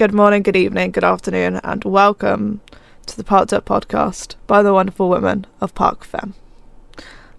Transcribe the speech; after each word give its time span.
Good 0.00 0.14
morning, 0.14 0.42
good 0.42 0.56
evening, 0.56 0.92
good 0.92 1.04
afternoon, 1.04 1.60
and 1.62 1.84
welcome 1.84 2.62
to 3.04 3.14
the 3.18 3.22
Parked 3.22 3.52
Up 3.52 3.66
podcast 3.66 4.36
by 4.46 4.62
the 4.62 4.72
wonderful 4.72 5.10
women 5.10 5.46
of 5.60 5.74
Park 5.74 6.04
Fem. 6.04 6.32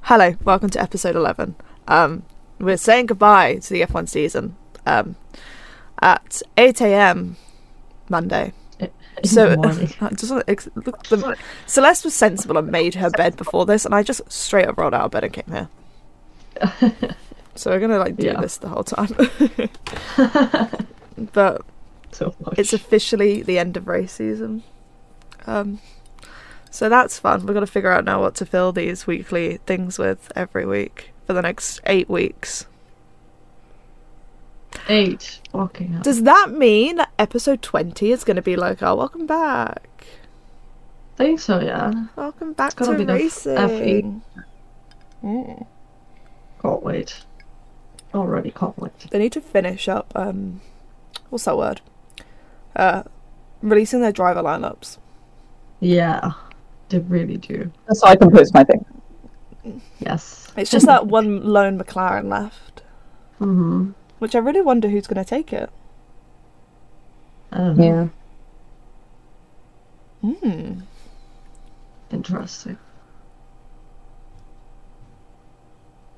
Hello, 0.01 0.35
welcome 0.43 0.69
to 0.69 0.79
episode 0.79 1.15
11. 1.15 1.55
Um, 1.87 2.21
we're 2.59 2.77
saying 2.77 3.07
goodbye 3.07 3.55
to 3.55 3.73
the 3.73 3.81
F1 3.81 4.07
season 4.07 4.57
um, 4.85 5.15
at 6.03 6.43
8 6.55 6.81
a.m. 6.81 7.37
Monday. 8.09 8.53
So, 9.25 9.49
ex- 10.47 10.69
look, 10.75 11.03
the, 11.07 11.35
Celeste 11.65 12.05
was 12.05 12.13
sensible 12.13 12.59
and 12.59 12.71
made 12.71 12.93
her 12.95 13.09
bed 13.09 13.37
before 13.37 13.65
this, 13.65 13.85
and 13.85 13.95
I 13.95 14.03
just 14.03 14.21
straight 14.31 14.67
up 14.67 14.77
rolled 14.77 14.93
out 14.93 15.05
of 15.05 15.11
bed 15.11 15.23
and 15.23 15.33
came 15.33 15.67
here. 16.93 17.15
So 17.55 17.69
we're 17.71 17.81
gonna 17.81 17.97
like 17.97 18.15
do 18.15 18.27
Yeah. 18.27 18.39
this 18.39 18.57
the 18.57 18.69
whole 18.69 18.85
time. 18.85 19.09
but 21.33 21.61
so 22.17 22.35
much. 22.45 22.57
it's 22.59 22.73
officially 22.73 23.41
the 23.41 23.57
end 23.59 23.77
of 23.77 23.87
race 23.87 24.13
season. 24.13 24.63
Um, 25.47 25.79
so 26.69 26.87
that's 26.89 27.19
fun. 27.19 27.45
We've 27.45 27.53
got 27.53 27.61
to 27.61 27.67
figure 27.67 27.91
out 27.91 28.05
now 28.05 28.21
what 28.21 28.35
to 28.35 28.45
fill 28.45 28.71
these 28.71 29.07
weekly 29.07 29.57
things 29.65 29.97
with 29.99 30.31
every 30.35 30.65
week 30.65 31.11
for 31.25 31.33
the 31.33 31.41
next 31.41 31.81
eight 31.85 32.09
weeks. 32.09 32.65
eight. 34.87 35.39
Fucking 35.51 35.93
hell. 35.93 36.01
Does 36.01 36.23
that 36.23 36.51
mean 36.51 36.95
that 36.97 37.11
episode 37.19 37.61
twenty 37.61 38.11
is 38.11 38.23
gonna 38.23 38.41
be 38.41 38.55
like, 38.55 38.81
"Oh, 38.81 38.95
welcome 38.95 39.25
back, 39.25 40.05
I 41.15 41.17
think 41.17 41.39
so, 41.39 41.59
yeah. 41.59 41.91
welcome 42.15 42.53
back 42.53 42.75
gonna 42.75 42.97
to 42.97 43.05
be 43.05 43.11
racing"? 43.11 43.55
F8. 43.55 44.21
Mm. 45.23 45.65
Can't 46.61 46.83
wait. 46.83 47.23
Already 48.13 48.51
can't 48.51 48.77
wait. 48.79 48.91
They 49.11 49.19
need 49.19 49.31
to 49.33 49.41
finish 49.41 49.87
up. 49.87 50.11
Um, 50.15 50.61
what's 51.29 51.45
that 51.45 51.57
word? 51.57 51.81
Uh, 52.75 53.03
releasing 53.61 54.01
their 54.01 54.11
driver 54.11 54.41
lineups. 54.41 54.97
Yeah, 55.79 56.31
they 56.89 56.99
really 56.99 57.37
do. 57.37 57.71
So 57.91 58.07
I 58.07 58.15
can 58.15 58.31
post 58.31 58.53
my 58.53 58.63
thing. 58.63 58.85
Yes. 59.99 60.51
It's 60.57 60.71
just 60.71 60.85
that 60.87 61.07
one 61.07 61.43
lone 61.43 61.77
McLaren 61.79 62.29
left, 62.29 62.81
Mm-hmm. 63.39 63.91
which 64.19 64.35
I 64.35 64.39
really 64.39 64.61
wonder 64.61 64.89
who's 64.89 65.07
going 65.07 65.23
to 65.23 65.29
take 65.29 65.51
it. 65.53 65.69
I. 67.51 67.73
Yeah. 67.73 68.07
Hmm. 70.21 70.81
Interesting. 72.11 72.77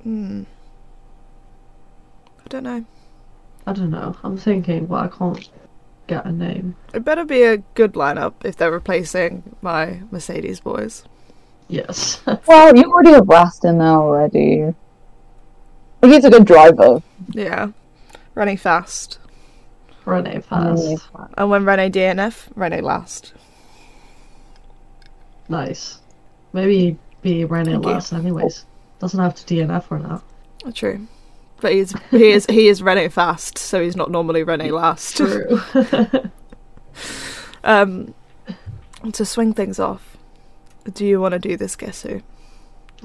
Hmm. 0.03 0.43
I 2.45 2.47
don't 2.49 2.63
know. 2.63 2.85
I 3.65 3.73
don't 3.73 3.91
know. 3.91 4.15
I'm 4.23 4.37
thinking, 4.37 4.85
but 4.87 4.95
I 4.95 5.07
can't 5.07 5.49
get 6.07 6.25
a 6.25 6.31
name. 6.31 6.75
It 6.93 7.03
better 7.05 7.25
be 7.25 7.43
a 7.43 7.57
good 7.57 7.93
lineup 7.93 8.33
if 8.43 8.55
they're 8.57 8.71
replacing 8.71 9.55
my 9.61 10.01
Mercedes 10.11 10.59
boys. 10.59 11.03
Yes. 11.67 12.21
Well, 12.47 12.75
you 12.75 12.83
already 12.83 13.11
have 13.11 13.27
Rast 13.27 13.65
in 13.65 13.77
there 13.77 13.87
already. 13.87 14.73
But 16.01 16.11
he's 16.11 16.25
a 16.25 16.29
good 16.29 16.45
driver. 16.45 17.01
Yeah. 17.31 17.69
Running 18.35 18.57
fast. 18.57 19.19
Rene 20.05 20.41
fast. 20.41 21.07
And 21.37 21.49
when 21.49 21.65
Rene 21.65 21.89
DNF, 21.89 22.47
Rene 22.55 22.81
last. 22.81 23.33
Nice. 25.47 25.99
Maybe 26.51 26.97
be 27.21 27.45
Rene 27.45 27.71
Thank 27.71 27.85
you. 27.85 27.91
last 27.91 28.13
anyways. 28.13 28.65
Doesn't 28.99 29.19
have 29.19 29.35
to 29.35 29.53
DNF 29.53 29.85
or 29.89 29.99
not. 29.99 30.23
True. 30.73 31.07
But 31.63 31.71
he's 31.71 31.93
he 32.11 32.31
is 32.31 32.45
he 32.47 32.67
is 32.67 32.83
Rene 32.83 33.07
fast, 33.07 33.57
so 33.57 33.81
he's 33.81 33.95
not 33.95 34.11
normally 34.11 34.43
Rene 34.43 34.69
last. 34.71 35.17
True. 35.17 35.61
Um 37.63 38.13
to 39.13 39.25
swing 39.25 39.53
things 39.53 39.79
off, 39.79 40.17
do 40.93 41.05
you 41.05 41.21
want 41.21 41.31
to 41.31 41.39
do 41.39 41.55
this 41.55 41.77
guess 41.77 42.01
who? 42.03 42.21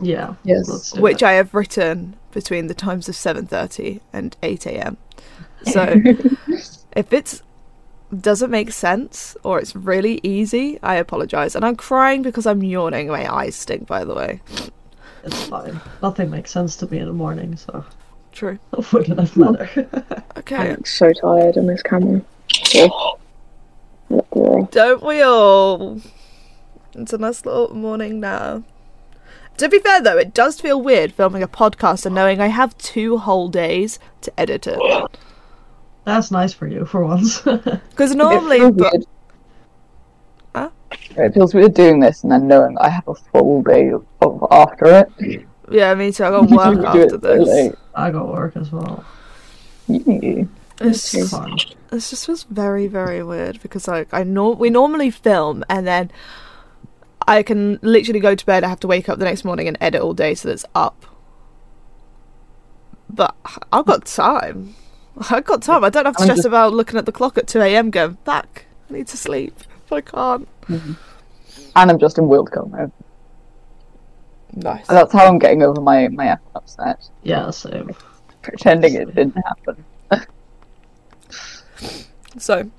yeah. 0.03 0.35
Yes. 0.43 0.93
Which 0.99 1.23
it. 1.23 1.27
I 1.27 1.33
have 1.35 1.55
written 1.55 2.17
between 2.33 2.67
the 2.67 2.75
times 2.75 3.09
of 3.09 3.15
seven 3.15 3.47
thirty 3.47 4.01
and 4.13 4.37
eight 4.43 4.67
AM. 4.67 4.97
So 5.63 5.83
if 6.97 7.13
it's 7.13 7.43
doesn't 8.21 8.51
make 8.51 8.73
sense 8.73 9.37
or 9.45 9.61
it's 9.61 9.77
really 9.77 10.19
easy, 10.25 10.81
I 10.83 10.97
apologize. 10.97 11.55
And 11.55 11.65
I'm 11.65 11.77
crying 11.77 12.23
because 12.23 12.47
I'm 12.47 12.65
yawning. 12.65 13.07
My 13.09 13.33
eyes 13.33 13.55
stink, 13.55 13.87
by 13.87 14.05
the 14.05 14.15
way. 14.15 14.41
It's 15.23 15.45
fine. 15.45 15.81
Nothing 16.03 16.31
makes 16.31 16.51
sense 16.51 16.75
to 16.79 16.87
me 16.91 16.99
in 16.99 17.07
the 17.07 17.13
morning, 17.13 17.57
so 17.57 17.85
True. 18.39 18.61
it 18.73 18.93
wouldn't 18.93 19.37
matter. 19.37 19.89
Okay. 20.37 20.71
I'm 20.71 20.85
so 20.85 21.13
tired 21.13 21.59
on 21.59 21.67
this 21.67 21.83
camera. 21.83 22.23
Oh. 22.77 23.19
Don't 24.71 25.03
we 25.03 25.23
all? 25.23 26.01
It's 26.95 27.13
a 27.13 27.19
nice 27.19 27.45
little 27.45 27.75
morning 27.75 28.21
now. 28.21 28.63
To 29.57 29.69
be 29.69 29.81
fair, 29.81 30.01
though, 30.01 30.17
it 30.17 30.35
does 30.35 30.61
feel 30.61 30.81
weird 30.81 31.15
filming 31.15 31.43
a 31.43 31.49
podcast 31.49 32.07
and 32.07 32.15
knowing 32.15 32.41
I 32.41 32.47
have 32.47 32.79
two 32.79 33.19
whole 33.19 33.49
days 33.49 33.99
to 34.21 34.33
edit 34.39 34.69
it. 34.69 34.79
That's 36.05 36.31
nice 36.31 36.53
for 36.53 36.69
you 36.69 36.85
for 36.85 37.05
once. 37.05 37.43
Because 37.91 38.15
normally, 38.15 38.59
it 38.59 38.61
feels 38.61 38.77
but 38.77 38.93
weird. 38.93 39.05
Huh? 40.55 40.71
It 41.17 41.35
feels 41.35 41.55
weird 41.55 41.75
doing 41.75 41.99
this 41.99 42.23
and 42.23 42.31
then 42.31 42.47
knowing 42.47 42.79
I 42.79 42.89
have 42.89 43.09
a 43.09 43.17
full 43.17 43.65
day 43.65 43.89
of, 43.89 44.07
of 44.21 44.47
after 44.53 45.09
it. 45.19 45.48
Yeah, 45.71 45.95
me 45.95 46.13
too. 46.13 46.25
I 46.25 46.31
got 46.31 46.51
work 46.51 46.85
after 46.85 47.17
this. 47.17 47.49
late. 47.49 47.73
I 47.95 48.11
got 48.11 48.29
work 48.29 48.57
as 48.57 48.71
well. 48.73 49.05
Yeah. 49.87 50.45
It's 50.81 51.13
It's 51.15 51.31
fun. 51.31 51.57
This 51.91 52.11
just 52.11 52.29
was 52.29 52.45
very, 52.45 52.87
very 52.87 53.23
weird 53.23 53.61
because 53.63 53.89
like 53.89 54.09
I 54.13 54.23
know 54.23 54.51
we 54.51 54.71
normally 54.71 55.11
film 55.11 55.65
and 55.69 55.87
then 55.87 56.11
I 57.27 57.43
can 57.43 57.79
literally 57.83 58.21
go 58.21 58.35
to 58.35 58.47
bed. 58.47 58.63
I 58.65 58.69
have 58.69 58.81
to 58.81 58.87
wake 58.87 59.09
up 59.09 59.19
the 59.19 59.25
next 59.25 59.45
morning 59.45 59.67
and 59.67 59.77
edit 59.81 60.01
all 60.03 60.15
day 60.15 60.35
so 60.35 60.49
that's 60.49 60.65
up. 60.75 61.05
But 63.11 63.35
I've 63.73 63.87
got 63.87 64.05
time. 64.05 64.75
I've 65.31 65.45
got 65.45 65.63
time. 65.63 65.83
I 65.83 65.89
don't 65.91 66.05
have 66.05 66.17
to 66.17 66.23
stress 66.23 66.39
just- 66.39 66.47
about 66.47 66.73
looking 66.75 66.99
at 66.99 67.07
the 67.07 67.13
clock 67.13 67.39
at 67.39 67.49
two 67.49 67.61
a.m. 67.61 67.91
Going 67.91 68.19
back. 68.25 68.67
I 68.89 68.95
need 68.95 69.09
to 69.09 69.17
sleep. 69.17 69.59
But 69.89 69.97
I 69.97 70.01
can't. 70.03 70.49
Mm-hmm. 70.67 70.93
And 71.77 71.91
I'm 71.91 71.99
just 71.99 72.19
in 72.19 72.29
World 72.29 72.53
Cup 72.53 72.69
mode. 72.71 72.93
Nice. 74.63 74.87
That's 74.87 75.13
how 75.13 75.27
I'm 75.27 75.39
getting 75.39 75.63
over 75.63 75.81
my, 75.81 76.09
my 76.09 76.29
F 76.31 76.41
upset. 76.55 77.09
Yeah, 77.23 77.51
so 77.51 77.89
Pretending 78.43 78.95
it 78.95 79.15
didn't 79.15 79.37
happen. 79.37 79.85
So, 82.37 82.71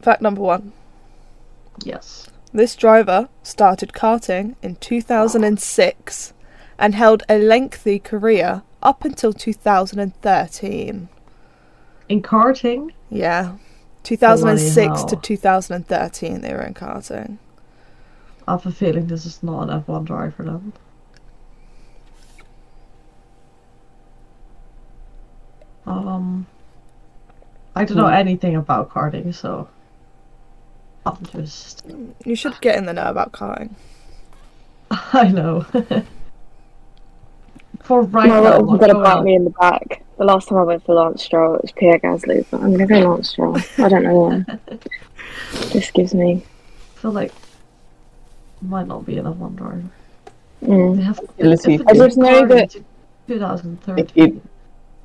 fact 0.00 0.22
number 0.22 0.40
one: 0.40 0.72
Yes. 1.84 2.28
this 2.52 2.76
driver 2.76 3.28
started 3.42 3.92
karting 3.92 4.54
in 4.62 4.76
2006 4.76 6.32
and 6.78 6.94
held 6.94 7.24
a 7.28 7.36
lengthy 7.38 7.98
career 7.98 8.62
up 8.82 9.04
until 9.04 9.32
2013. 9.32 11.08
In 12.08 12.22
karting, 12.22 12.90
Yeah. 13.10 13.56
2006 14.04 15.04
to 15.04 15.16
2013 15.16 16.40
they 16.40 16.52
were 16.52 16.62
in 16.62 16.74
karting. 16.74 17.38
I 18.46 18.52
have 18.52 18.66
a 18.66 18.72
feeling 18.72 19.06
this 19.08 19.26
is 19.26 19.42
not 19.42 19.68
an 19.68 19.82
F1 19.82 20.04
driver 20.04 20.44
then. 20.44 20.72
Um, 25.86 26.46
I 27.74 27.84
don't 27.84 27.96
know 27.96 28.06
Hmm. 28.06 28.14
anything 28.14 28.56
about 28.56 28.90
karting, 28.90 29.34
so 29.34 29.68
I'm 31.06 31.18
just. 31.32 31.84
You 32.24 32.34
should 32.36 32.60
get 32.60 32.76
in 32.76 32.86
the 32.86 32.92
know 32.92 33.06
about 33.08 33.32
karting. 33.32 33.76
I 34.90 35.28
know. 35.28 35.66
For 37.82 38.02
right 38.02 38.34
My 38.34 38.38
now, 38.38 38.60
little 38.60 38.62
what's 38.62 38.86
gonna 38.86 38.94
going 38.94 39.04
bite 39.04 39.20
on? 39.20 39.24
me 39.24 39.34
in 39.34 39.44
the 39.44 39.50
back. 39.50 40.04
The 40.18 40.24
last 40.24 40.48
time 40.48 40.58
I 40.58 40.62
went 40.64 40.84
for 40.84 40.94
Lance 40.94 41.22
Stroll, 41.24 41.56
it 41.56 41.62
was 41.62 41.72
Pierre 41.72 41.98
Gasly, 41.98 42.44
but 42.50 42.60
I'm 42.60 42.70
gonna 42.72 42.86
go 42.86 42.98
Lance 43.00 43.30
Stroll. 43.30 43.64
I 43.78 43.88
don't 43.88 44.04
know 44.04 44.14
why. 44.14 44.44
this 45.72 45.90
gives 45.90 46.14
me. 46.14 46.46
I 46.96 47.00
feel 47.00 47.12
like 47.12 47.34
might 48.62 48.86
not 48.86 49.04
be 49.06 49.18
an 49.18 49.24
F1 49.26 49.56
driver. 49.56 49.82
Mm. 50.62 50.96
They 50.96 51.02
have. 51.02 51.18
Latifi. 51.38 51.74
if 51.74 51.80
it's 51.80 51.84
I 51.90 51.94
just 51.94 52.16
know 52.18 52.46
that- 52.46 52.70
to 52.70 52.84
2013. 53.28 53.94
Nikki, 54.24 54.40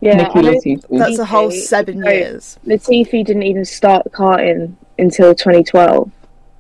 Yeah, 0.02 0.16
Nikki 0.18 0.30
I 0.40 0.42
know 0.42 0.52
Latifi. 0.52 0.84
That's 1.00 1.20
a 1.20 1.26
whole 1.26 1.52
seven 1.52 2.04
so- 2.04 2.10
years. 2.10 2.60
Latifi 2.66 3.26
didn't 3.26 3.44
even 3.44 3.66
start 3.66 4.06
karting 4.12 4.74
until 5.00 5.34
2012. 5.34 6.12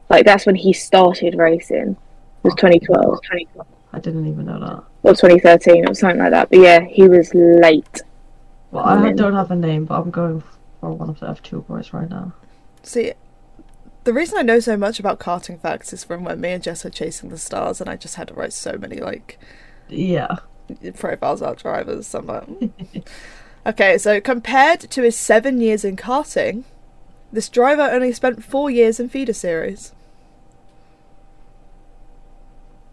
Like 0.09 0.25
that's 0.25 0.45
when 0.45 0.55
he 0.55 0.73
started 0.73 1.35
racing. 1.37 1.91
It 1.91 2.43
was 2.43 2.55
2012, 2.55 3.21
2012 3.23 3.67
I 3.93 3.99
didn't 3.99 4.27
even 4.27 4.45
know 4.45 4.59
that. 4.59 4.83
or 5.03 5.13
2013 5.13 5.87
or 5.89 5.93
something 5.93 6.19
like 6.19 6.31
that. 6.31 6.49
But 6.49 6.59
yeah, 6.59 6.79
he 6.81 7.07
was 7.07 7.33
late. 7.33 8.01
Well, 8.71 8.85
I 8.85 9.11
don't 9.13 9.33
have 9.33 9.51
a 9.51 9.55
name, 9.55 9.85
but 9.85 9.99
I'm 9.99 10.11
going 10.11 10.43
for 10.81 10.91
one 10.91 11.09
of 11.09 11.19
the 11.19 11.27
F2 11.27 11.65
boys 11.67 11.93
right 11.93 12.09
now. 12.09 12.31
See, 12.83 13.13
the 14.07 14.13
reason 14.13 14.37
I 14.37 14.41
know 14.41 14.61
so 14.61 14.77
much 14.77 15.01
about 15.01 15.19
karting 15.19 15.59
facts 15.59 15.91
is 15.91 16.05
from 16.05 16.23
when 16.23 16.39
me 16.39 16.51
and 16.51 16.63
Jess 16.63 16.85
were 16.85 16.89
chasing 16.89 17.29
the 17.29 17.37
stars, 17.37 17.81
and 17.81 17.89
I 17.89 17.97
just 17.97 18.15
had 18.15 18.29
to 18.29 18.33
write 18.33 18.53
so 18.53 18.77
many 18.77 19.01
like 19.01 19.37
Yeah. 19.89 20.37
profiles 20.95 21.41
about 21.41 21.57
drivers. 21.57 22.07
So 22.07 22.19
like, 22.21 22.47
mm. 22.47 23.05
okay, 23.65 23.97
so 23.97 24.21
compared 24.21 24.79
to 24.79 25.01
his 25.03 25.17
seven 25.17 25.59
years 25.59 25.83
in 25.83 25.97
karting, 25.97 26.63
This 27.33 27.49
driver 27.49 27.81
only 27.81 28.13
spent 28.13 28.45
four 28.45 28.69
years 28.69 28.97
in 29.01 29.09
feeder 29.09 29.33
series. 29.33 29.91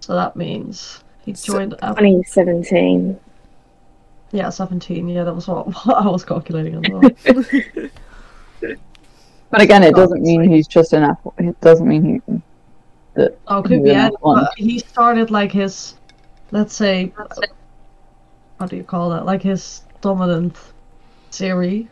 So 0.01 0.15
that 0.15 0.35
means 0.35 1.05
he 1.25 1.33
joined. 1.33 1.75
F- 1.75 1.97
2017. 1.97 3.21
yeah, 4.33 4.51
17. 4.51 5.09
Yeah, 5.09 5.23
that 5.25 5.35
was 5.35 5.47
what, 5.47 5.69
what 5.69 5.97
I 6.07 6.09
was 6.11 6.25
calculating 6.25 6.75
as 6.75 6.91
well. 6.91 7.11
But 9.55 9.63
again, 9.63 9.85
it 9.85 9.95
doesn't 9.95 10.21
mean 10.21 10.51
he's 10.51 10.67
just 10.67 10.93
an 10.95 11.05
apple. 11.05 11.33
It 11.39 11.61
doesn't 11.61 11.87
mean 11.87 12.21
he. 12.27 12.43
That 13.15 13.39
Oh, 13.47 13.63
could 13.63 13.85
be. 13.85 13.91
Yeah, 13.91 14.11
he 14.57 14.81
started 14.81 15.31
like 15.31 15.53
his, 15.53 15.95
let's 16.51 16.75
say, 16.75 17.13
how 18.59 18.67
do 18.67 18.75
you 18.77 18.83
call 18.83 19.11
that? 19.11 19.25
Like 19.27 19.43
his 19.43 19.83
dominant 20.01 20.57
series 21.31 21.87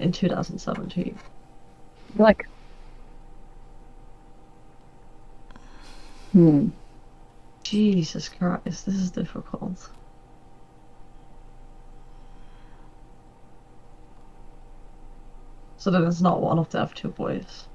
in 0.00 0.10
2017. 0.10 1.16
like. 2.18 2.48
Hmm. 6.32 6.70
Jesus 7.62 8.28
Christ, 8.28 8.86
this 8.86 8.94
is 8.96 9.10
difficult. 9.12 9.88
So 15.86 15.92
then 15.92 16.02
it's 16.02 16.20
not 16.20 16.42
one 16.42 16.58
of 16.58 16.68
the 16.70 16.78
F2 16.78 17.14
boys. 17.14 17.66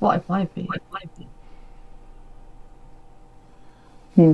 Well, 0.00 0.12
it 0.12 0.26
might 0.26 0.54
be. 0.54 0.62
It 0.62 0.82
might 0.90 1.18
be. 1.18 1.26
Hmm. 4.14 4.32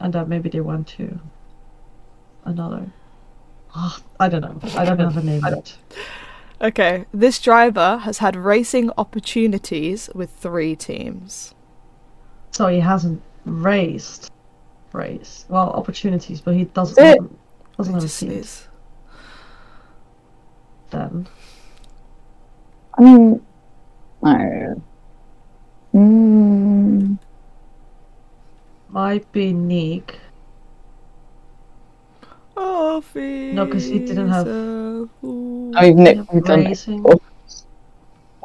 And 0.00 0.12
then 0.12 0.28
maybe 0.28 0.48
they 0.48 0.58
went 0.58 0.88
to 0.98 1.20
another. 2.44 2.90
Ah, 3.72 4.00
I 4.18 4.28
don't 4.28 4.40
know. 4.40 4.58
I 4.76 4.84
don't 4.84 4.98
have 4.98 5.16
a 5.16 5.22
name 5.22 5.42
yet. 5.46 5.76
Okay, 6.60 7.04
this 7.14 7.38
driver 7.38 7.98
has 7.98 8.18
had 8.18 8.34
racing 8.34 8.90
opportunities 8.98 10.10
with 10.12 10.30
three 10.30 10.74
teams. 10.74 11.54
So 12.50 12.66
he 12.66 12.80
hasn't 12.80 13.22
raced. 13.44 14.32
Raced. 14.92 15.48
Well, 15.48 15.70
opportunities, 15.70 16.40
but 16.40 16.56
he 16.56 16.64
doesn't, 16.64 16.98
It- 16.98 17.18
doesn't, 17.18 17.38
doesn't 17.76 17.94
have 17.94 18.02
a 18.02 18.06
Just 18.06 18.16
seat 18.16 18.32
is- 18.32 18.66
then. 20.90 21.26
I 22.98 23.02
mean, 23.02 23.42
I 24.22 24.32
don't. 24.38 24.82
Mm, 25.94 27.18
Might 28.88 29.30
be 29.32 29.52
Neek. 29.52 30.18
Oh, 32.56 33.02
No, 33.14 33.66
'cause 33.66 33.84
he 33.84 33.98
didn't 33.98 34.28
have- 34.28 34.46
Fisa. 34.46 35.08
I 35.76 35.80
mean, 35.88 35.96
Nick, 36.04 36.16
Yeah, 36.16 36.24
we've 36.32 36.44
done 36.44 36.60
it 36.66 36.88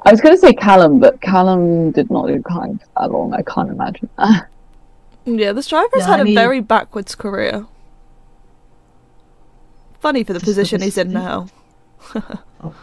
I 0.06 0.12
was 0.12 0.22
going 0.22 0.34
to 0.34 0.40
say 0.40 0.54
Callum, 0.54 1.00
but 1.00 1.22
Callum 1.22 1.92
did 1.92 2.10
not 2.10 2.28
do 2.28 2.40
karting 2.42 2.80
for 2.80 2.88
that 2.98 3.12
long. 3.12 3.34
I 3.34 3.42
can't 3.44 3.70
imagine 3.70 4.10
that. 4.18 4.48
Yeah, 5.26 5.52
this 5.52 5.68
driver's 5.68 6.02
Yeah, 6.02 6.08
had 6.08 6.20
I 6.20 6.22
a 6.22 6.26
mean- 6.26 6.36
very 6.36 6.60
backwards 6.62 7.14
career. 7.16 7.66
Funny 10.00 10.24
for 10.24 10.34
the 10.34 10.40
Just 10.40 10.46
position 10.46 10.82
he's 10.82 10.98
in 10.98 11.14
this- 11.14 11.52
now. 12.16 12.74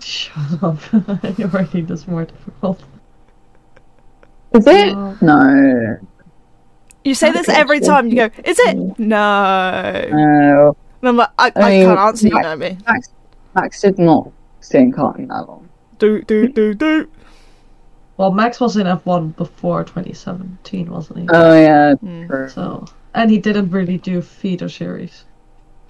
Shut 0.00 0.62
up. 0.62 0.78
You're 1.38 1.48
making 1.48 1.86
this 1.86 2.06
more 2.06 2.24
difficult. 2.24 2.82
Is 4.52 4.66
it? 4.66 4.94
No. 4.94 5.16
No. 5.20 5.98
You 7.04 7.14
say 7.14 7.32
this 7.32 7.48
every 7.48 7.80
time. 7.80 8.08
You 8.08 8.28
go, 8.28 8.30
"Is 8.44 8.58
it?" 8.58 8.76
No. 8.98 10.08
No. 10.10 10.76
And 11.00 11.08
I'm 11.08 11.16
like, 11.16 11.30
I, 11.38 11.52
I, 11.56 11.60
I 11.60 11.70
mean, 11.70 11.86
can't 11.86 11.98
answer. 11.98 12.28
You 12.28 12.34
Max- 12.34 12.44
know 12.44 12.56
me. 12.56 12.78
Max, 12.86 13.08
Max 13.54 13.80
did 13.82 13.98
not 13.98 14.30
stay 14.60 14.80
in 14.80 14.92
karting 14.92 15.28
that 15.28 15.46
long. 15.48 15.68
Do 15.98 16.22
do 16.22 16.48
do 16.48 16.74
do. 16.74 17.08
Well, 18.16 18.30
Max 18.30 18.60
was 18.60 18.76
in 18.76 18.86
F1 18.86 19.36
before 19.36 19.82
2017, 19.82 20.88
wasn't 20.88 21.18
he? 21.18 21.26
Oh, 21.32 21.60
yeah. 21.60 21.94
Mm. 21.94 22.28
true. 22.28 22.48
so, 22.48 22.86
and 23.12 23.28
he 23.28 23.38
didn't 23.38 23.70
really 23.70 23.98
do 23.98 24.22
feeder 24.22 24.68
series. 24.68 25.24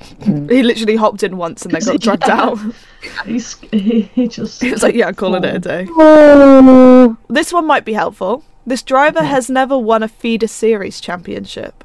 Mm. 0.01 0.51
He 0.51 0.63
literally 0.63 0.97
hopped 0.97 1.23
in 1.23 1.37
once 1.37 1.65
and 1.65 1.73
then 1.73 1.83
got 1.83 2.01
dragged 2.01 2.25
Yeah. 2.27 2.43
out. 2.43 2.59
He's, 3.27 3.57
he, 3.71 4.29
just. 4.29 4.61
He 4.63 4.71
was 4.71 4.83
like, 4.83 4.95
"Yeah, 4.95 5.13
calling 5.13 5.45
it 5.45 5.55
a 5.55 5.57
oh. 5.57 5.59
day." 5.59 5.87
Oh. 5.91 7.17
This 7.29 7.53
one 7.53 7.67
might 7.67 7.85
be 7.85 7.93
helpful. 7.93 8.45
This 8.67 8.83
driver 8.83 9.23
has 9.23 9.51
never 9.51 9.77
won 9.79 10.03
a 10.03 10.09
feeder 10.09 10.47
series 10.47 11.01
championship. 11.01 11.85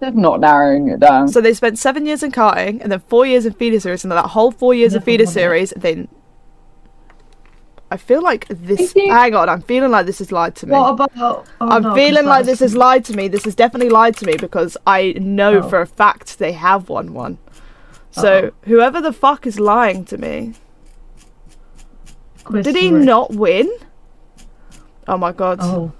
They're 0.00 0.10
not 0.12 0.40
narrowing 0.40 0.88
it 0.88 1.00
down. 1.00 1.28
So 1.28 1.40
they 1.40 1.54
spent 1.54 1.78
seven 1.78 2.04
years 2.04 2.22
in 2.22 2.30
karting 2.32 2.80
and 2.82 2.92
then 2.92 3.00
four 3.08 3.24
years 3.24 3.46
in 3.46 3.54
feeder 3.54 3.80
series, 3.80 4.04
and 4.04 4.12
that 4.12 4.26
whole 4.26 4.50
four 4.50 4.74
years 4.74 4.94
of 4.94 5.04
feeder 5.04 5.24
won 5.24 5.30
it. 5.30 5.34
series, 5.34 5.72
they. 5.76 6.08
I 7.90 7.96
feel 7.96 8.20
like 8.22 8.46
this. 8.48 8.92
Hang 8.94 9.34
on, 9.36 9.48
I'm 9.48 9.62
feeling 9.62 9.90
like 9.92 10.06
this 10.06 10.20
is 10.20 10.32
lied 10.32 10.56
to 10.56 10.66
me. 10.66 10.72
What 10.72 10.90
about. 10.90 11.12
Oh, 11.16 11.44
I'm 11.60 11.82
no, 11.82 11.94
feeling 11.94 12.24
like 12.26 12.44
this 12.44 12.60
is 12.60 12.74
lied 12.74 13.04
to 13.06 13.14
me. 13.16 13.28
This 13.28 13.46
is 13.46 13.54
definitely 13.54 13.90
lied 13.90 14.16
to 14.16 14.26
me 14.26 14.36
because 14.36 14.76
I 14.86 15.14
know 15.20 15.58
Oh. 15.62 15.68
for 15.68 15.80
a 15.80 15.86
fact 15.86 16.38
they 16.38 16.52
have 16.52 16.88
won 16.88 17.14
one. 17.14 17.38
So 18.10 18.38
Uh-oh. 18.38 18.50
whoever 18.68 19.00
the 19.00 19.12
fuck 19.12 19.46
is 19.46 19.60
lying 19.60 20.04
to 20.06 20.18
me, 20.18 20.54
did 22.50 22.74
he 22.74 22.90
Rick. 22.92 23.04
not 23.04 23.32
win? 23.34 23.70
Oh 25.06 25.16
my 25.18 25.30
god, 25.32 25.58
Oh. 25.62 25.92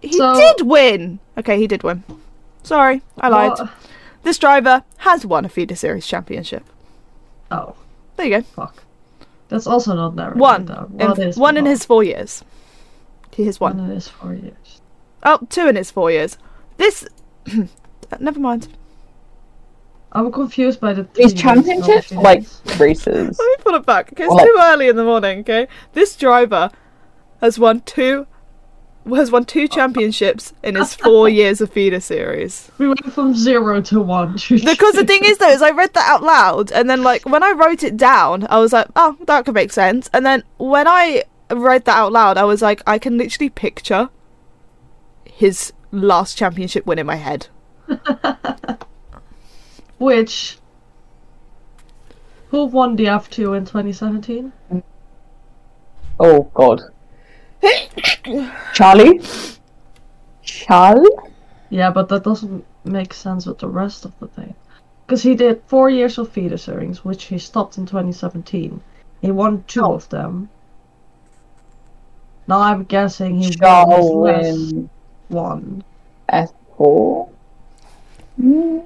he 0.00 0.12
so- 0.12 0.34
did 0.34 0.66
win. 0.66 1.18
Okay, 1.38 1.58
he 1.58 1.66
did 1.66 1.82
win. 1.82 2.04
Sorry, 2.62 3.02
I 3.18 3.28
lied. 3.28 3.50
What? 3.58 3.70
This 4.22 4.38
driver 4.38 4.82
has 4.98 5.24
won 5.26 5.44
a 5.44 5.48
feeder 5.48 5.74
series 5.76 6.06
championship. 6.06 6.64
Oh, 7.50 7.74
There 8.16 8.26
you 8.26 8.38
go. 8.38 8.42
fuck. 8.42 8.82
That's 9.48 9.66
also 9.66 9.94
not 9.94 10.14
narrowing 10.16 10.38
One. 10.38 10.62
it 10.62 10.66
down. 10.68 10.96
In, 10.98 11.08
What 11.08 11.18
is 11.18 11.36
one 11.36 11.56
in 11.56 11.66
his 11.66 11.84
four 11.84 12.02
years. 12.02 12.42
He 13.32 13.44
has 13.46 13.60
One 13.60 13.76
won. 13.78 13.86
in 13.90 13.94
his 13.94 14.08
four 14.08 14.34
years. 14.34 14.80
Oh, 15.22 15.38
two 15.50 15.68
in 15.68 15.76
his 15.76 15.90
four 15.90 16.10
years. 16.10 16.38
This. 16.76 17.06
Uh, 18.12 18.16
never 18.20 18.38
mind. 18.38 18.68
I'm 20.12 20.30
confused 20.30 20.78
by 20.80 20.92
the 20.92 21.02
These 21.14 21.32
three 21.32 21.40
championships 21.42 22.12
like 22.12 22.44
races. 22.78 23.36
Let 23.36 23.46
me 23.48 23.56
pull 23.64 23.74
it 23.74 23.84
back. 23.84 24.12
Okay, 24.12 24.22
it's 24.24 24.32
Or 24.32 24.36
like- 24.36 24.46
too 24.46 24.56
early 24.60 24.86
in 24.88 24.94
the 24.94 25.02
morning. 25.02 25.40
Okay, 25.40 25.66
this 25.92 26.14
driver 26.14 26.70
has 27.40 27.58
won 27.58 27.80
two 27.80 28.28
has 29.14 29.30
won 29.30 29.44
two 29.44 29.68
championships 29.68 30.52
in 30.62 30.74
his 30.74 30.94
four 31.04 31.28
years 31.28 31.60
of 31.60 31.70
feeder 31.70 32.00
series. 32.00 32.70
We 32.78 32.88
went 32.88 33.12
from 33.12 33.34
zero 33.34 33.80
to 33.82 34.00
one. 34.00 34.32
Because 34.48 34.94
the 34.94 35.04
thing 35.06 35.22
is, 35.24 35.38
though, 35.38 35.50
is 35.50 35.62
I 35.62 35.70
read 35.70 35.94
that 35.94 36.08
out 36.08 36.22
loud, 36.22 36.72
and 36.72 36.90
then 36.90 37.02
like 37.02 37.24
when 37.24 37.42
I 37.42 37.52
wrote 37.52 37.82
it 37.82 37.96
down, 37.96 38.46
I 38.50 38.58
was 38.58 38.72
like, 38.72 38.88
oh, 38.96 39.16
that 39.26 39.44
could 39.44 39.54
make 39.54 39.72
sense. 39.72 40.10
And 40.12 40.26
then 40.26 40.42
when 40.58 40.88
I 40.88 41.24
read 41.50 41.84
that 41.84 41.96
out 41.96 42.12
loud, 42.12 42.36
I 42.36 42.44
was 42.44 42.62
like, 42.62 42.82
I 42.86 42.98
can 42.98 43.16
literally 43.16 43.50
picture 43.50 44.10
his 45.24 45.72
last 45.92 46.36
championship 46.36 46.86
win 46.86 46.98
in 46.98 47.06
my 47.06 47.16
head. 47.16 47.48
Which. 49.98 50.58
Who 52.48 52.64
won 52.66 52.96
the 52.96 53.04
F2 53.04 53.56
in 53.56 53.64
2017? 53.64 54.52
Oh 56.18 56.44
God. 56.54 56.80
Charlie. 58.74 59.20
Charlie. 60.42 61.10
Yeah, 61.70 61.90
but 61.90 62.08
that 62.08 62.24
doesn't 62.24 62.64
make 62.84 63.12
sense 63.14 63.46
with 63.46 63.58
the 63.58 63.68
rest 63.68 64.04
of 64.04 64.12
the 64.20 64.28
thing. 64.28 64.54
Because 65.06 65.22
he 65.22 65.34
did 65.34 65.62
four 65.66 65.88
years 65.90 66.18
of 66.18 66.28
feeder 66.30 66.56
series, 66.56 67.04
which 67.04 67.24
he 67.24 67.38
stopped 67.38 67.78
in 67.78 67.86
2017. 67.86 68.80
He 69.20 69.30
won 69.30 69.64
two 69.66 69.82
Oh. 69.82 69.94
of 69.94 70.08
them. 70.08 70.48
Now 72.48 72.60
I'm 72.60 72.84
guessing 72.84 73.38
he 73.40 73.56
won 73.60 73.90
his 73.90 74.08
last 74.10 74.12
win 74.12 74.90
one. 75.28 75.84
F 76.28 76.52
four. 76.76 77.28
Hmm. 78.36 78.78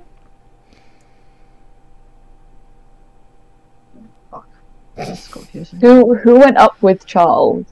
This 4.96 5.08
is 5.26 5.28
confusing. 5.28 5.80
Who 5.80 6.14
who 6.16 6.38
went 6.38 6.56
up 6.58 6.80
with 6.82 7.06
Charles? 7.06 7.64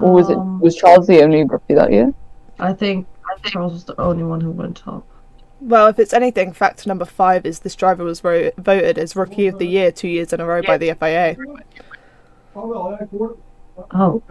Or 0.00 0.12
was 0.12 0.30
it 0.30 0.36
Um, 0.36 0.60
was 0.60 0.76
Charles 0.76 1.06
the 1.06 1.22
only 1.22 1.44
rookie 1.44 1.74
that 1.74 1.92
year? 1.92 2.12
I 2.58 2.72
think 2.72 3.06
Charles 3.44 3.72
was 3.72 3.84
the 3.84 4.00
only 4.00 4.24
one 4.24 4.40
who 4.40 4.50
went 4.50 4.86
up. 4.86 5.04
Well, 5.60 5.88
if 5.88 5.98
it's 5.98 6.12
anything, 6.12 6.52
fact 6.52 6.86
number 6.86 7.04
five 7.04 7.44
is 7.44 7.60
this 7.60 7.74
driver 7.74 8.04
was 8.04 8.22
ro- 8.22 8.50
voted 8.58 8.96
as 8.96 9.16
Rookie 9.16 9.48
of 9.48 9.58
the 9.58 9.66
Year 9.66 9.90
two 9.90 10.06
years 10.08 10.32
in 10.32 10.40
a 10.40 10.46
row 10.46 10.62
by 10.62 10.78
the 10.78 10.90
FIA. 10.94 11.36
Oh, 12.54 14.22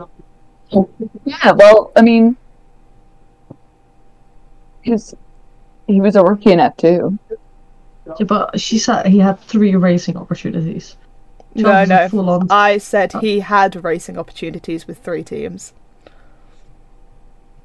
Yeah. 1.26 1.52
Well, 1.52 1.92
I 1.96 2.02
mean, 2.02 2.38
his 4.82 5.16
he 5.88 6.02
was 6.02 6.16
a 6.16 6.24
rookie 6.24 6.52
in 6.52 6.60
F 6.60 6.76
two. 6.78 7.18
yeah, 8.20 8.26
but 8.26 8.60
she 8.60 8.78
said 8.78 9.06
he 9.08 9.20
had 9.20 9.40
three 9.40 9.76
racing 9.76 10.18
opportunities. 10.18 10.96
No, 11.56 11.86
no. 11.86 12.08
Full 12.10 12.30
on. 12.30 12.48
I 12.52 12.78
said 12.78 13.12
oh. 13.16 13.20
he 13.20 13.40
had 13.40 13.84
racing 13.84 14.18
opportunities 14.18 14.88
with 14.88 15.00
three 15.00 15.24
teams. 15.24 15.74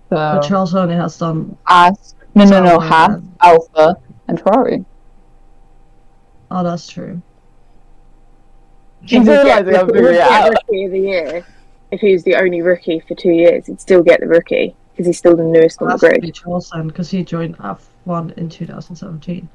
but 0.09 0.41
Charles 0.43 0.75
only 0.75 0.95
has 0.95 1.19
done. 1.19 1.57
Haas. 1.65 2.15
No, 2.35 2.45
no, 2.45 2.63
no. 2.63 2.71
Sauber 2.71 2.85
Haas, 2.87 3.15
and- 3.15 3.37
Alpha, 3.41 3.97
and 4.29 4.41
Ferrari. 4.41 4.85
Oh, 6.51 6.63
that's 6.63 6.87
true. 6.87 7.23
He 9.05 9.19
would 9.19 9.27
get 9.27 9.67
realising 9.67 9.75
I'm 9.75 9.87
the 9.87 9.95
it 9.95 10.61
rookie 10.69 10.85
of 10.85 10.93
the 10.93 11.01
year. 11.01 11.47
If 11.91 12.01
he 12.01 12.13
was 12.13 12.25
the 12.25 12.37
only 12.37 12.63
rookie 12.63 13.01
for 13.01 13.15
two 13.15 13.31
years, 13.31 13.67
he'd 13.67 13.81
still 13.81 14.03
get 14.03 14.21
the 14.21 14.29
rookie 14.29 14.75
because 14.93 15.07
he's 15.07 15.19
still 15.19 15.37
the 15.37 15.43
newest 15.43 15.83
on 15.83 15.89
the 15.89 15.99
grid. 15.99 16.35
Charles 16.35 16.71
because 16.85 17.11
he 17.11 17.25
joined 17.25 17.59
F1 17.59 18.37
in 18.39 18.49
2017. 18.49 19.49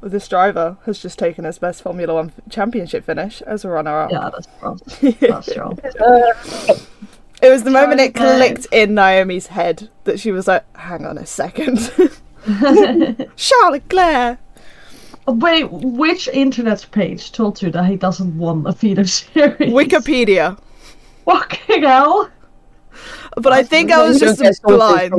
This 0.00 0.28
driver 0.28 0.76
has 0.84 1.00
just 1.00 1.18
taken 1.18 1.44
his 1.44 1.58
best 1.58 1.82
Formula 1.82 2.14
One 2.14 2.32
championship 2.50 3.04
finish 3.04 3.42
as 3.42 3.64
a 3.64 3.68
runner-up. 3.70 4.10
Yeah, 4.12 4.30
that's 4.30 4.48
Charles. 4.60 4.82
That's 5.20 5.54
Charles. 5.54 5.78
It 7.42 7.50
was 7.50 7.64
the 7.64 7.70
moment 7.70 8.00
it 8.00 8.14
clicked 8.14 8.66
in 8.70 8.94
Naomi's 8.94 9.48
head 9.48 9.90
that 10.04 10.20
she 10.20 10.32
was 10.32 10.46
like, 10.46 10.64
"Hang 10.76 11.04
on 11.04 11.18
a 11.18 11.26
second, 11.26 11.78
Charles 13.36 13.72
Leclerc." 13.72 14.38
Oh, 15.26 15.32
wait, 15.32 15.70
which 15.70 16.28
internet 16.28 16.86
page 16.90 17.32
told 17.32 17.60
you 17.62 17.70
that 17.70 17.86
he 17.86 17.96
doesn't 17.96 18.36
want 18.36 18.66
a 18.68 18.72
feeder 18.72 19.06
series? 19.06 19.72
Wikipedia. 19.72 20.58
Fucking 21.24 21.82
hell! 21.82 22.30
But 23.36 23.52
I 23.52 23.62
think 23.62 23.90
I 23.90 24.06
was 24.06 24.20
just 24.20 24.38
don't 24.38 24.46
get 24.46 24.56
sources 24.56 24.60
blind. 24.60 25.14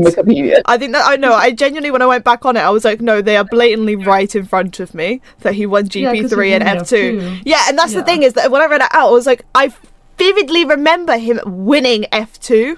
I 0.66 0.78
think 0.78 0.94
that 0.94 1.04
I 1.06 1.16
know. 1.18 1.34
I 1.34 1.52
genuinely, 1.52 1.92
when 1.92 2.02
I 2.02 2.06
went 2.06 2.24
back 2.24 2.46
on 2.46 2.56
it, 2.56 2.62
I 2.62 2.70
was 2.70 2.86
like, 2.86 3.02
no, 3.02 3.22
they 3.22 3.38
are 3.38 3.44
blatantly 3.44 3.96
right 3.96 4.34
in 4.36 4.46
front 4.46 4.80
of 4.80 4.94
me 4.94 5.22
that 5.40 5.56
he 5.56 5.66
won 5.66 5.88
GP3 5.88 6.46
he 6.46 6.54
and 6.54 6.64
F2. 6.64 7.20
F2. 7.20 7.42
Yeah, 7.46 7.64
and 7.68 7.78
that's 7.78 7.94
the 7.94 8.04
thing 8.04 8.24
is 8.24 8.34
that 8.34 8.52
when 8.52 8.62
I 8.62 8.68
read 8.68 8.82
it 8.82 8.88
out, 8.94 9.10
I 9.10 9.12
was 9.12 9.26
like, 9.26 9.44
I 9.54 9.74
vividly 10.18 10.64
remember 10.66 11.18
him 11.18 11.40
winning 11.46 12.06
F2 12.14 12.78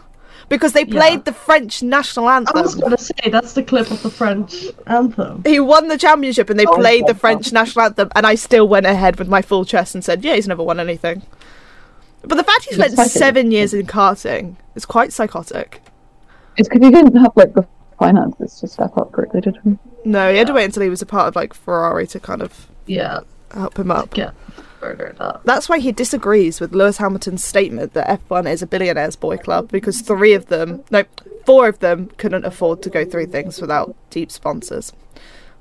because 0.49 0.73
they 0.73 0.85
played 0.85 1.19
Yeah. 1.19 1.21
the 1.25 1.33
French 1.33 1.83
national 1.83 2.29
anthem. 2.29 2.57
I 2.57 2.61
was 2.61 2.73
gonna 2.75 2.97
say 2.97 3.29
that's 3.29 3.53
the 3.53 3.61
clip 3.63 3.91
of 3.91 4.01
the 4.01 4.09
French 4.09 4.63
anthem. 4.87 5.43
He 5.45 5.59
won 5.59 5.87
the 5.89 5.97
championship 5.97 6.49
and 6.49 6.57
they 6.59 6.65
Oh, 6.65 6.75
played 6.75 7.05
the. 7.05 7.13
French 7.13 7.51
national 7.51 7.85
anthem, 7.85 8.09
and 8.15 8.25
I 8.25 8.35
still 8.35 8.67
went 8.67 8.85
ahead 8.85 9.19
with 9.19 9.27
my 9.27 9.41
full 9.41 9.65
chest 9.65 9.93
and 9.93 10.03
said, 10.03 10.23
yeah, 10.23 10.35
he's 10.35 10.47
never 10.47 10.63
won 10.63 10.79
anything. 10.79 11.21
But 12.27 12.35
the 12.35 12.43
fact 12.43 12.65
he 12.65 12.75
spent 12.75 12.93
psychic. 12.93 13.11
seven 13.11 13.51
years 13.51 13.73
in 13.73 13.85
karting 13.87 14.55
is 14.75 14.85
quite 14.85 15.13
psychotic. 15.13 15.81
It's 16.57 16.67
because 16.69 16.85
he 16.85 16.91
didn't 16.93 17.15
have 17.17 17.31
like 17.35 17.53
the 17.53 17.67
finances 17.99 18.59
to 18.59 18.67
step 18.67 18.97
up 18.97 19.11
quickly, 19.11 19.41
did 19.41 19.57
he? 19.63 19.77
No, 20.05 20.31
he 20.31 20.37
had 20.37 20.47
to 20.47 20.53
wait 20.53 20.65
until 20.65 20.83
he 20.83 20.89
was 20.89 21.01
a 21.01 21.05
part 21.05 21.27
of 21.27 21.35
like 21.35 21.53
Ferrari 21.53 22.07
to 22.07 22.19
kind 22.19 22.41
of 22.41 22.67
Yeah, 22.85 23.21
help 23.53 23.77
him 23.77 23.91
up. 23.91 24.13
get 24.13 24.33
further 24.79 25.15
up. 25.19 25.41
That's 25.43 25.67
why 25.69 25.79
he 25.79 25.91
disagrees 25.91 26.59
with 26.59 26.73
Lewis 26.73 26.97
Hamilton's 26.97 27.43
statement 27.43 27.93
that 27.93 28.07
F1 28.27 28.49
is 28.51 28.61
a 28.61 28.67
billionaires 28.67 29.15
boy 29.15 29.37
club 29.37 29.69
because 29.71 30.01
three 30.01 30.33
of 30.33 30.47
them, 30.47 30.83
no, 30.91 31.03
four 31.45 31.67
of 31.67 31.79
them 31.79 32.09
couldn't 32.17 32.45
afford 32.45 32.81
to 32.83 32.89
go 32.89 33.03
through 33.05 33.27
things 33.27 33.59
without 33.61 33.95
deep 34.09 34.31
sponsors. 34.31 34.93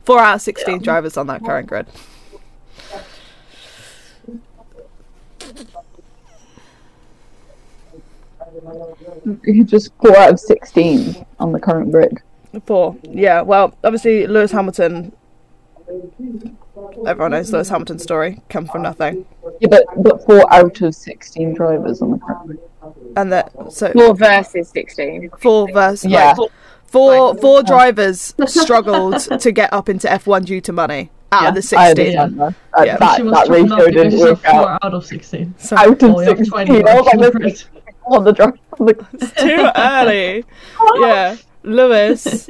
Four 0.05 0.21
out 0.21 0.37
of 0.37 0.43
16 0.43 0.83
drivers 0.83 1.17
on 1.17 1.27
that 1.29 1.45
current 1.45 1.69
grid. 1.69 1.87
He 9.45 9.63
just 9.65 9.93
four 10.01 10.17
out 10.17 10.31
of 10.33 10.41
sixteen 10.41 11.25
on 11.39 11.53
the 11.53 11.61
current 11.61 11.91
grid. 11.93 12.19
Four. 12.65 12.97
Yeah, 13.03 13.43
well, 13.43 13.77
obviously, 13.85 14.27
Lewis 14.27 14.53
Hamilton. 14.53 15.13
Everyone 17.07 17.31
knows 17.31 17.53
Lewis 17.53 17.69
Hamilton's 17.69 18.03
story. 18.03 18.41
Come 18.49 18.67
from 18.67 18.83
nothing. 18.83 19.27
Yeah, 19.61 19.69
but 19.71 19.85
but 20.03 20.25
four 20.25 20.53
out 20.53 20.81
of 20.81 20.95
sixteen 20.95 21.55
drivers 21.55 22.03
on 22.03 22.11
the 22.13 22.19
current 22.19 22.47
grid. 22.47 22.61
And 23.17 23.33
that, 23.33 23.53
so, 23.73 23.91
Four 23.93 24.15
versus 24.15 24.69
sixteen. 24.69 25.31
four 25.41 25.71
versus. 25.73 26.11
Yeah. 26.11 26.35
Like, 26.37 26.51
four, 26.87 27.35
four 27.37 27.63
drivers 27.63 28.35
struggled 28.47 29.19
to 29.41 29.53
get 29.53 29.73
up 29.73 29.89
into 29.89 30.07
F1 30.07 30.45
due 30.47 30.61
to 30.63 30.73
money 30.73 31.11
out 31.33 31.43
Yeah, 31.43 31.49
of 31.49 31.55
the 31.57 31.63
16. 31.63 31.81
understand 31.89 32.41
that. 32.41 32.55
Yeah. 32.87 32.97
that, 32.99 33.17
she 33.17 33.23
was 33.25 33.33
that 33.33 33.47
talking 33.47 33.63
ratio 33.69 33.87
didn't 33.91 34.11
she's 34.13 34.21
work 34.21 34.39
four 34.45 34.69
out. 34.71 34.85
out 34.85 34.95
of 34.95 35.05
16. 35.05 35.55
So, 35.59 35.77
Out 35.77 36.03
of 36.03 36.11
Oh, 36.15 36.21
you 36.21 36.29
have 36.29 36.39
16. 36.39 36.67
20 36.67 36.85
I 36.89 36.95
was 37.01 37.07
like, 37.35 37.76
on 38.07 38.25
the 38.25 38.33
this 38.33 38.47
is 38.47 38.55
on 38.81 38.87
the 38.87 38.93
drive. 38.95 39.09
it's 39.15 39.33
too 39.33 39.71
early. 39.77 40.45
Yeah. 41.01 41.37
Lewis, 41.63 42.49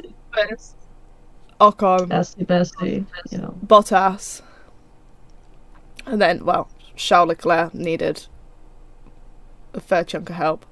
Ocon, 1.59 2.07
Bestie, 2.07 2.45
bestie, 2.45 3.05
you 3.31 3.37
know. 3.39 3.57
Bottas. 3.65 4.41
And 6.05 6.21
then, 6.21 6.45
well, 6.45 6.69
Charles 6.95 7.29
Leclerc 7.29 7.73
needed 7.73 8.27
a 9.73 9.79
fair 9.79 10.03
chunk 10.03 10.29
of 10.29 10.35
help. 10.35 10.65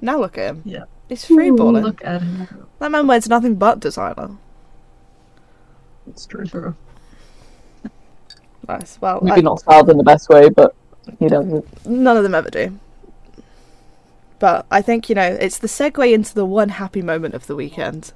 Now 0.00 0.18
look 0.18 0.38
at 0.38 0.46
him. 0.50 0.62
Yeah. 0.64 0.84
He's 1.10 1.24
freeballing. 1.26 1.82
Look 1.82 2.02
at 2.04 2.22
him. 2.22 2.66
That 2.78 2.90
man 2.90 3.06
wears 3.06 3.28
nothing 3.28 3.56
but 3.56 3.80
designer. 3.80 4.30
It's 6.08 6.24
true. 6.26 6.46
True. 6.46 6.74
Nice. 8.66 8.98
Well, 9.00 9.20
Maybe 9.22 9.38
I- 9.38 9.42
not 9.42 9.60
styled 9.60 9.90
in 9.90 9.98
the 9.98 10.04
best 10.04 10.28
way, 10.30 10.48
but 10.48 10.74
he 11.18 11.28
does 11.28 11.46
it. 11.46 11.86
none 11.86 12.16
of 12.16 12.22
them 12.22 12.34
ever 12.34 12.48
do. 12.50 12.78
But 14.40 14.66
I 14.70 14.82
think, 14.82 15.08
you 15.08 15.14
know, 15.14 15.36
it's 15.38 15.58
the 15.58 15.68
segue 15.68 16.12
into 16.12 16.34
the 16.34 16.46
one 16.46 16.70
happy 16.70 17.02
moment 17.02 17.34
of 17.34 17.46
the 17.46 17.54
weekend. 17.54 18.12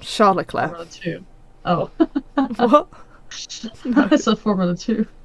Charlotte 0.00 0.52
Leclerc. 0.52 0.70
Formula 0.70 0.86
2. 0.90 1.24
Oh, 1.66 1.90
what? 2.66 2.88
I 4.10 4.16
said 4.16 4.38
Formula 4.40 4.76
2. 4.76 5.06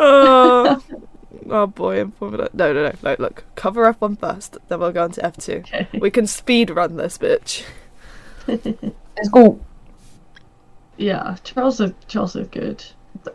Oh, 0.00 0.80
oh 1.50 1.66
boy, 1.66 1.98
in 1.98 2.12
Formula. 2.12 2.48
No, 2.52 2.72
no, 2.72 2.84
no, 2.84 2.92
no. 3.02 3.16
Look, 3.18 3.44
cover 3.56 3.92
F1 3.92 4.20
first, 4.20 4.56
then 4.68 4.78
we'll 4.78 4.92
go 4.92 5.02
on 5.02 5.12
to 5.12 5.22
F2. 5.22 5.58
Okay. 5.60 5.88
We 5.98 6.10
can 6.10 6.26
speed 6.28 6.70
run 6.70 6.96
this 6.96 7.18
bitch. 7.18 7.64
Let's 8.46 9.28
go. 9.32 9.58
Yeah, 10.98 11.36
Charles 11.42 11.80
is, 11.80 11.92
Charles 12.06 12.36
is 12.36 12.46
good. 12.48 12.84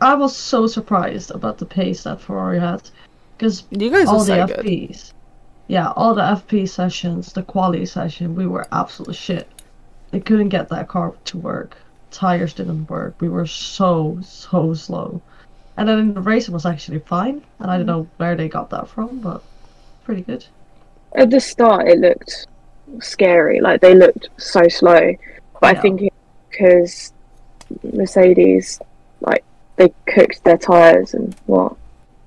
I 0.00 0.14
was 0.14 0.34
so 0.34 0.66
surprised 0.66 1.32
about 1.32 1.58
the 1.58 1.66
pace 1.66 2.04
that 2.04 2.20
Ferrari 2.20 2.60
had. 2.60 2.88
Because 3.36 3.64
You 3.70 3.90
guys 3.90 4.08
all 4.08 4.18
the 4.20 4.24
so 4.24 4.46
good. 4.46 4.58
FPs. 4.64 5.12
Yeah, 5.66 5.90
all 5.96 6.14
the 6.14 6.22
FP 6.22 6.68
sessions, 6.68 7.32
the 7.32 7.42
quality 7.42 7.86
session, 7.86 8.34
we 8.34 8.46
were 8.46 8.66
absolute 8.70 9.16
shit. 9.16 9.48
They 10.10 10.20
couldn't 10.20 10.50
get 10.50 10.68
that 10.68 10.88
car 10.88 11.14
to 11.24 11.38
work. 11.38 11.76
Tires 12.10 12.54
didn't 12.54 12.88
work. 12.88 13.14
We 13.20 13.28
were 13.28 13.46
so, 13.46 14.18
so 14.22 14.74
slow. 14.74 15.20
And 15.76 15.88
then 15.88 15.98
in 15.98 16.14
the 16.14 16.20
race 16.20 16.48
it 16.48 16.52
was 16.52 16.66
actually 16.66 17.00
fine. 17.00 17.42
And 17.58 17.70
I 17.70 17.78
don't 17.78 17.86
know 17.86 18.04
mm-hmm. 18.04 18.22
where 18.22 18.36
they 18.36 18.48
got 18.48 18.70
that 18.70 18.88
from, 18.88 19.18
but 19.20 19.42
pretty 20.04 20.22
good. 20.22 20.44
At 21.16 21.30
the 21.30 21.40
start, 21.40 21.88
it 21.88 21.98
looked 21.98 22.46
scary. 23.00 23.60
Like 23.60 23.80
they 23.80 23.94
looked 23.94 24.28
so 24.36 24.68
slow. 24.68 25.14
But 25.60 25.64
I 25.64 25.72
Yeah. 25.72 25.80
think 25.80 26.12
because 26.50 27.12
Mercedes, 27.82 28.80
like 29.20 29.44
they 29.76 29.92
cooked 30.06 30.44
their 30.44 30.58
tires 30.58 31.14
and 31.14 31.34
what. 31.46 31.76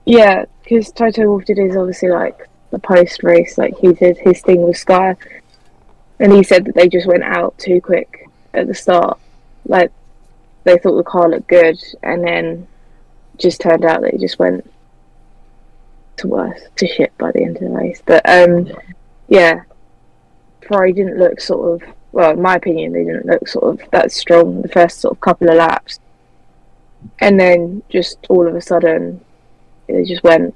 Yeah, 0.08 0.46
because 0.64 0.90
Toto 0.94 1.28
Wolff 1.28 1.44
did 1.44 1.58
his 1.58 1.76
obviously 1.76 2.08
like 2.08 2.48
the 2.72 2.80
post 2.80 3.24
race, 3.24 3.58
like 3.58 3.78
he 3.78 3.92
did 3.92 4.18
his 4.18 4.42
thing 4.42 4.62
with 4.62 4.78
Sky, 4.78 5.18
and 6.22 6.32
he 6.32 6.44
said 6.44 6.64
that 6.64 6.76
they 6.76 6.88
just 6.88 7.08
went 7.08 7.24
out 7.24 7.58
too 7.58 7.82
quick 7.82 8.26
at 8.54 8.68
the 8.68 8.74
start. 8.74 9.20
Like 9.66 9.92
they 10.64 10.78
thought 10.78 10.96
the 10.96 11.04
car 11.04 11.28
looked 11.28 11.50
good, 11.50 11.78
and 12.04 12.24
then 12.26 12.68
just 13.38 13.60
turned 13.60 13.84
out 13.84 14.00
that 14.00 14.14
it 14.14 14.22
just 14.22 14.40
went 14.40 14.72
to 16.16 16.28
worse 16.30 16.62
to 16.78 16.88
shit 16.88 17.16
by 17.18 17.34
the 17.34 17.44
end 17.44 17.58
of 17.58 17.64
the 17.64 17.70
race. 17.70 18.02
But 18.06 18.22
um, 18.30 18.72
yeah, 19.28 19.64
Ferrari 20.66 20.94
didn't 20.94 21.20
look 21.20 21.42
sort 21.42 21.82
of 21.82 21.90
well, 22.14 22.32
in 22.32 22.42
my 22.42 22.56
opinion, 22.56 22.94
they 22.94 23.04
didn't 23.04 23.26
look 23.26 23.46
sort 23.46 23.82
of 23.82 23.92
that 23.92 24.14
strong 24.14 24.62
the 24.62 24.70
first 24.70 25.02
sort 25.02 25.12
of 25.12 25.20
couple 25.20 25.50
of 25.50 25.58
laps, 25.58 26.00
and 27.20 27.38
then 27.38 27.84
just 27.90 28.26
all 28.30 28.48
of 28.48 28.56
a 28.56 28.62
sudden, 28.62 29.20
they 29.88 30.04
just 30.04 30.24
went. 30.24 30.54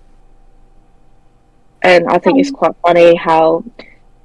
And 1.81 2.07
I 2.07 2.19
think 2.19 2.39
it's 2.39 2.51
quite 2.51 2.75
funny 2.85 3.15
how 3.15 3.63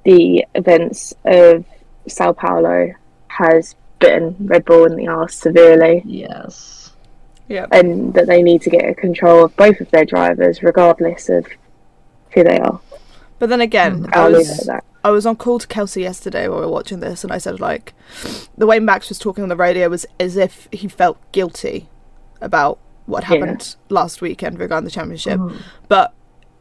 the 0.05 0.45
events 0.55 1.15
of 1.25 1.65
Sao 2.07 2.33
Paulo 2.33 2.93
has 3.29 3.75
bitten 3.99 4.37
Red 4.41 4.65
Bull 4.65 4.85
in 4.85 4.97
the 4.97 5.09
arse 5.09 5.35
severely 5.35 6.03
Yes. 6.05 6.93
Yeah. 7.49 7.67
and 7.73 8.13
that 8.15 8.27
they 8.27 8.43
need 8.43 8.61
to 8.63 8.71
get 8.71 8.89
a 8.89 8.95
control 8.95 9.45
of 9.45 9.57
both 9.57 9.81
of 9.81 9.91
their 9.91 10.05
drivers, 10.05 10.63
regardless 10.63 11.29
of 11.29 11.47
who 12.33 12.45
they 12.45 12.59
are. 12.59 12.81
But 13.39 13.49
then 13.49 13.61
again, 13.61 14.05
Mm. 14.05 14.15
I 14.17 14.21
I'll 14.21 14.29
leave 14.31 14.39
was 14.49 14.67
that. 14.67 14.85
I 15.05 15.11
was 15.11 15.25
on 15.25 15.37
call 15.37 15.59
to 15.61 15.67
Kelsey 15.67 16.03
yesterday 16.03 16.49
while 16.49 16.59
we 16.61 16.67
were 16.67 16.73
watching 16.73 17.01
this, 17.01 17.23
and 17.25 17.33
I 17.33 17.39
said 17.39 17.61
like, 17.61 17.95
the 18.59 18.67
way 18.67 18.81
Max 18.81 19.09
was 19.09 19.19
talking 19.19 19.43
on 19.43 19.49
the 19.49 19.57
radio 19.57 19.89
was 19.89 20.05
as 20.21 20.37
if 20.37 20.69
he 20.73 20.89
felt 20.89 21.17
guilty 21.33 21.89
about 22.41 22.79
what 23.07 23.23
Yeah. 23.25 23.29
happened 23.39 23.77
last 23.89 24.21
weekend 24.21 24.59
regarding 24.59 24.85
the 24.85 24.91
championship. 24.91 25.39
Mhm. 25.41 25.57
But 25.89 26.13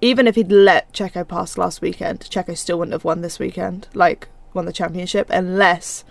even 0.02 0.28
if 0.28 0.36
he'd 0.36 0.52
let 0.52 0.92
Checo 0.94 1.28
pass 1.28 1.58
last 1.58 1.82
weekend, 1.82 2.20
Checo 2.22 2.56
still 2.58 2.78
wouldn't 2.80 2.94
have 2.94 3.04
won 3.06 3.22
this 3.22 3.40
weekend, 3.40 3.88
like 3.94 4.28
won 4.54 4.66
the 4.66 4.74
championship, 4.74 5.28
unless 5.30 6.04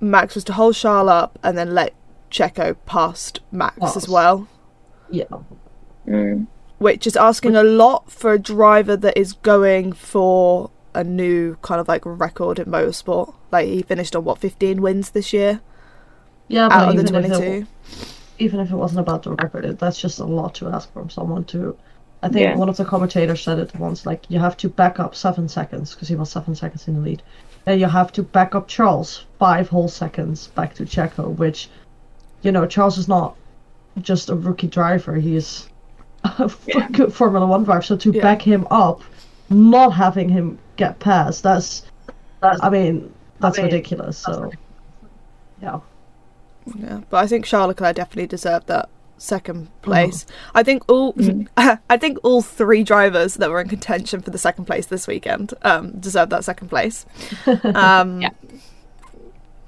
Max 0.00 0.34
was 0.34 0.44
to 0.44 0.52
hold 0.54 0.74
Charles 0.74 1.08
up 1.10 1.38
and 1.42 1.56
then 1.56 1.74
let 1.74 1.94
Checo 2.30 2.76
past 2.86 3.40
Max 3.52 3.96
as 3.96 4.08
well. 4.08 4.48
Yeah. 5.10 5.24
Mm. 6.08 6.46
Which 6.78 7.06
is 7.06 7.16
asking 7.16 7.54
a 7.54 7.62
lot 7.62 8.10
for 8.10 8.32
a 8.32 8.38
driver 8.38 8.96
that 8.96 9.16
is 9.16 9.34
going 9.34 9.92
for 9.92 10.70
a 10.94 11.04
new 11.04 11.56
kind 11.62 11.80
of 11.80 11.86
like 11.88 12.02
record 12.04 12.58
in 12.58 12.66
motorsport. 12.66 13.34
Like 13.52 13.68
he 13.68 13.82
finished 13.82 14.16
on 14.16 14.24
what, 14.24 14.38
15 14.38 14.82
wins 14.82 15.10
this 15.10 15.32
year? 15.32 15.60
Yeah, 16.48 16.68
out 16.70 16.88
of 16.88 16.96
the 16.96 17.02
even 17.02 17.24
if, 17.24 17.32
it, 17.32 17.38
22. 17.38 17.66
Even 18.38 18.60
if 18.60 18.70
it 18.70 18.76
wasn't 18.76 19.00
about 19.00 19.22
the 19.22 19.32
record, 19.32 19.64
it, 19.64 19.78
that's 19.78 20.00
just 20.00 20.18
a 20.18 20.24
lot 20.24 20.54
to 20.56 20.68
ask 20.68 20.92
from 20.92 21.10
someone 21.10 21.44
to. 21.44 21.76
I 22.22 22.28
think 22.28 22.42
Yeah. 22.42 22.56
one 22.56 22.68
of 22.68 22.76
the 22.76 22.84
commentators 22.84 23.42
said 23.42 23.58
it 23.58 23.74
once, 23.76 24.06
like 24.06 24.24
you 24.28 24.38
have 24.38 24.56
to 24.58 24.68
back 24.68 25.00
up 25.00 25.14
seven 25.14 25.48
seconds 25.48 25.94
because 25.94 26.08
he 26.08 26.14
was 26.14 26.30
seven 26.30 26.54
seconds 26.54 26.86
in 26.86 26.94
the 26.94 27.00
lead. 27.00 27.22
And 27.66 27.80
you 27.80 27.86
have 27.86 28.12
to 28.12 28.22
back 28.22 28.54
up 28.54 28.68
Charles 28.68 29.24
five 29.38 29.68
whole 29.68 29.88
seconds 29.88 30.48
back 30.48 30.74
to 30.74 30.84
Checo, 30.84 31.36
which, 31.36 31.68
you 32.42 32.52
know, 32.52 32.66
Charles 32.66 32.98
is 32.98 33.08
not 33.08 33.36
just 34.00 34.30
a 34.30 34.34
rookie 34.34 34.68
driver; 34.68 35.14
he's 35.16 35.68
a 36.24 36.50
good 36.92 37.12
Formula 37.12 37.46
One 37.46 37.64
driver. 37.64 37.82
So 37.82 37.96
to 37.96 38.12
Yeah. 38.12 38.22
back 38.22 38.40
him 38.42 38.66
up, 38.70 39.02
not 39.50 39.90
having 39.90 40.28
him 40.28 40.58
get 40.76 40.98
past, 41.00 41.42
that's, 41.42 41.82
I 42.42 42.70
mean, 42.70 43.12
that's 43.40 43.56
mean, 43.58 43.66
ridiculous. 43.66 44.18
So, 44.18 44.50
yeah. 45.60 45.80
Yeah, 46.76 47.00
but 47.10 47.24
I 47.24 47.26
think 47.26 47.44
Charles 47.44 47.68
Leclerc 47.68 47.96
definitely 47.96 48.26
deserved 48.26 48.66
that 48.68 48.88
second 49.18 49.68
place. 49.82 50.26
I 50.54 50.62
think 50.62 50.82
all 50.90 51.14
I 51.56 51.96
think 51.96 52.18
all 52.22 52.42
three 52.42 52.82
drivers 52.82 53.34
that 53.34 53.50
were 53.50 53.60
in 53.60 53.68
contention 53.68 54.20
for 54.20 54.30
the 54.30 54.38
second 54.38 54.64
place 54.66 54.86
this 54.86 55.06
weekend 55.06 55.54
um, 55.62 55.92
deserved 55.92 56.30
that 56.32 56.44
second 56.44 56.68
place. 56.68 57.06
Um, 57.74 58.22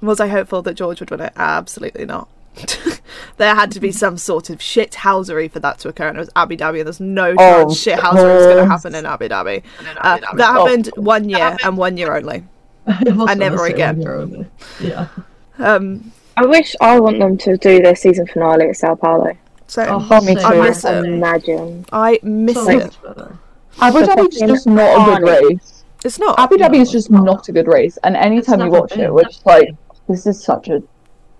Was 0.01 0.19
I 0.19 0.27
hopeful 0.27 0.61
that 0.63 0.73
George 0.75 0.99
would 0.99 1.09
win 1.09 1.21
it? 1.21 1.33
Absolutely 1.35 2.05
not. 2.05 2.27
there 3.37 3.55
had 3.55 3.71
to 3.71 3.79
be 3.79 3.91
some 3.91 4.17
sort 4.17 4.49
of 4.49 4.59
shithousery 4.59 5.49
for 5.51 5.59
that 5.59 5.79
to 5.79 5.89
occur, 5.89 6.07
and 6.07 6.17
it 6.17 6.21
was 6.21 6.29
Abu 6.35 6.55
Dhabi, 6.57 6.77
and 6.79 6.85
there's 6.85 6.99
no 6.99 7.35
Oh, 7.37 7.63
chance 7.73 7.83
shithousery 7.85 8.35
was 8.35 8.45
going 8.45 8.57
to 8.57 8.65
happen 8.69 8.95
in 8.95 9.05
Abu 9.05 9.27
Dhabi. 9.27 9.63
Uh, 9.97 10.19
that 10.35 10.45
happened 10.53 10.87
one 10.95 11.27
year 11.27 11.57
and 11.63 11.77
one 11.77 11.97
year 11.97 12.15
only. 12.15 12.43
And 12.85 13.39
never 13.39 13.65
again. 13.65 14.05
on 14.07 14.29
your. 14.31 14.47
Yeah. 14.79 15.07
Um, 15.57 16.11
I 16.37 16.45
wish 16.45 16.75
I 16.81 16.99
want 16.99 17.19
them 17.19 17.37
to 17.39 17.57
do 17.57 17.81
their 17.81 17.95
season 17.95 18.27
finale 18.27 18.69
at 18.69 18.75
Sao 18.77 18.95
Paulo. 18.95 19.31
so 19.67 19.83
Oh, 19.83 20.21
me 20.21 20.35
same. 20.35 20.37
too. 20.37 20.43
I 20.43 20.61
miss 20.69 20.85
it. 20.85 21.05
Imagine. 21.05 21.85
I 21.91 22.19
miss 22.23 22.55
So 22.55 22.69
it. 22.69 22.97
Abu 23.81 23.99
Dhabi 23.99 24.29
is 24.31 24.39
just 24.39 24.67
not 24.67 25.17
a 25.17 25.19
good 25.21 25.29
race. 25.49 25.83
It's 26.03 26.19
not. 26.19 26.37
Abu 26.39 26.55
Dhabi 26.57 26.73
No, 26.75 26.81
is 26.81 26.91
just 26.91 27.09
not. 27.09 27.23
not 27.23 27.49
a 27.49 27.51
good 27.51 27.67
race, 27.67 27.97
and 28.03 28.15
anytime 28.15 28.59
you 28.61 28.69
watch 28.69 28.95
it, 28.97 29.11
we're 29.13 29.23
just 29.23 29.45
like, 29.45 29.69
this 30.07 30.27
is 30.27 30.41
such 30.43 30.67
an 30.67 30.87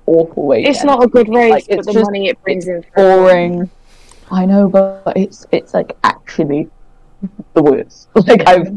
awful 0.08 0.46
way. 0.48 0.64
It's 0.64 0.84
not 0.84 1.04
a 1.04 1.08
good 1.08 1.30
race, 1.30 1.52
Like, 1.52 1.68
but 1.68 1.78
it's 1.78 1.88
the 1.88 1.94
just- 1.94 2.06
money 2.06 2.30
it 2.30 2.42
brings 2.44 2.68
in. 2.68 2.82
for- 2.84 2.90
boring. 2.96 3.70
I 4.32 4.46
know, 4.46 4.68
but 4.70 5.14
it's 5.16 5.46
it's 5.52 5.74
like 5.75 5.96
actually 6.04 6.68
the 7.54 7.62
worst. 7.62 8.08
Like 8.16 8.48
I've, 8.48 8.72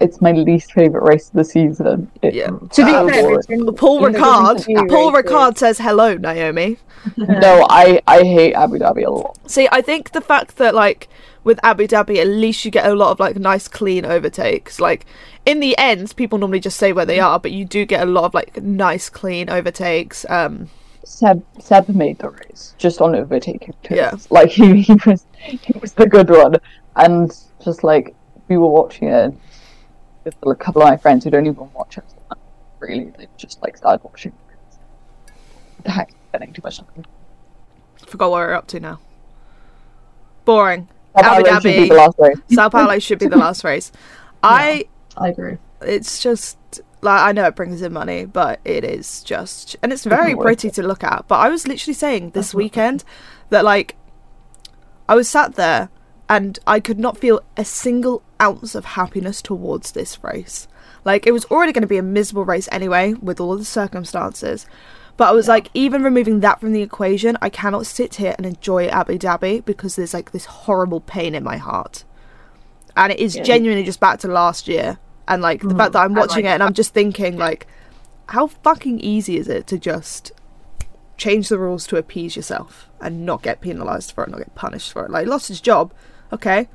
it's 0.00 0.20
my 0.20 0.32
least 0.32 0.72
favorite 0.72 1.02
race 1.02 1.28
of 1.28 1.34
the 1.34 1.44
season. 1.44 2.10
It's 2.22 2.36
Yeah. 2.36 2.48
To 2.48 2.84
be 2.84 2.92
fair, 2.92 3.22
boring. 3.22 3.40
in- 3.48 3.74
Paul 3.74 4.00
Ricard. 4.00 4.88
Paul 4.88 5.12
races. 5.12 5.30
Ricard 5.30 5.58
says 5.58 5.78
hello, 5.78 6.14
Naomi. 6.16 6.78
No, 7.18 7.66
I 7.68 8.00
I 8.06 8.22
hate 8.22 8.54
Abu 8.54 8.78
Dhabi 8.78 9.04
a 9.06 9.10
lot. 9.10 9.36
See, 9.46 9.68
I 9.70 9.82
think 9.82 10.12
the 10.12 10.22
fact 10.22 10.56
that 10.56 10.74
like 10.74 11.08
with 11.44 11.60
Abu 11.62 11.86
Dhabi, 11.86 12.16
at 12.16 12.26
least 12.26 12.64
you 12.64 12.70
get 12.70 12.86
a 12.86 12.94
lot 12.94 13.10
of 13.10 13.20
like 13.20 13.36
nice 13.36 13.68
clean 13.68 14.06
overtakes. 14.06 14.80
Like 14.80 15.04
in 15.44 15.60
the 15.60 15.76
end, 15.76 16.16
people 16.16 16.38
normally 16.38 16.60
just 16.60 16.78
say 16.78 16.94
where 16.94 17.04
they 17.04 17.20
are, 17.20 17.38
but 17.38 17.52
you 17.52 17.66
do 17.66 17.84
get 17.84 18.02
a 18.02 18.10
lot 18.10 18.24
of 18.24 18.32
like 18.32 18.62
nice 18.62 19.10
clean 19.10 19.50
overtakes. 19.50 20.24
Um, 20.30 20.70
Seb 21.04 21.44
Seb 21.60 21.90
made 21.90 22.18
the 22.20 22.30
race 22.30 22.74
just 22.78 23.02
on 23.02 23.14
overtaking 23.14 23.74
turns. 23.82 23.98
Yeah. 23.98 24.14
Like 24.30 24.48
he, 24.58 24.80
he 24.80 24.96
was 25.04 25.26
he 25.36 25.78
was 25.82 25.92
the 25.92 26.06
good 26.06 26.30
one, 26.30 26.56
and 26.96 27.30
just 27.62 27.84
like 27.84 28.14
we 28.48 28.56
were 28.56 28.68
watching 28.68 29.08
it 29.08 29.34
with 30.24 30.36
a 30.44 30.54
couple 30.54 30.82
of 30.82 30.88
my 30.88 30.96
friends 30.96 31.24
who 31.24 31.30
don't 31.30 31.46
even 31.46 31.72
watch 31.72 31.98
it. 31.98 32.04
Really, 32.80 33.12
they 33.16 33.28
just 33.36 33.62
like 33.62 33.76
started 33.76 34.02
watching. 34.04 34.32
The 35.84 35.90
heck, 35.90 36.12
spending 36.28 36.52
too 36.52 36.62
much 36.64 36.78
time. 36.78 37.04
forgot 38.06 38.30
what 38.30 38.38
we're 38.38 38.54
up 38.54 38.66
to 38.68 38.80
now. 38.80 39.00
Boring. 40.44 40.88
Abu 41.16 41.28
Abu 41.28 41.48
Dhabi 41.48 41.62
should 41.62 41.82
be 41.82 41.88
the 41.88 41.94
last 41.94 42.18
race. 42.18 42.38
Sao 42.50 42.68
Paulo 42.68 42.98
should 42.98 43.18
be 43.18 43.26
the 43.26 43.36
last 43.36 43.64
race. 43.64 43.92
I. 44.42 44.86
I 45.16 45.28
agree. 45.28 45.58
It's 45.80 46.22
just 46.22 46.58
like 47.04 47.20
I 47.20 47.32
know 47.32 47.44
it 47.44 47.54
brings 47.54 47.82
in 47.82 47.92
money, 47.92 48.24
but 48.24 48.60
it 48.64 48.82
is 48.82 49.22
just 49.22 49.76
and 49.82 49.92
it's 49.92 50.04
very 50.04 50.34
pretty 50.34 50.70
to 50.70 50.82
look 50.82 51.04
at. 51.04 51.26
But 51.28 51.36
I 51.36 51.48
was 51.48 51.68
literally 51.68 51.94
saying 51.94 52.30
this 52.30 52.52
weekend 52.52 53.04
that 53.50 53.64
like 53.64 53.94
I 55.08 55.14
was 55.14 55.28
sat 55.28 55.54
there 55.54 55.88
and 56.28 56.58
I 56.66 56.80
could 56.80 56.98
not 56.98 57.16
feel 57.16 57.42
a 57.56 57.64
single 57.64 58.22
ounce 58.44 58.74
of 58.74 58.84
happiness 58.84 59.40
towards 59.40 59.92
this 59.92 60.22
race. 60.22 60.68
Like 61.04 61.26
it 61.26 61.32
was 61.32 61.44
already 61.46 61.72
going 61.72 61.82
to 61.82 61.88
be 61.88 61.98
a 61.98 62.02
miserable 62.02 62.44
race 62.44 62.68
anyway 62.70 63.14
with 63.14 63.40
all 63.40 63.52
of 63.52 63.58
the 63.58 63.64
circumstances. 63.64 64.66
But 65.16 65.28
I 65.28 65.32
was 65.32 65.46
like, 65.48 65.70
even 65.74 66.02
removing 66.02 66.40
that 66.40 66.60
from 66.60 66.72
the 66.72 66.82
equation, 66.82 67.38
I 67.40 67.48
cannot 67.48 67.86
sit 67.86 68.16
here 68.16 68.34
and 68.36 68.46
enjoy 68.46 68.88
Abu 68.88 69.16
Dhabi 69.18 69.64
because 69.64 69.94
there's 69.96 70.14
like 70.14 70.32
this 70.32 70.46
horrible 70.46 71.00
pain 71.00 71.34
in 71.34 71.44
my 71.44 71.56
heart. 71.56 72.04
And 72.96 73.12
it 73.12 73.20
is 73.20 73.34
genuinely 73.34 73.84
just 73.84 74.00
back 74.00 74.20
to 74.20 74.28
last 74.28 74.66
year. 74.66 74.98
And 75.26 75.40
like 75.40 75.62
the 75.62 75.74
fact 75.74 75.90
mm. 75.90 75.92
that 75.94 76.02
I'm 76.02 76.14
watching 76.14 76.44
it 76.44 76.48
and 76.48 76.62
I'm 76.62 76.74
just 76.74 76.94
thinking, 76.94 77.36
like, 77.36 77.66
how 78.28 78.48
fucking 78.48 79.00
easy 79.00 79.36
is 79.36 79.48
it 79.48 79.66
to 79.68 79.78
just 79.78 80.32
change 81.16 81.48
the 81.48 81.58
rules 81.58 81.86
to 81.88 81.96
appease 81.96 82.34
yourself 82.34 82.88
and 83.00 83.24
not 83.24 83.42
get 83.42 83.60
penalised 83.60 84.12
for 84.12 84.24
it, 84.24 84.30
not 84.30 84.38
get 84.38 84.54
punished 84.54 84.92
for 84.92 85.04
it? 85.04 85.10
Like, 85.10 85.26
lost 85.26 85.48
his 85.48 85.60
job. 85.60 85.92
Okay. 86.32 86.68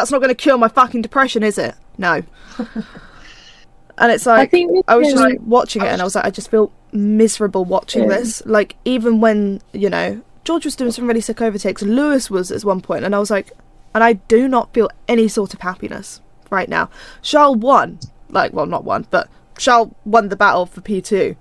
That's 0.00 0.10
not 0.10 0.18
going 0.18 0.28
to 0.28 0.34
cure 0.34 0.58
my 0.58 0.68
fucking 0.68 1.02
depression, 1.02 1.42
is 1.42 1.56
it? 1.58 1.74
No. 1.98 2.22
and 3.98 4.12
it's 4.12 4.26
like, 4.26 4.52
I, 4.52 4.66
this 4.66 4.82
was 4.88 5.06
just 5.12 5.16
like- 5.16 5.38
watching 5.42 5.82
it 5.82 5.88
and 5.88 6.00
I 6.00 6.04
was 6.04 6.14
like, 6.14 6.24
I 6.26 6.30
just 6.30 6.50
feel 6.50 6.70
miserable 6.92 7.64
watching 7.64 8.02
Yeah. 8.02 8.08
this. 8.18 8.44
Like, 8.44 8.76
even 8.84 9.20
when, 9.20 9.60
you 9.72 9.88
know, 9.88 10.22
George 10.44 10.64
was 10.64 10.76
doing 10.76 10.92
some 10.92 11.06
really 11.06 11.20
sick 11.20 11.40
overtakes, 11.40 11.82
Lewis 11.82 12.30
was 12.30 12.52
at 12.52 12.62
one 12.64 12.80
point, 12.80 13.04
and 13.04 13.14
I 13.14 13.18
was 13.18 13.30
like, 13.30 13.52
and 13.94 14.04
I 14.04 14.14
do 14.14 14.46
not 14.48 14.72
feel 14.74 14.88
any 15.08 15.28
sort 15.28 15.54
of 15.54 15.60
happiness 15.60 16.20
right 16.50 16.68
now. 16.68 16.90
Charles 17.22 17.56
won, 17.56 17.98
like, 18.28 18.52
well, 18.52 18.66
not 18.66 18.84
won, 18.84 19.06
but 19.10 19.28
Charles 19.58 19.92
won 20.04 20.28
the 20.28 20.36
battle 20.36 20.66
for 20.66 20.82
P2. 20.82 21.34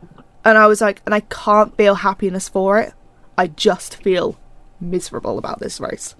And 0.46 0.58
I 0.58 0.66
was 0.68 0.80
like, 0.82 1.02
and 1.06 1.14
I 1.14 1.20
can't 1.20 1.76
feel 1.76 1.96
happiness 1.96 2.48
for 2.50 2.80
it. 2.80 2.94
I 3.38 3.48
just 3.48 3.98
feel 4.02 4.40
miserable 4.80 5.38
about 5.38 5.60
this 5.60 5.80
race. 5.80 6.16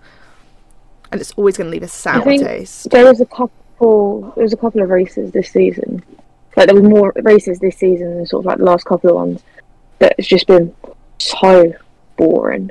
And 1.12 1.22
it's 1.22 1.32
always 1.34 1.58
going 1.58 1.68
to 1.68 1.72
leave 1.72 1.84
a 1.84 1.88
sour 1.88 2.24
think- 2.24 2.44
taste. 2.44 2.90
There 2.90 3.06
was 3.06 3.22
a 3.22 3.26
couple. 3.26 4.32
There 4.36 4.44
was 4.44 4.54
a 4.54 4.58
couple 4.58 4.82
of 4.82 4.90
races 4.90 5.32
this 5.32 5.50
season. 5.52 6.04
Like 6.58 6.68
there 6.68 6.76
was 6.76 6.84
more 6.90 7.12
races 7.18 7.60
this 7.60 7.78
season 7.78 8.16
than 8.18 8.26
sort 8.26 8.42
of 8.42 8.46
like 8.46 8.58
the 8.60 8.64
last 8.64 8.86
couple 8.86 9.10
of 9.10 9.16
ones. 9.18 9.44
That 10.00 10.14
has 10.18 10.28
just 10.28 10.48
been 10.48 10.74
so 11.20 11.74
boring. 12.18 12.70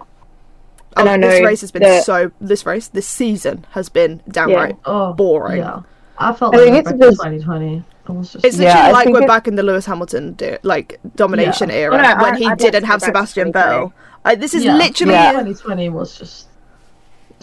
And 0.96 1.08
Oh, 1.08 1.12
I 1.12 1.18
this 1.18 1.44
race 1.44 1.60
has 1.62 1.70
been 1.72 1.82
that- 1.82 2.04
so. 2.04 2.30
This 2.40 2.64
race, 2.66 2.88
this 2.88 3.06
season 3.06 3.66
has 3.72 3.88
been 3.88 4.22
downright 4.28 4.76
Oh, 4.84 5.12
boring. 5.12 5.58
Yeah. 5.58 5.80
I 6.18 6.32
felt 6.32 6.54
I 6.54 6.58
like 6.58 6.70
we're 6.70 6.76
it's 6.78 6.84
back 6.90 6.98
because- 6.98 7.16
2020. 7.16 7.82
Just 8.06 8.34
It's 8.44 8.58
literally 8.58 8.68
I 8.70 8.90
like 8.90 9.08
we're 9.08 9.22
it- 9.22 9.26
back 9.26 9.48
in 9.48 9.54
the 9.56 9.62
Lewis 9.62 9.86
Hamilton 9.86 10.32
do- 10.34 10.58
like 10.62 11.00
domination 11.16 11.70
Yeah. 11.70 11.74
era 11.76 11.94
Oh, 11.94 12.02
no, 12.02 12.22
when 12.22 12.34
I- 12.34 12.38
he 12.38 12.46
I'd 12.46 12.58
didn't 12.58 12.84
have 12.84 13.00
go 13.00 13.06
back 13.06 13.22
to 13.22 13.28
Sebastian 13.32 13.46
2020. 13.46 13.86
Vettel. 13.86 13.92
I, 14.26 14.34
this 14.34 14.54
is 14.54 14.64
yeah, 14.64 14.76
literally 14.76 15.12
yeah, 15.14 15.30
2020 15.32 15.88
was 15.88 16.18
just 16.18 16.46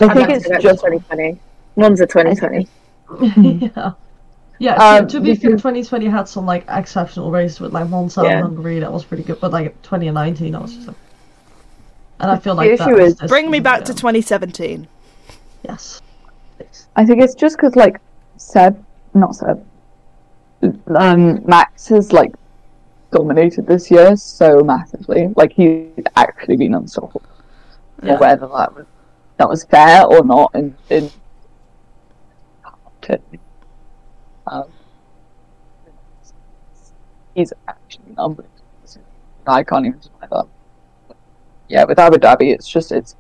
I 0.02 0.06
I'd 0.12 0.14
think 0.16 0.30
it's 0.30 0.44
to 0.44 0.50
go 0.50 0.54
back 0.56 0.62
to 0.62 0.68
just 0.68 0.84
2020. 0.84 1.40
Monza 1.76 2.06
2020. 2.08 2.68
yeah. 3.76 3.92
Yeah, 4.60 4.76
Um, 4.76 5.08
to, 5.08 5.14
to 5.18 5.22
be 5.22 5.34
fair, 5.36 5.52
2020 5.52 6.06
had 6.06 6.28
some 6.28 6.46
like 6.46 6.66
exceptional 6.70 7.32
races 7.32 7.60
with 7.60 7.74
like 7.74 7.90
Monza 7.90 8.22
Yeah. 8.24 8.30
and 8.34 8.42
Hungary 8.44 8.80
that 8.80 8.92
was 8.92 9.04
pretty 9.04 9.24
good, 9.24 9.40
but 9.40 9.52
like 9.52 9.82
2019, 9.82 10.54
I 10.54 10.60
was 10.60 10.76
just 10.76 10.88
like, 10.88 10.98
and 12.20 12.30
I 12.30 12.38
feel 12.38 12.54
The 12.56 12.62
like 12.62 12.78
that 12.78 12.88
issue 12.90 13.02
was 13.02 13.20
is- 13.22 13.28
bring 13.30 13.50
me 13.50 13.60
back 13.60 13.80
yeah. 13.80 13.86
to 13.86 13.94
2017. 13.96 14.88
yes. 15.64 16.00
Please. 16.58 16.88
I 16.96 17.06
think 17.06 17.24
it's 17.24 17.34
just 17.34 17.58
because 17.58 17.76
like 17.76 18.00
Seb, 18.38 18.84
not 19.16 19.36
Seb, 19.36 19.66
um, 20.96 21.44
Max 21.48 21.88
has 21.88 22.12
like 22.14 22.32
dominated 23.12 23.66
this 23.66 23.90
year 23.90 24.16
so 24.16 24.60
massively. 24.64 25.34
Like 25.36 25.54
he's 25.54 25.88
actually 26.16 26.58
been 26.58 26.76
unstoppable. 26.76 27.24
Yeah. 28.04 28.18
Whether 28.20 28.48
that 28.48 28.76
was 28.76 28.86
that 29.42 29.50
was 29.50 29.64
fair 29.64 30.06
or 30.06 30.24
not, 30.24 30.52
in 30.54 30.76
in 30.92 31.10
um, 34.46 34.66
he's 37.34 37.52
actually 37.68 38.14
unbelievable. 38.20 38.48
I 39.48 39.64
can't 39.64 39.88
even 39.88 40.00
deny 40.00 40.28
that. 40.30 40.46
Yeah, 41.70 41.86
with 41.86 41.98
Abu 41.98 42.18
Dhabi, 42.18 42.54
it's 42.54 42.68
just 42.68 42.92
it's 42.92 43.16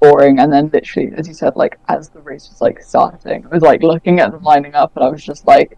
boring. 0.00 0.38
And 0.38 0.52
then 0.52 0.70
literally, 0.72 1.12
as 1.16 1.26
you 1.26 1.34
said, 1.34 1.56
like 1.56 1.80
as 1.88 2.10
the 2.10 2.20
race 2.20 2.48
was 2.48 2.60
like 2.60 2.80
starting, 2.80 3.44
I 3.44 3.48
was 3.48 3.62
like 3.62 3.82
looking 3.82 4.20
at 4.20 4.30
them 4.30 4.44
lining 4.44 4.76
up, 4.76 4.92
and 4.94 5.04
I 5.04 5.08
was 5.08 5.24
just 5.24 5.44
like, 5.44 5.76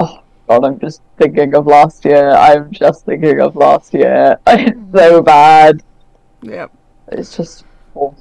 oh 0.00 0.24
god, 0.48 0.64
I'm 0.64 0.80
just 0.80 1.02
thinking 1.18 1.54
of 1.54 1.68
last 1.68 2.04
year. 2.04 2.30
I'm 2.30 2.72
just 2.72 3.06
thinking 3.06 3.40
of 3.40 3.54
last 3.54 3.94
year. 3.94 4.40
It's 4.48 4.76
so 4.92 5.22
bad. 5.22 5.84
Yeah, 6.42 6.66
It's 7.10 7.36
just 7.36 7.64
awful. 7.94 8.16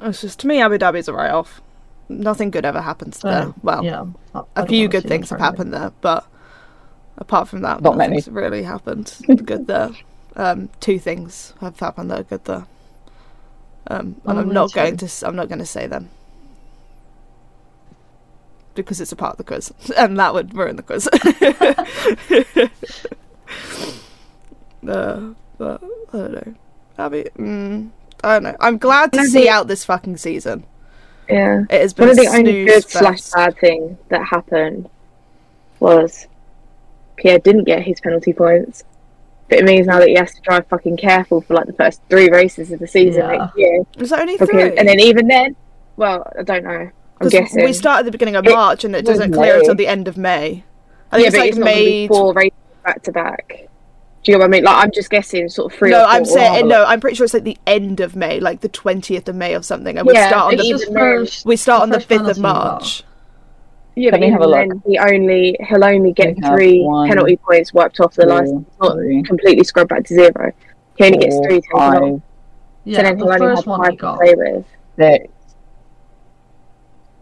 it's 0.00 0.20
just 0.20 0.40
to 0.40 0.46
me 0.46 0.60
Abu 0.60 0.78
Dhabi's 0.78 1.08
a 1.08 1.12
write 1.12 1.30
off. 1.30 1.60
Nothing 2.08 2.50
good 2.50 2.64
ever 2.64 2.82
happens 2.82 3.20
there. 3.20 3.48
Uh, 3.48 3.52
well, 3.62 3.84
yeah, 3.84 4.04
I- 4.34 4.42
I 4.56 4.62
a 4.62 4.66
few 4.66 4.88
good 4.88 5.04
things 5.08 5.30
have 5.30 5.40
happened 5.40 5.72
there, 5.72 5.92
but 6.00 6.26
Apart 7.16 7.46
from 7.46 7.62
that, 7.62 7.80
Not 7.80 7.96
many. 7.96 8.16
nothing's 8.16 8.34
really 8.34 8.64
happened 8.64 9.14
good 9.44 9.68
there. 9.68 9.90
Um, 10.34 10.68
two 10.80 10.98
things 10.98 11.54
have 11.60 11.78
happened 11.78 12.10
that 12.10 12.18
are 12.18 12.22
good 12.24 12.44
there. 12.44 12.66
Um, 13.86 14.16
and 14.24 14.40
I'm 14.40 14.48
not 14.52 14.70
two. 14.70 14.74
going 14.74 14.96
to. 14.96 15.04
s- 15.04 15.22
I'm 15.22 15.36
not 15.36 15.46
going 15.48 15.60
to 15.60 15.64
say 15.66 15.86
them 15.86 16.08
because 18.74 19.00
it's 19.00 19.12
a 19.12 19.16
part 19.16 19.34
of 19.34 19.38
the 19.38 19.44
quiz, 19.44 19.72
and 19.96 20.18
that 20.18 20.34
would 20.34 20.56
ruin 20.56 20.74
the 20.74 20.82
quiz. 20.82 21.06
uh, 24.88 25.20
but 25.58 25.82
I 26.12 26.16
don't 26.16 26.32
know. 26.32 26.54
Abby, 26.98 27.24
mm, 27.38 27.90
I 28.22 28.34
don't 28.34 28.42
know. 28.44 28.56
I'm 28.60 28.78
glad 28.78 29.12
to 29.14 29.24
see 29.24 29.48
out 29.48 29.66
this 29.68 29.84
fucking 29.84 30.16
season. 30.18 30.64
Yeah. 31.28 31.64
It 31.70 31.80
has 31.80 31.92
been 31.94 32.08
One 32.08 32.18
of 32.18 32.24
the 32.24 32.30
only 32.30 32.66
snooze 32.66 32.84
good 32.84 32.90
slash 32.90 33.30
bad 33.30 33.56
thing 33.58 33.98
that 34.10 34.24
happened 34.26 34.88
was 35.80 36.26
Pierre 37.16 37.38
didn't 37.38 37.64
get 37.64 37.82
his 37.82 38.00
penalty 38.00 38.32
points. 38.32 38.84
But 39.48 39.58
it 39.58 39.64
means 39.64 39.86
now 39.86 39.98
that 40.00 40.08
he 40.08 40.14
has 40.14 40.32
to 40.34 40.40
drive 40.40 40.66
fucking 40.68 40.96
careful 40.96 41.40
for 41.42 41.54
like 41.54 41.66
the 41.66 41.72
first 41.74 42.00
three 42.08 42.30
races 42.30 42.72
of 42.72 42.78
the 42.80 42.86
season 42.86 43.22
Yeah. 43.24 43.36
next 43.36 43.58
year. 43.58 43.82
Was 43.98 44.10
that 44.10 44.20
only 44.20 44.34
Because, 44.34 44.48
three? 44.48 44.76
and 44.76 44.88
then 44.88 45.00
even 45.00 45.26
then, 45.26 45.54
well, 45.96 46.30
I 46.38 46.42
don't 46.42 46.64
know. 46.64 46.70
I'm 46.70 46.90
'Cause 47.20 47.32
guessing. 47.32 47.64
we 47.64 47.72
start 47.72 48.00
at 48.00 48.04
the 48.06 48.10
beginning 48.10 48.36
of 48.36 48.46
It 48.46 48.50
March 48.52 48.84
and 48.84 48.96
it 48.96 49.04
doesn't 49.04 49.32
clear 49.32 49.54
May. 49.54 49.58
until 49.60 49.74
the 49.74 49.86
end 49.86 50.08
of 50.08 50.16
May. 50.16 50.64
I 51.12 51.16
think 51.16 51.22
yeah, 51.22 51.26
it's 51.26 51.30
but 51.36 51.38
like 51.40 51.48
it's 51.50 51.58
not 51.58 51.64
May. 51.64 52.08
four 52.08 52.32
races 52.32 52.52
back 52.84 53.02
to 53.02 53.12
back. 53.12 53.68
Do 54.24 54.32
you 54.32 54.38
know 54.38 54.42
what 54.42 54.46
I 54.46 54.48
mean? 54.50 54.64
Like 54.64 54.82
I'm 54.84 54.90
just 54.90 55.10
guessing, 55.10 55.48
sort 55.50 55.72
of 55.72 55.78
three. 55.78 55.90
No, 55.90 55.98
or 56.00 56.06
4 56.06 56.10
I'm 56.10 56.24
saying 56.24 56.66
no. 56.68 56.84
I'm 56.84 56.98
pretty 57.00 57.14
sure 57.16 57.24
it's 57.24 57.34
like 57.34 57.44
the 57.44 57.58
end 57.66 58.00
of 58.00 58.16
May, 58.16 58.40
like 58.40 58.60
the 58.62 58.68
twentieth 58.70 59.28
of 59.28 59.36
May 59.36 59.54
or 59.54 59.62
something, 59.62 59.98
and 59.98 60.06
we 60.06 60.14
Yeah, 60.14 60.28
start 60.28 60.52
on 60.52 60.56
the 60.56 60.64
even 60.64 60.78
Just 60.78 60.90
then- 60.92 60.98
first- 61.00 61.46
we 61.46 61.56
start 61.56 61.82
on 61.82 61.90
the 61.90 62.00
fifth 62.00 62.20
of 62.20 62.36
penalty 62.36 62.40
well. 62.42 62.54
March. 62.54 63.02
Yeah, 63.96 64.06
Let 64.06 64.12
but 64.12 64.20
me 64.20 64.26
have 64.32 64.40
even 64.40 64.42
a 64.42 64.46
look. 64.50 64.68
then, 64.68 64.82
he 64.86 64.98
only 64.98 65.56
he'll 65.68 65.84
only 65.84 66.12
get 66.12 66.36
We 66.36 66.42
have 66.42 66.54
three 66.54 66.82
one, 66.82 67.08
penalty 67.08 67.36
points 67.36 67.72
wiped 67.74 68.00
off 68.00 68.14
the 68.14 68.22
two, 68.22 68.28
license, 68.28 68.66
not 68.80 68.94
three, 68.94 69.22
completely 69.22 69.62
scrubbed 69.62 69.90
back 69.90 70.04
to 70.04 70.14
zero. 70.14 70.52
He 70.96 71.04
only 71.04 71.18
gets 71.18 71.36
three 71.36 71.60
taken 71.60 71.70
off. 71.78 72.20
Yeah, 72.84 72.96
so 72.98 73.02
then 73.04 73.18
the 73.18 73.24
he'll 73.24 73.32
only 73.34 73.38
first 73.38 73.60
have 73.62 73.66
one 73.66 73.80
five 73.80 73.90
he 73.90 73.96
to 73.96 74.00
got. 74.00 74.18
play 74.20 74.34
with. 74.34 74.64
six, 74.98 75.28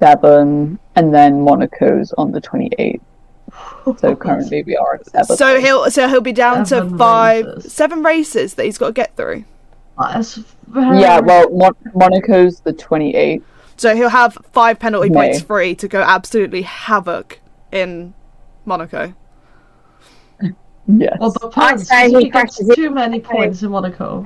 seven, 0.00 0.78
and 0.96 1.14
then 1.14 1.40
Monaco's 1.44 2.12
on 2.16 2.32
the 2.32 2.40
28th. 2.40 3.00
So 3.98 4.16
currently 4.16 4.62
we 4.62 4.76
are 4.76 4.94
at 4.94 5.06
seven. 5.06 5.36
So 5.36 5.60
he'll 5.60 5.90
so 5.90 6.08
he'll 6.08 6.20
be 6.20 6.32
down 6.32 6.64
to 6.66 6.88
five, 6.96 7.46
races. 7.46 7.72
seven 7.72 8.02
races 8.02 8.54
that 8.54 8.64
he's 8.64 8.78
got 8.78 8.86
to 8.88 8.92
get 8.92 9.16
through. 9.16 9.44
Very... 10.68 11.00
Yeah, 11.00 11.20
well, 11.20 11.50
Mon- 11.50 11.76
Monaco's 11.94 12.60
the 12.60 12.72
28th. 12.72 13.42
So 13.76 13.94
he'll 13.94 14.08
have 14.08 14.38
five 14.52 14.78
penalty 14.78 15.10
May. 15.10 15.14
points 15.14 15.42
free 15.42 15.74
to 15.76 15.88
go 15.88 16.00
absolutely 16.00 16.62
havoc 16.62 17.40
in 17.72 18.14
Monaco. 18.64 19.14
Yes. 20.86 21.16
Well, 21.20 21.34
but 21.40 21.52
points. 21.52 21.88
say 21.88 22.08
he 22.08 22.16
he 22.16 22.28
got 22.30 22.46
crashes 22.48 22.70
too 22.74 22.90
many 22.90 23.20
points 23.20 23.62
in 23.62 23.70
Monaco. 23.70 24.24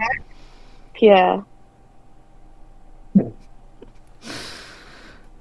Yeah. 1.01 1.43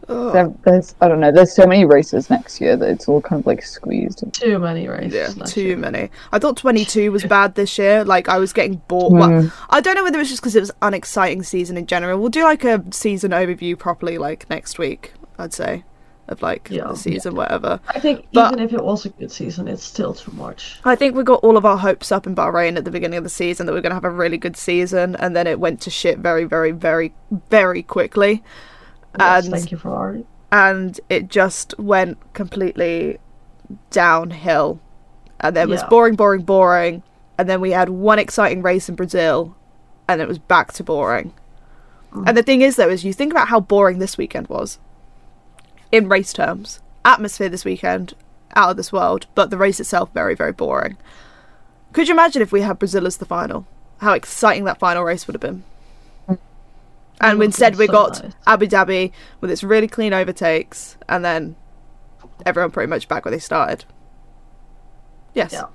There- 0.07 0.53
there's, 0.63 0.95
I 1.01 1.07
don't 1.07 1.19
know, 1.19 1.31
there's 1.31 1.53
so 1.55 1.65
many 1.65 1.85
races 1.85 2.29
next 2.29 2.59
year 2.61 2.75
that 2.75 2.89
it's 2.89 3.07
all 3.07 3.21
kind 3.21 3.39
of 3.41 3.47
like 3.47 3.63
squeezed. 3.63 4.23
Too 4.33 4.59
many 4.59 4.87
races. 4.87 5.13
Yeah, 5.13 5.29
next 5.37 5.51
too 5.53 5.61
year. 5.61 5.77
many. 5.77 6.09
I 6.31 6.39
thought 6.39 6.57
22 6.57 7.11
was 7.11 7.23
bad 7.25 7.55
this 7.55 7.77
year. 7.77 8.03
Like, 8.03 8.29
I 8.29 8.37
was 8.37 8.53
getting 8.53 8.81
bored. 8.87 9.13
Well, 9.13 9.29
Mm. 9.29 9.51
I 9.69 9.81
don't 9.81 9.95
know 9.95 10.03
whether 10.03 10.19
it's 10.19 10.29
just 10.29 10.41
because 10.41 10.55
it 10.55 10.59
was 10.61 10.71
an 10.81 10.93
exciting 10.93 11.43
season 11.43 11.77
in 11.77 11.85
general. 11.87 12.19
We'll 12.19 12.29
do 12.29 12.43
like 12.43 12.63
a 12.63 12.83
season 12.91 13.31
overview 13.31 13.77
properly, 13.77 14.17
like 14.17 14.49
next 14.49 14.77
week, 14.77 15.13
I'd 15.39 15.53
say, 15.53 15.83
of 16.27 16.41
like 16.41 16.69
Yeah. 16.71 16.87
the 16.87 16.95
season, 16.95 17.35
whatever. 17.35 17.79
I 17.87 17.99
think 17.99 18.25
But- 18.33 18.53
even 18.53 18.63
if 18.65 18.73
it 18.73 18.83
was 18.83 19.05
a 19.05 19.09
good 19.09 19.31
season, 19.31 19.67
it's 19.67 19.83
still 19.83 20.13
too 20.13 20.31
much. 20.35 20.79
I 20.85 20.95
think 20.95 21.15
we 21.15 21.23
got 21.23 21.39
all 21.43 21.57
of 21.57 21.65
our 21.65 21.77
hopes 21.77 22.11
up 22.11 22.25
in 22.27 22.35
Bahrain 22.35 22.77
at 22.77 22.85
the 22.85 22.91
beginning 22.91 23.17
of 23.17 23.23
the 23.23 23.29
season 23.29 23.65
that 23.65 23.73
we 23.73 23.79
are 23.79 23.81
going 23.81 23.91
to 23.91 23.95
have 23.95 24.03
a 24.05 24.09
really 24.09 24.37
good 24.37 24.57
season, 24.57 25.15
and 25.17 25.35
then 25.35 25.45
it 25.47 25.59
went 25.59 25.81
to 25.81 25.89
shit 25.89 26.19
very, 26.19 26.43
very, 26.43 26.71
very, 26.71 27.13
very 27.49 27.83
quickly. 27.83 28.43
Yes, 29.19 29.45
And- 29.45 29.53
thank 29.53 29.71
you, 29.71 29.77
Ferrari. 29.77 30.25
and 30.51 30.99
it 31.09 31.27
just 31.29 31.77
went 31.79 32.17
completely 32.33 33.17
downhill. 33.89 34.79
And 35.39 35.55
then 35.55 35.67
it 35.67 35.71
was 35.71 35.81
Yeah. 35.81 35.89
boring, 35.89 36.15
boring, 36.15 36.43
boring. 36.43 37.03
And 37.37 37.49
then 37.49 37.59
we 37.61 37.71
had 37.71 37.89
one 37.89 38.19
exciting 38.19 38.61
race 38.61 38.87
in 38.87 38.95
Brazil, 38.95 39.55
and 40.07 40.21
it 40.21 40.27
was 40.27 40.39
back 40.39 40.71
to 40.73 40.83
boring. 40.83 41.33
Mm. 42.13 42.23
And 42.27 42.37
the 42.37 42.43
thing 42.43 42.61
is, 42.61 42.77
though, 42.77 42.87
is 42.89 43.03
you 43.03 43.11
think 43.13 43.33
about 43.33 43.49
how 43.49 43.59
boring 43.59 43.99
this 43.99 44.17
weekend 44.17 44.47
was 44.47 44.79
in 45.91 46.07
race 46.07 46.31
terms. 46.31 46.79
Atmosphere 47.03 47.49
this 47.49 47.65
weekend, 47.65 48.13
out 48.55 48.71
of 48.71 48.77
this 48.77 48.93
world, 48.93 49.27
but 49.35 49.49
the 49.49 49.57
race 49.57 49.79
itself, 49.79 50.09
very, 50.13 50.33
very 50.35 50.53
boring. 50.53 50.97
Could 51.91 52.07
you 52.07 52.13
imagine 52.13 52.41
if 52.41 52.51
we 52.51 52.61
had 52.61 52.79
Brazil 52.79 53.05
as 53.05 53.17
the 53.17 53.25
final? 53.25 53.65
How 53.99 54.13
exciting 54.13 54.63
that 54.65 54.79
final 54.79 55.03
race 55.03 55.27
would 55.27 55.33
have 55.35 55.41
been. 55.41 55.63
And 57.21 57.39
oh, 57.39 57.43
instead, 57.43 57.77
we 57.77 57.87
so 57.87 57.91
got 57.93 58.23
nice. 58.23 58.33
Abu 58.45 58.67
Dhabi 58.67 59.11
with 59.41 59.49
its 59.51 59.63
really 59.63 59.87
clean 59.87 60.13
overtakes, 60.13 60.97
and 61.07 61.23
then 61.23 61.55
everyone 62.45 62.71
pretty 62.71 62.89
much 62.89 63.07
back 63.07 63.25
where 63.25 63.31
they 63.31 63.39
started. 63.39 63.85
Yes. 65.33 65.53
Yeah. 65.53 65.65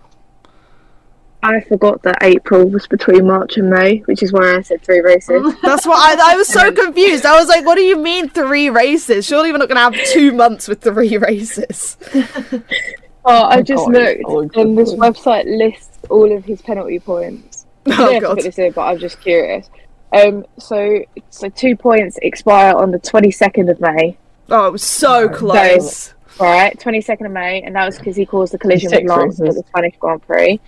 I 1.42 1.61
forgot 1.62 2.03
that 2.03 2.18
April 2.22 2.68
was 2.68 2.87
between 2.87 3.26
March 3.26 3.57
and 3.57 3.70
May, 3.70 3.98
which 4.00 4.22
is 4.22 4.31
why 4.33 4.57
I 4.57 4.61
said 4.61 4.83
three 4.83 5.00
races. 5.00 5.55
That's 5.62 5.87
why 5.87 5.94
I, 6.18 6.33
I 6.33 6.37
was 6.37 6.48
so 6.48 6.68
um, 6.68 6.74
confused. 6.74 7.24
I 7.24 7.38
was 7.38 7.48
like, 7.48 7.64
what 7.64 7.76
do 7.76 7.83
you 7.83 7.96
mean 7.96 8.29
three 8.29 8.68
races? 8.68 9.24
Surely 9.24 9.50
we're 9.50 9.59
not 9.59 9.68
going 9.70 9.92
to 9.92 9.98
have 9.98 10.09
two 10.09 10.33
months 10.33 10.68
with 10.68 10.83
three 10.83 11.16
races. 11.18 11.96
Oh, 13.22 13.44
I 13.44 13.62
Oh 13.62 13.62
just 13.62 13.87
God, 13.87 13.94
it's 13.96 14.22
so 14.22 14.29
looked, 14.33 14.57
and 14.57 14.79
this 14.79 14.94
website 14.94 15.44
lists 15.44 15.98
all 16.09 16.35
of 16.35 16.44
his 16.44 16.62
penalty 16.62 16.98
points. 16.98 17.66
Oh, 17.87 18.11
don't 18.11 18.14
to 18.14 18.20
God. 18.20 18.35
put 18.37 18.44
this 18.44 18.59
in, 18.59 18.72
but 18.72 18.83
I'm 18.83 18.98
just 18.98 19.20
curious. 19.20 19.68
Um, 20.12 20.44
so, 20.58 21.04
so 21.30 21.48
two 21.48 21.76
points 21.76 22.18
expire 22.22 22.74
on 22.74 22.90
the 22.90 22.98
22nd 22.98 23.70
of 23.70 23.80
May, 23.80 24.16
Oh, 24.52 24.66
it 24.66 24.72
was 24.72 24.82
so 24.82 25.26
No. 25.26 25.28
close. 25.28 26.14
right? 26.40 26.76
22nd 26.80 27.26
of 27.26 27.30
May, 27.32 27.62
and 27.62 27.76
that 27.76 27.86
was 27.86 27.98
because 27.98 28.16
he 28.16 28.26
caused 28.26 28.52
the 28.52 28.58
collision 28.58 28.90
with 28.90 28.98
Six 29.00 29.08
Lance 29.08 29.40
at 29.40 29.46
the 29.54 29.62
Spanish 29.68 29.94
Grand 30.00 30.22
Prix. 30.26 30.58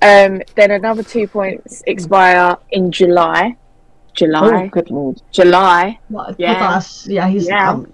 Um, 0.00 0.42
then 0.54 0.70
another 0.70 1.02
two 1.02 1.26
points 1.26 1.82
expire 1.88 2.56
in 2.70 2.92
July. 2.92 3.56
Oh, 3.56 4.10
July, 4.14 4.66
good 4.68 4.90
lord. 4.90 5.20
July. 5.32 5.98
But, 6.10 6.36
Yeah. 6.38 6.78
but 6.78 7.02
yeah, 7.06 7.26
he's 7.28 7.48
Yeah. 7.48 7.70
um, 7.70 7.92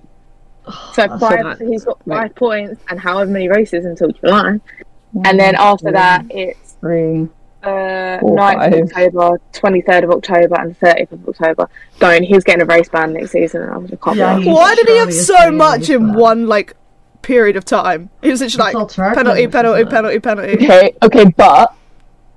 So 0.66 1.06
that's 1.06 1.20
five, 1.20 1.40
not- 1.40 1.58
so 1.58 1.66
he's 1.66 1.84
got 1.84 1.98
Right. 2.06 2.22
five 2.28 2.34
points 2.34 2.82
and 2.90 2.98
however 3.00 3.30
many 3.30 3.48
races 3.48 3.84
until 3.86 4.08
July. 4.08 4.58
And 5.24 5.38
then 5.40 5.54
after 5.56 5.92
that, 5.92 6.24
it's 6.30 6.72
Three. 6.80 7.28
Uh, 7.64 8.20
Four, 8.20 8.36
9th 8.38 8.66
of. 8.82 8.90
October, 8.90 9.40
23rd 9.52 10.04
of 10.04 10.10
October, 10.10 10.56
and 10.60 10.78
30th 10.80 11.12
of 11.12 11.28
October. 11.28 11.68
Going, 11.98 12.22
he's 12.22 12.44
getting 12.44 12.62
a 12.62 12.66
race 12.66 12.88
ban 12.88 13.12
next 13.12 13.30
season, 13.32 13.62
and 13.62 13.70
I 13.72 13.76
was 13.78 13.90
like, 13.90 14.16
Yeah, 14.16 14.36
be 14.36 14.42
he- 14.44 14.48
arsed. 14.50 14.54
Why 14.54 14.74
did 14.74 14.88
he 14.88 14.96
have 14.98 15.12
so 15.14 15.50
much 15.50 15.90
in 15.90 16.06
ban. 16.08 16.14
one 16.14 16.46
like 16.46 16.74
period 17.22 17.56
of 17.56 17.64
time? 17.64 18.10
He 18.22 18.30
was 18.30 18.40
literally 18.40 18.72
like 18.72 18.74
all 18.76 18.86
penalty, 18.88 19.46
penalty, 19.48 19.84
penalty, 19.84 20.18
penalty. 20.20 20.52
Okay, 20.64 20.92
okay, 21.02 21.24
but 21.36 21.74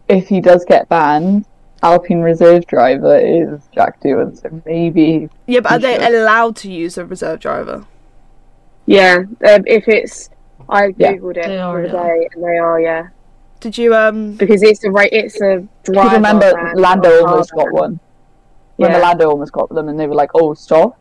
if 0.07 0.27
he 0.27 0.39
does 0.41 0.63
get 0.65 0.87
banned, 0.89 1.45
Alpine 1.83 2.21
reserve 2.21 2.65
driver 2.65 3.19
is 3.19 3.61
Jack 3.73 4.01
Doohan, 4.01 4.41
so 4.41 4.61
maybe 4.65 5.29
Yeah, 5.45 5.59
but 5.59 5.73
are 5.73 5.79
they 5.79 5.95
Sure. 5.99 6.21
allowed 6.21 6.55
to 6.57 6.71
use 6.71 6.97
a 6.97 7.05
reserve 7.05 7.39
driver? 7.39 7.85
Yeah, 8.85 9.17
um, 9.17 9.63
if 9.67 9.87
it's, 9.87 10.29
I 10.69 10.93
Yeah. 10.97 11.13
googled 11.13 11.37
it 11.37 11.43
They 11.47 11.55
the 11.57 11.57
other 11.61 11.87
day, 11.87 12.29
and 12.33 12.43
they 12.43 12.57
are, 12.57 12.79
yeah, 12.79 13.07
Did 13.59 13.77
you 13.77 13.95
um? 13.95 14.33
because 14.33 14.61
it's 14.63 14.83
a 14.83 14.91
right. 14.91 15.09
it's 15.11 15.35
a 15.41 15.67
driver. 15.83 16.09
Because 16.09 16.11
remember, 16.13 16.53
ban, 16.53 16.75
Lando 16.75 17.25
almost 17.25 17.51
got 17.53 17.65
ban. 17.65 17.73
one. 17.73 17.99
Remember, 18.77 18.99
Yeah, 18.99 19.03
Lando 19.07 19.29
almost 19.29 19.51
got 19.51 19.69
them, 19.69 19.89
and 19.89 19.99
they 19.99 20.05
were 20.07 20.15
like, 20.15 20.29
"Oh, 20.35 20.53
stop." 20.53 20.97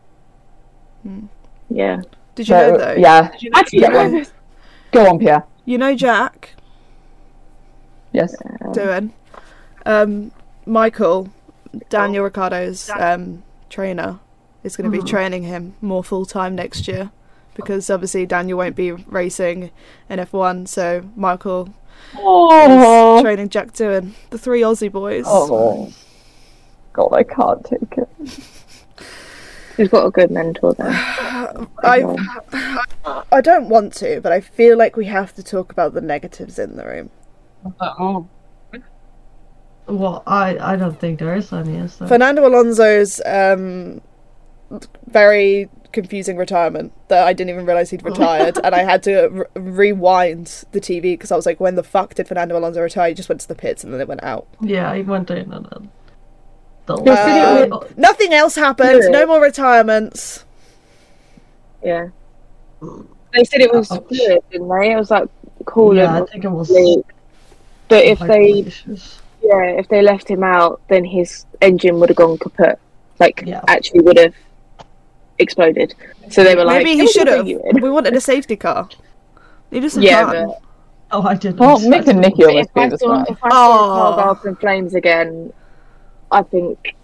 yeah. 1.69 2.01
Did 2.35 2.49
you 2.49 2.55
know 2.55 2.71
So, 2.71 2.77
though? 2.77 2.93
yeah, 2.97 3.31
Did 3.31 3.41
you 3.43 3.49
know, 3.51 3.59
I 3.59 3.63
didn't 3.63 3.93
know 3.93 4.11
this. 4.11 4.31
go 4.91 5.07
on, 5.09 5.19
Pierre. 5.19 5.43
you 5.65 5.77
know 5.77 5.95
Jack 5.95 6.53
Yes. 8.11 8.35
doing. 8.73 9.13
Um, 9.85 10.31
Michael, 10.65 11.29
Daniel 11.89 12.23
Ricciardo's 12.23 12.89
um 12.89 13.43
trainer, 13.69 14.19
is 14.63 14.75
going 14.75 14.89
to 14.91 14.95
be 14.97 15.03
Mhm. 15.03 15.07
training 15.07 15.43
him 15.43 15.75
more 15.81 16.03
full 16.03 16.25
time 16.25 16.55
next 16.55 16.87
year 16.87 17.11
because 17.55 17.89
obviously 17.89 18.25
Daniel 18.25 18.57
won't 18.57 18.75
be 18.75 18.91
racing 18.91 19.69
in 20.09 20.19
F1, 20.19 20.67
so 20.67 21.03
Michael 21.15 21.63
is 21.65 21.71
Oh, 22.15 23.21
training 23.21 23.49
Jack 23.49 23.73
Doohan 23.73 24.11
the 24.29 24.37
three 24.37 24.61
Aussie 24.61 24.91
boys. 24.91 25.25
oh, 25.27 25.93
God, 26.93 27.13
I 27.13 27.23
can't 27.23 27.63
take 27.65 27.97
it. 27.97 28.09
He's 29.77 29.89
got 29.89 30.07
a 30.07 30.11
good 30.11 30.31
mentor 30.31 30.73
there. 30.73 30.87
I 31.83 32.15
I 33.31 33.41
don't 33.41 33.69
want 33.69 33.93
to, 33.95 34.19
but 34.21 34.31
I 34.31 34.41
feel 34.41 34.77
like 34.77 34.95
we 34.95 35.05
have 35.05 35.35
to 35.35 35.43
talk 35.43 35.71
about 35.71 35.93
the 35.93 36.01
negatives 36.01 36.57
in 36.57 36.75
the 36.75 36.85
room. 36.85 37.11
Well, 39.87 40.23
I, 40.27 40.57
I 40.57 40.75
don't 40.75 40.99
think 40.99 41.19
there 41.19 41.35
is 41.35 41.53
any, 41.53 41.77
is 41.77 41.97
there? 41.97 42.07
Fernando 42.07 42.45
Alonso's 42.45 43.21
um, 43.25 44.01
very 45.05 45.69
confusing 45.91 46.37
retirement 46.37 46.93
that 47.07 47.25
I 47.27 47.33
didn't 47.33 47.49
even 47.51 47.65
realize 47.65 47.89
he'd 47.89 48.03
retired, 48.03 48.57
and 48.63 48.73
I 48.75 48.83
had 48.83 49.03
to 49.03 49.29
r- 49.39 49.49
rewind 49.55 50.63
the 50.71 50.79
TV 50.81 51.01
because 51.13 51.31
I 51.31 51.35
was 51.35 51.45
like, 51.45 51.59
when 51.59 51.75
the 51.75 51.83
fuck 51.83 52.13
did 52.15 52.27
Fernando 52.27 52.57
Alonso 52.57 52.81
retire? 52.81 53.09
He 53.09 53.13
just 53.15 53.29
went 53.29 53.41
to 53.41 53.47
the 53.47 53.55
pits 53.55 53.83
and 53.83 53.93
then 53.93 54.01
it 54.01 54.07
went 54.07 54.23
out. 54.23 54.47
Yeah, 54.61 54.93
he 54.95 55.01
went 55.03 55.29
in 55.31 55.51
and 55.51 55.65
then. 55.71 55.91
The 56.85 56.93
um, 56.95 57.03
They 57.03 57.15
said 57.15 57.97
Nothing 57.97 58.33
else 58.33 58.55
happened. 58.55 59.01
Yeah. 59.03 59.09
No 59.09 59.25
more 59.25 59.41
retirements. 59.41 60.45
Yeah. 61.83 62.09
Mm. 62.81 63.07
They 63.33 63.43
said 63.43 63.61
it 63.61 63.73
was 63.73 63.91
Ouch. 63.91 64.05
fluid, 64.07 64.41
didn't 64.51 64.69
they? 64.69 64.91
It 64.93 64.95
was 64.97 65.11
like 65.11 65.27
coolant. 65.65 65.97
yeah, 65.97 66.21
I 66.21 66.25
think 66.25 66.45
it 66.45 66.49
was. 66.49 66.67
something. 66.69 67.03
But 67.89 68.03
if 68.05 68.19
they, 68.19 68.59
issues. 68.61 69.19
yeah, 69.41 69.63
if 69.77 69.87
they 69.89 70.01
left 70.01 70.29
him 70.29 70.43
out, 70.43 70.81
then 70.89 71.03
his 71.05 71.45
engine 71.61 71.99
would 71.99 72.09
have 72.09 72.15
gone 72.17 72.37
kaput. 72.37 72.79
Like, 73.19 73.43
Yeah. 73.45 73.61
actually 73.67 74.01
would 74.01 74.17
have 74.17 74.33
exploded. 75.39 75.95
So 76.29 76.43
they 76.43 76.55
were 76.55 76.65
like, 76.65 76.83
Maybe 76.83 76.89
"Yeah, 76.91 76.95
he 76.95 77.01
we'll 77.03 77.11
should 77.11 77.27
have. 77.27 77.45
We 77.81 77.89
wanted 77.89 78.13
a 78.15 78.21
safety 78.21 78.55
car. 78.55 78.89
Needed 79.71 79.89
some 79.91 80.03
Yeah, 80.03 80.25
fun. 80.25 80.47
but 80.47 80.61
Oh, 81.09 81.21
I 81.23 81.35
didn't. 81.35 81.57
Well, 81.57 81.79
Mick 81.79 82.05
and 82.07 82.19
Nicky 82.19 82.35
But 82.43 82.49
always 82.49 82.65
if 82.65 82.71
I 82.77 82.83
do 82.85 82.89
this 82.91 83.01
one. 83.01 83.25
if 83.29 83.37
I 83.43 83.49
saw 83.49 83.55
Oh. 83.55 83.83
a 83.83 83.87
car 84.15 84.25
go 84.25 84.31
up 84.31 84.45
in 84.45 84.55
flames 84.57 84.93
again, 84.93 85.53
I 86.31 86.41
think, 86.41 86.95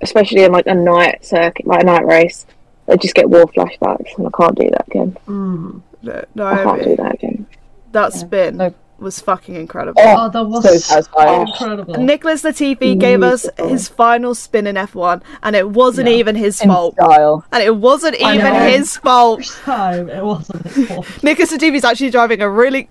especially 0.00 0.44
in 0.44 0.52
like 0.52 0.66
a 0.68 0.74
night 0.74 1.24
circuit, 1.24 1.66
like 1.66 1.82
a 1.82 1.86
night 1.86 2.06
race, 2.06 2.46
I 2.88 2.96
just 2.96 3.14
get 3.16 3.28
war 3.28 3.46
flashbacks, 3.46 4.16
and 4.16 4.26
I 4.28 4.30
can't 4.36 4.56
do 4.56 4.70
that 4.70 4.86
again. 4.86 5.16
Mm. 5.26 5.82
No, 6.02 6.24
no, 6.36 6.46
I 6.46 6.62
can't 6.62 6.82
do 6.84 6.96
that 6.96 7.14
again. 7.14 7.46
that 7.92 8.12
spin 8.12 8.56
no. 8.58 8.72
Was 9.02 9.20
fucking 9.20 9.54
incredible. 9.56 10.00
Oh, 10.04 10.28
that 10.30 10.42
was 10.44 10.64
so 10.64 10.76
satisfying. 10.76 11.46
incredible. 11.48 11.94
Nicholas 11.98 12.42
Latifi 12.42 12.98
gave 12.98 13.22
us 13.22 13.46
his 13.58 13.88
final 13.88 14.34
spin 14.34 14.66
in 14.66 14.76
F1, 14.76 15.22
and 15.42 15.54
it 15.56 15.70
wasn't 15.70 16.08
Yeah. 16.08 16.14
even 16.16 16.36
his 16.36 16.60
In 16.60 16.68
fault. 16.68 16.94
style. 16.94 17.44
And 17.52 17.62
it 17.62 17.76
wasn't 17.76 18.16
I 18.22 18.34
even 18.36 18.52
know. 18.52 18.60
his 18.68 18.96
fault. 18.96 19.40
First 19.40 19.58
time, 19.62 20.08
it 20.08 20.24
wasn't 20.24 20.66
his 20.66 20.88
fault. 20.88 21.06
Nicholas 21.22 21.52
Latifi's 21.52 21.84
actually 21.84 22.10
driving 22.10 22.40
a 22.40 22.48
really, 22.48 22.88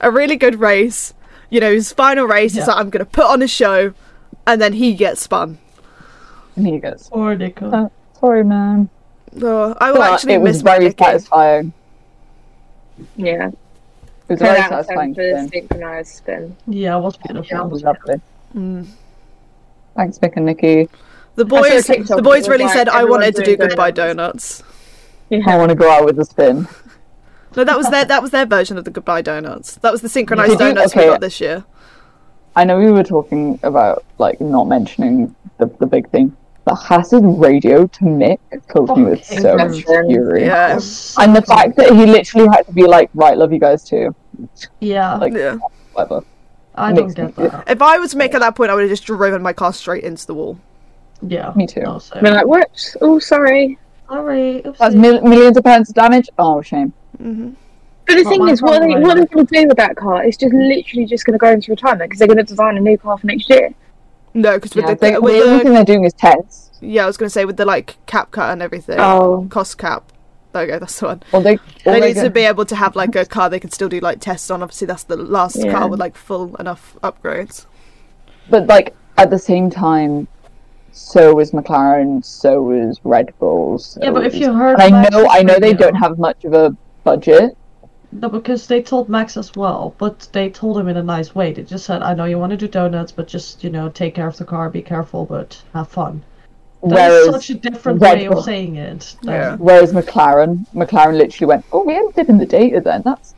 a 0.00 0.10
really 0.10 0.36
good 0.36 0.60
race. 0.60 1.14
You 1.48 1.60
know, 1.60 1.72
his 1.72 1.92
final 1.92 2.26
race 2.26 2.56
is 2.56 2.66
like, 2.68 2.76
I'm 2.76 2.90
going 2.90 3.04
to 3.04 3.10
put 3.10 3.26
on 3.26 3.42
a 3.42 3.48
show, 3.48 3.92
and 4.46 4.60
then 4.60 4.74
he 4.74 4.94
gets 4.94 5.20
spun. 5.22 5.58
And 6.56 6.66
he 6.66 6.78
goes, 6.78 7.08
Or 7.12 7.34
Nico. 7.36 7.70
Uh, 7.70 7.88
sorry, 8.20 8.44
man. 8.44 8.88
Oh, 9.42 9.74
I 9.80 9.92
will 9.92 9.98
But 9.98 10.12
actually 10.14 10.34
it 10.34 10.40
was 10.40 10.56
miss 10.58 10.64
my 10.64 10.72
very 10.72 10.84
Nicky. 10.86 11.04
satisfying. 11.04 11.72
Yeah. 13.16 13.50
It 14.30 14.34
was 14.34 14.38
Ten 14.40 14.48
very 14.54 14.60
out 14.60 14.64
of 14.64 14.70
ten 14.70 14.96
satisfying 14.96 15.14
for 15.14 15.22
the 15.22 15.28
spin. 15.30 15.48
synchronized 15.50 16.14
spin. 16.14 16.56
Yeah, 16.68 16.96
it 16.96 17.00
was 17.00 17.14
It 17.16 17.22
beautiful. 17.32 17.68
was 17.68 17.82
lovely. 17.82 18.20
Mm. 18.56 18.86
Thanks, 19.96 20.18
Mick 20.18 20.36
and 20.36 20.46
Nikki. 20.46 20.88
The 21.34 21.44
I 21.44 21.48
saw 21.48 21.56
a 21.56 21.96
boys, 21.98 22.08
the 22.08 22.22
boys 22.22 22.48
really 22.48 22.64
like, 22.64 22.72
said 22.72 22.88
I 22.88 23.04
wanted 23.04 23.34
to 23.36 23.42
do 23.42 23.52
everyone's 23.52 23.72
goodbye 23.74 23.90
doing 23.90 24.16
donuts. 24.16 24.62
I 25.32 25.56
want 25.56 25.70
to 25.70 25.74
go 25.74 25.90
out 25.90 26.04
with 26.04 26.18
a 26.20 26.24
spin. 26.24 26.68
No, 27.56 27.64
that 27.64 27.76
was 27.76 27.90
their 27.90 28.04
that 28.04 28.22
was 28.22 28.30
their 28.30 28.46
version 28.46 28.78
of 28.78 28.84
the 28.84 28.90
goodbye 28.92 29.22
donuts. 29.22 29.74
That 29.76 29.90
was 29.90 30.00
the 30.02 30.08
synchronized 30.08 30.50
Did 30.58 30.60
you- 30.60 30.74
donuts 30.74 30.94
we 30.94 31.02
got 31.06 31.20
this 31.20 31.40
year. 31.40 31.64
I 32.54 32.64
know 32.64 32.78
we 32.78 32.90
were 32.92 33.04
talking 33.04 33.58
about 33.64 34.04
like 34.18 34.40
not 34.40 34.68
mentioning 34.68 35.34
the, 35.58 35.66
the 35.66 35.86
big 35.86 36.08
thing, 36.10 36.36
but 36.64 36.74
Haas's 36.76 37.22
radio 37.22 37.86
to 37.86 38.04
Mick 38.04 38.38
filled 38.72 38.96
me 38.96 39.04
with 39.04 39.24
so 39.24 39.56
much 39.56 39.82
fury. 39.84 40.44
Yeah. 40.44 40.78
And 41.18 41.34
the 41.34 41.42
fact 41.42 41.76
that 41.76 41.90
he 41.94 42.06
literally 42.06 42.48
had 42.48 42.66
to 42.66 42.72
be 42.72 42.84
like, 42.86 43.10
right, 43.14 43.36
love 43.36 43.52
you 43.52 43.58
guys 43.58 43.82
too. 43.84 44.14
Yeah, 44.80 45.16
Like- 45.16 45.32
Yeah. 45.34 45.58
Whatever. 45.92 46.22
I 46.76 46.92
don't 46.92 47.14
get 47.14 47.36
me- 47.36 47.48
that. 47.48 47.64
If 47.68 47.82
I 47.82 47.98
was 47.98 48.14
Mick 48.14 48.32
at 48.34 48.40
that 48.40 48.54
point, 48.54 48.70
I 48.70 48.74
would 48.74 48.82
have 48.82 48.90
just 48.90 49.04
driven 49.04 49.42
my 49.42 49.52
car 49.52 49.72
straight 49.72 50.04
into 50.04 50.26
the 50.26 50.34
wall. 50.34 50.58
Yeah. 51.22 51.52
Me 51.56 51.66
too. 51.66 51.80
No, 51.82 51.96
I 51.96 51.98
same. 51.98 52.22
mean, 52.22 52.32
like, 52.34 52.46
whoops, 52.46 52.96
oh, 53.00 53.18
sorry. 53.18 53.78
Sorry. 54.08 54.62
That's 54.78 54.94
mil- 54.94 55.22
millions 55.22 55.56
of 55.56 55.64
pounds 55.64 55.88
of 55.90 55.94
damage. 55.94 56.28
Oh, 56.38 56.62
shame. 56.62 56.92
hmm 57.18 57.50
But 58.06 58.16
the 58.16 58.22
Not 58.22 58.30
thing 58.30 58.48
is, 58.48 58.62
what 58.62 58.80
are 58.82 58.86
they, 58.86 58.94
what 59.00 59.18
are 59.18 59.20
they 59.20 59.26
going 59.26 59.46
to 59.46 59.54
do 59.62 59.68
with 59.68 59.76
that 59.76 59.96
car? 59.96 60.24
It's 60.24 60.36
just 60.36 60.54
literally 60.54 61.06
just 61.06 61.24
going 61.26 61.34
to 61.34 61.38
go 61.38 61.50
into 61.50 61.70
retirement 61.72 62.08
because 62.10 62.18
they're 62.18 62.28
going 62.28 62.38
to 62.38 62.44
design 62.44 62.76
a 62.76 62.80
new 62.80 62.96
car 62.96 63.18
for 63.18 63.26
next 63.26 63.50
year. 63.50 63.70
No, 64.34 64.56
because 64.56 64.74
with 64.74 64.84
Yeah, 64.84 64.94
the, 64.94 65.00
they, 65.00 65.18
with 65.18 65.34
the 65.42 65.50
only 65.50 65.64
thing 65.64 65.72
they're 65.74 65.84
doing 65.84 66.04
is 66.04 66.12
tests. 66.12 66.70
yeah, 66.80 67.04
I 67.04 67.06
was 67.06 67.16
gonna 67.16 67.30
say 67.30 67.44
with 67.44 67.56
the 67.56 67.64
like 67.64 67.96
cap 68.06 68.30
cut 68.30 68.50
and 68.52 68.62
everything, 68.62 68.98
Oh. 69.00 69.46
cost 69.50 69.78
cap. 69.78 70.04
There 70.52 70.62
you 70.64 70.68
go, 70.72 70.78
that's 70.80 70.98
the 70.98 71.06
one. 71.06 71.22
Well, 71.32 71.42
they, 71.42 71.56
all 71.56 71.92
They 71.92 72.00
they 72.00 72.06
need 72.14 72.20
to 72.22 72.30
be 72.30 72.40
able 72.42 72.64
to 72.66 72.74
have 72.76 72.96
like 72.96 73.14
a 73.14 73.24
car 73.24 73.48
they 73.48 73.60
can 73.60 73.70
still 73.70 73.88
do 73.88 74.00
like 74.00 74.20
tests 74.20 74.50
on. 74.50 74.62
Obviously, 74.62 74.86
that's 74.86 75.04
the 75.04 75.16
last 75.16 75.56
Yeah. 75.56 75.72
car 75.72 75.88
with 75.88 76.00
like 76.00 76.16
full 76.16 76.56
enough 76.56 76.96
upgrades. 77.02 77.66
But 78.48 78.66
like 78.66 78.94
at 79.16 79.30
the 79.30 79.38
same 79.38 79.70
time, 79.70 80.26
so 80.92 81.38
is 81.38 81.52
McLaren, 81.52 82.24
so 82.24 82.70
is 82.72 83.00
Red 83.04 83.32
Bull. 83.38 83.78
So 83.78 84.00
Yeah, 84.02 84.10
but 84.10 84.26
if 84.26 84.34
you 84.34 84.52
heard. 84.52 84.80
I 84.80 85.08
know, 85.08 85.28
I 85.28 85.42
know 85.42 85.58
they 85.60 85.72
don't 85.72 85.94
have 85.94 86.18
much 86.18 86.44
of 86.44 86.52
a 86.52 86.76
budget. 87.04 87.56
No, 88.12 88.28
because 88.28 88.66
they 88.66 88.82
told 88.82 89.08
Max 89.08 89.36
as 89.36 89.54
well, 89.54 89.94
but 89.98 90.28
they 90.32 90.50
told 90.50 90.76
him 90.78 90.88
in 90.88 90.96
a 90.96 91.02
nice 91.02 91.34
way. 91.34 91.52
They 91.52 91.62
just 91.62 91.86
said, 91.86 92.02
"I 92.02 92.12
know 92.14 92.24
you 92.24 92.38
want 92.38 92.50
to 92.50 92.56
do 92.56 92.66
donuts, 92.66 93.12
but 93.12 93.28
just 93.28 93.62
you 93.62 93.70
know, 93.70 93.88
take 93.88 94.14
care 94.16 94.26
of 94.26 94.36
the 94.36 94.44
car, 94.44 94.68
be 94.68 94.82
careful, 94.82 95.24
but 95.26 95.62
have 95.74 95.88
fun." 95.88 96.22
That 96.82 97.10
is 97.12 97.28
Whereas, 97.28 97.34
such 97.46 97.50
a 97.50 97.54
different 97.54 98.00
Red 98.00 98.18
way 98.18 98.28
Bull- 98.28 98.38
of 98.38 98.44
saying 98.44 98.76
it. 98.76 99.14
than- 99.22 99.34
Yeah. 99.34 99.56
whereas 99.56 99.92
McLaren, 99.92 100.66
McLaren 100.74 101.18
literally 101.18 101.46
went, 101.48 101.64
"Oh, 101.72 101.84
we 101.84 101.94
ended 101.94 102.28
in 102.28 102.38
the 102.38 102.46
data 102.46 102.80
then. 102.80 103.02
That's 103.04 103.34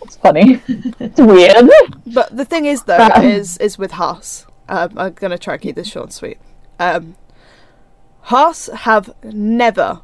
that's 0.00 0.16
funny. 0.16 0.62
it's 0.68 1.20
weird." 1.32 1.68
But 2.06 2.34
the 2.36 2.44
thing 2.46 2.64
is, 2.64 2.84
though, 2.84 2.96
But- 3.08 3.24
is 3.24 3.58
is 3.58 3.76
with 3.78 3.92
Haas. 3.92 4.46
Um, 4.68 4.90
I'm 4.96 5.12
gonna 5.12 5.36
try 5.38 5.54
and 5.54 5.62
keep 5.62 5.74
this 5.76 5.88
short 5.88 6.04
and 6.06 6.12
sweet. 6.14 6.38
Um, 6.80 7.16
Haas 8.22 8.70
have 8.72 9.12
never 9.24 10.00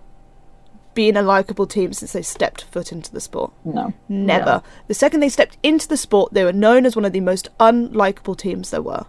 been 0.99 1.17
a 1.17 1.23
likable 1.23 1.65
team 1.65 1.93
since 1.93 2.11
they 2.11 2.23
stepped 2.23 2.65
foot 2.65 2.91
into 2.91 3.13
the 3.13 3.21
sport. 3.21 3.53
No, 3.65 3.95
Never. 4.09 4.65
The 4.89 4.95
second 4.95 5.21
they 5.21 5.29
stepped 5.29 5.57
into 5.63 5.87
the 5.87 5.97
sport, 5.97 6.35
they 6.35 6.43
were 6.43 6.53
known 6.53 6.85
as 6.85 6.97
one 6.97 7.05
of 7.05 7.13
the 7.13 7.21
most 7.21 7.49
unlikable 7.61 8.37
teams 8.37 8.71
there 8.71 8.83
were. 8.83 9.07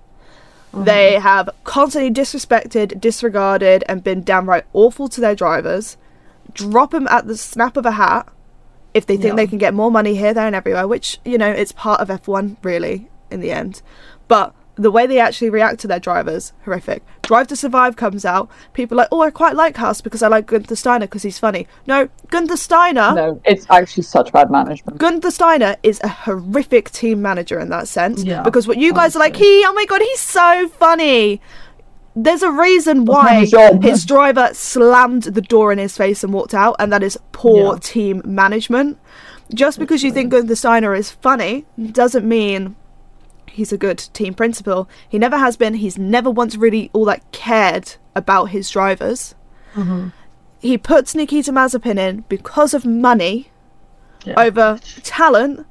Mm. 0.71 0.85
They 0.85 1.13
have 1.13 1.49
constantly 1.63 2.11
disrespected, 2.11 3.01
disregarded, 3.01 3.83
and 3.89 4.03
been 4.03 4.21
downright 4.21 4.65
awful 4.71 5.09
to 5.09 5.19
their 5.19 5.33
drivers. 5.33 5.97
Drop 6.53 6.91
them 6.91 7.07
at 7.07 7.25
the 7.25 7.35
snap 7.35 7.75
of 7.75 7.87
a 7.87 7.93
hat 7.93 8.31
if 8.93 9.07
they 9.07 9.17
think 9.17 9.35
they 9.35 9.47
can 9.47 9.57
get 9.57 9.73
more 9.73 9.89
money 9.89 10.13
here, 10.13 10.35
there, 10.35 10.45
and 10.45 10.55
everywhere, 10.55 10.87
which, 10.87 11.17
you 11.25 11.39
know, 11.39 11.49
it's 11.49 11.71
part 11.71 12.01
of 12.01 12.09
F1, 12.09 12.57
really, 12.61 13.09
in 13.31 13.39
the 13.39 13.51
end. 13.51 13.81
But 14.27 14.53
the 14.79 14.89
way 14.91 15.05
they 15.05 15.19
actually 15.19 15.49
react 15.49 15.79
to 15.81 15.87
their 15.87 15.99
drivers, 15.99 16.53
horrific. 16.63 17.03
Drive 17.23 17.47
to 17.47 17.55
Survive 17.55 17.95
comes 17.97 18.23
out, 18.25 18.49
people 18.73 18.95
are 18.97 19.03
like, 19.03 19.09
oh, 19.11 19.21
I 19.21 19.29
quite 19.29 19.55
like 19.55 19.75
Haas 19.77 20.01
because 20.01 20.23
I 20.23 20.27
like 20.29 20.45
Gunther 20.47 20.75
Steiner 20.75 21.05
because 21.05 21.21
he's 21.21 21.37
funny. 21.37 21.67
No, 21.85 22.07
Gunther 22.29 22.57
Steiner. 22.57 23.13
no, 23.13 23.41
it's 23.45 23.65
actually 23.69 24.03
such 24.03 24.31
bad 24.31 24.49
management. 24.49 24.97
Gunther 24.97 25.31
Steiner 25.31 25.75
is 25.83 25.99
a 26.03 26.07
horrific 26.07 26.89
team 26.91 27.21
manager 27.21 27.59
in 27.59 27.69
that 27.69 27.87
sense. 27.87 28.23
Yeah, 28.23 28.41
because 28.41 28.67
what 28.67 28.77
you 28.77 28.93
guys 28.93 29.15
are 29.15 29.19
like, 29.19 29.35
he, 29.35 29.63
oh 29.65 29.73
my 29.73 29.85
god, 29.85 30.01
he's 30.01 30.19
so 30.21 30.67
funny. 30.69 31.41
There's 32.15 32.41
a 32.41 32.51
reason 32.51 33.05
why 33.05 33.41
his 33.45 33.53
his 33.81 34.05
driver 34.05 34.49
slammed 34.53 35.23
the 35.23 35.41
door 35.41 35.71
in 35.71 35.77
his 35.77 35.95
face 35.95 36.23
and 36.23 36.33
walked 36.33 36.53
out, 36.53 36.75
and 36.79 36.91
that 36.91 37.03
is 37.03 37.17
poor 37.33 37.73
Yeah. 37.73 37.79
team 37.81 38.21
management. 38.25 38.97
Just 39.53 39.79
because 39.79 40.03
you 40.03 40.11
think 40.11 40.31
Gunther 40.31 40.55
Steiner 40.55 40.93
is 40.95 41.11
funny 41.11 41.65
doesn't 41.91 42.27
mean 42.27 42.75
he's 43.51 43.71
a 43.73 43.77
good 43.77 43.97
team 44.13 44.33
principal. 44.33 44.89
He 45.07 45.17
never 45.19 45.37
has 45.37 45.57
been. 45.57 45.75
He's 45.75 45.97
never 45.97 46.29
once 46.29 46.55
really 46.55 46.89
all 46.93 47.05
that 47.05 47.29
cared 47.31 47.95
about 48.15 48.45
his 48.45 48.69
drivers. 48.69 49.35
Mhm. 49.75 50.11
He 50.59 50.77
puts 50.77 51.15
Nikita 51.15 51.51
Mazepin 51.51 51.97
in 51.97 52.25
because 52.29 52.73
of 52.73 52.85
money 52.85 53.49
Yeah. 54.25 54.33
over 54.37 54.79
talent 55.03 55.65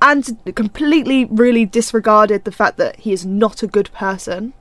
and 0.00 0.36
completely 0.54 1.24
really 1.26 1.64
disregarded 1.66 2.44
the 2.44 2.52
fact 2.52 2.76
that 2.78 2.96
he 2.96 3.12
is 3.12 3.24
not 3.26 3.62
a 3.62 3.66
good 3.66 3.90
person. 3.92 4.52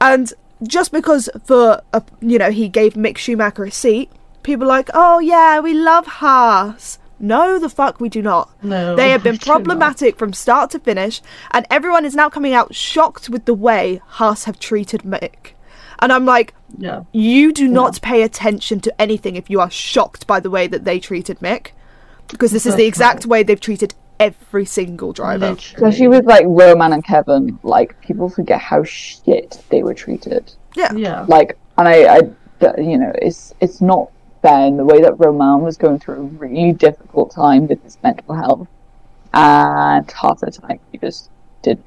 And 0.00 0.32
just 0.62 0.92
because 0.92 1.28
for 1.44 1.82
a, 1.92 2.02
you 2.20 2.38
know 2.38 2.50
he 2.50 2.68
gave 2.68 2.94
Mick 2.94 3.16
Schumacher 3.18 3.64
a 3.64 3.70
seat, 3.70 4.10
people 4.42 4.64
are 4.64 4.68
like, 4.68 4.90
"Oh 4.94 5.18
yeah, 5.18 5.60
we 5.60 5.74
love 5.74 6.06
Haas." 6.06 6.98
No, 7.20 7.58
the 7.58 7.68
fuck 7.68 8.00
we 8.00 8.08
do 8.08 8.22
not. 8.22 8.50
No, 8.64 8.96
They 8.96 9.10
have 9.10 9.22
been 9.22 9.32
we 9.34 9.38
do 9.38 9.50
not. 9.50 9.54
problematic 9.54 10.16
from 10.16 10.32
start 10.32 10.70
to 10.70 10.78
finish, 10.78 11.20
and 11.52 11.66
everyone 11.70 12.04
is 12.04 12.14
now 12.14 12.28
coming 12.30 12.54
out 12.54 12.74
shocked 12.74 13.28
with 13.28 13.44
the 13.44 13.54
way 13.54 14.00
Haas 14.06 14.44
have 14.44 14.58
treated 14.58 15.02
Mick. 15.02 15.52
And 16.00 16.12
I'm 16.12 16.24
like, 16.24 16.54
Yeah. 16.78 17.02
you 17.12 17.52
do 17.52 17.68
not 17.68 18.00
pay 18.00 18.22
attention 18.22 18.80
to 18.80 19.00
anything 19.00 19.36
if 19.36 19.50
you 19.50 19.60
are 19.60 19.70
shocked 19.70 20.26
by 20.26 20.40
the 20.40 20.50
way 20.50 20.66
that 20.66 20.84
they 20.86 20.98
treated 20.98 21.38
Mick, 21.40 21.72
because 22.28 22.52
this 22.52 22.64
is 22.64 22.74
the 22.76 22.86
exact 22.86 23.24
right. 23.24 23.26
way 23.26 23.42
they've 23.42 23.60
treated 23.60 23.94
every 24.18 24.64
single 24.64 25.12
driver. 25.12 25.56
Especially 25.58 26.08
with 26.08 26.24
like 26.24 26.44
Roman 26.48 26.92
and 26.94 27.04
Kevin, 27.04 27.58
like 27.62 28.00
people 28.00 28.28
forget 28.30 28.60
how 28.60 28.82
shit 28.84 29.62
they 29.68 29.82
were 29.82 29.94
treated. 29.94 30.52
Yeah. 30.74 30.92
Yeah. 30.94 31.26
Like, 31.28 31.58
and 31.76 31.86
I, 31.88 32.16
I, 32.16 32.20
you 32.78 32.96
know, 32.98 33.12
it's 33.20 33.54
it's 33.60 33.80
not 33.80 34.10
fair 34.42 34.66
in 34.66 34.76
the 34.76 34.84
way 34.84 35.00
that 35.02 35.14
Roman 35.18 35.60
was 35.62 35.76
going 35.76 35.98
through 35.98 36.14
a 36.14 36.20
really 36.20 36.72
difficult 36.72 37.32
time 37.34 37.66
with 37.66 37.82
his 37.82 37.98
mental 38.02 38.34
health, 38.34 38.68
and 39.34 40.10
half 40.10 40.40
the 40.40 40.50
time 40.50 40.80
he 40.92 40.98
just 40.98 41.30
didn't. 41.62 41.84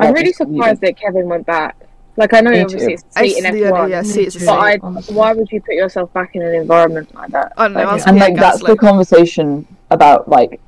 I'm 0.00 0.12
really 0.12 0.32
what 0.38 0.48
was 0.48 0.56
surprised 0.56 0.80
that 0.82 0.96
Kevin 0.96 1.28
went 1.28 1.46
back 1.46 1.76
Like 2.16 2.34
I 2.34 2.40
know 2.40 2.50
Me 2.50 2.60
obviously 2.62 2.88
too. 2.88 2.92
it's 2.94 3.04
a 3.16 3.20
seat 3.20 3.36
It's 3.38 3.46
in 3.46 3.54
the- 3.54 3.60
F1, 3.70 3.90
yeah, 3.90 4.02
seat 4.02 4.26
is 4.28 4.44
but 4.46 4.52
I, 4.58 4.76
why 5.12 5.32
would 5.32 5.50
you 5.50 5.60
put 5.60 5.74
yourself 5.74 6.12
back 6.12 6.36
in 6.36 6.42
an 6.42 6.54
environment 6.54 7.12
like 7.14 7.30
that? 7.30 7.52
I 7.56 7.64
don't 7.64 7.74
know. 7.74 7.84
Like, 7.84 8.06
and 8.06 8.18
like 8.18 8.36
that's 8.36 8.62
Gasly. 8.62 8.66
the 8.66 8.76
conversation 8.76 9.66
about 9.90 10.28
like 10.28 10.60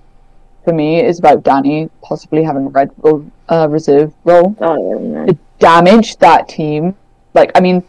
for 0.65 0.73
me 0.73 1.01
is 1.03 1.19
about 1.19 1.43
Danny 1.43 1.91
possibly 2.03 2.43
having 2.45 2.67
a 2.67 2.71
Red 2.71 2.95
Bull 2.97 3.25
uh, 3.49 3.69
reserve 3.71 4.13
role. 4.25 4.55
I 4.61 4.65
don't. 4.67 5.27
The 5.27 5.39
damage 5.59 6.17
that 6.19 6.49
team, 6.49 6.95
like 7.35 7.51
I 7.55 7.61
mean, 7.61 7.83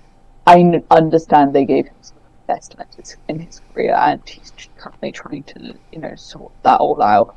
I 0.48 0.60
n- 0.60 0.84
understand 0.92 1.54
they 1.54 1.66
gave 1.66 1.86
him 1.88 1.94
some 2.02 2.18
of 2.18 2.21
the 2.21 2.21
best 2.48 2.76
times 2.78 3.16
in 3.28 3.40
his 3.40 3.62
career, 3.74 3.94
and 3.96 4.22
he's 4.28 4.52
currently 4.78 5.12
trying 5.12 5.44
to 5.44 5.76
you 5.92 6.00
know 6.00 6.16
sort 6.16 6.52
that 6.64 6.80
all 6.80 7.02
out. 7.02 7.36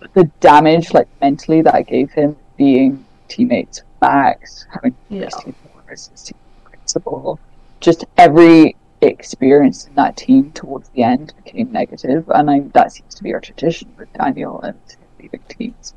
But 0.00 0.14
the 0.14 0.24
damage, 0.40 0.92
like 0.94 1.08
mentally, 1.20 1.62
that 1.62 1.74
it 1.74 1.86
gave 1.86 2.10
him 2.12 2.36
being 2.56 3.04
teammates, 3.28 3.82
Max, 4.00 4.66
having 4.72 4.94
Yeah. 5.08 5.24
his 5.26 5.34
team 5.34 5.54
as 5.90 6.06
his 6.08 6.22
team 6.22 6.38
principal, 6.64 7.38
just 7.80 8.04
every 8.16 8.76
experience 9.02 9.86
in 9.86 9.94
that 9.94 10.16
team 10.16 10.52
towards 10.52 10.88
the 10.90 11.02
end 11.02 11.32
became 11.42 11.72
negative, 11.72 12.28
and 12.34 12.50
I, 12.50 12.60
that 12.74 12.92
seems 12.92 13.14
to 13.16 13.22
be 13.22 13.34
our 13.34 13.40
tradition 13.40 13.88
with 13.98 14.12
Daniel 14.12 14.60
and 14.60 14.78
leaving 15.20 15.40
teams. 15.48 15.94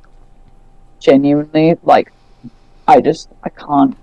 Genuinely, 1.00 1.78
like, 1.84 2.12
I 2.88 3.02
just 3.02 3.30
I 3.44 3.50
can't. 3.50 3.96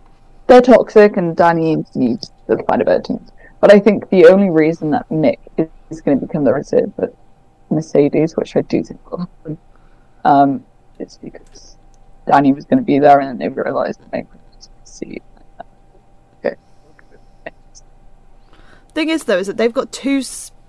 They're 0.47 0.61
toxic, 0.61 1.17
and 1.17 1.37
Danny 1.37 1.85
needs 1.95 2.31
to 2.47 2.63
find 2.65 2.83
a 2.83 2.85
better 2.85 3.03
team. 3.03 3.25
But 3.61 3.73
I 3.73 3.79
think 3.79 4.09
the 4.09 4.27
only 4.27 4.51
reason 4.51 4.91
that 4.91 5.09
Mick 5.11 5.39
is, 5.57 5.69
is 5.91 6.01
going 6.01 6.19
to 6.19 6.27
become 6.27 6.45
the 6.45 6.53
reserve 6.53 6.93
at 6.99 7.13
Mercedes, 7.71 8.37
which 8.37 8.57
I 8.57 8.63
do 8.63 8.83
think 8.83 9.11
will 9.11 9.19
happen, 9.19 9.59
um, 10.25 10.65
is 10.99 11.19
because 11.23 11.77
Danny 12.27 12.53
was 12.53 12.65
going 12.65 12.79
to 12.79 12.85
be 12.85 12.99
there, 12.99 13.21
and 13.21 13.41
they 13.41 13.49
realised 13.49 14.01
that 14.01 14.11
Mick 14.11 14.27
was 14.57 14.71
see. 14.85 15.21
Thing 18.93 19.09
is, 19.09 19.25
though, 19.25 19.39
is 19.39 19.47
that 19.47 19.57
they've 19.57 19.73
got 19.73 19.93
two 19.93 20.23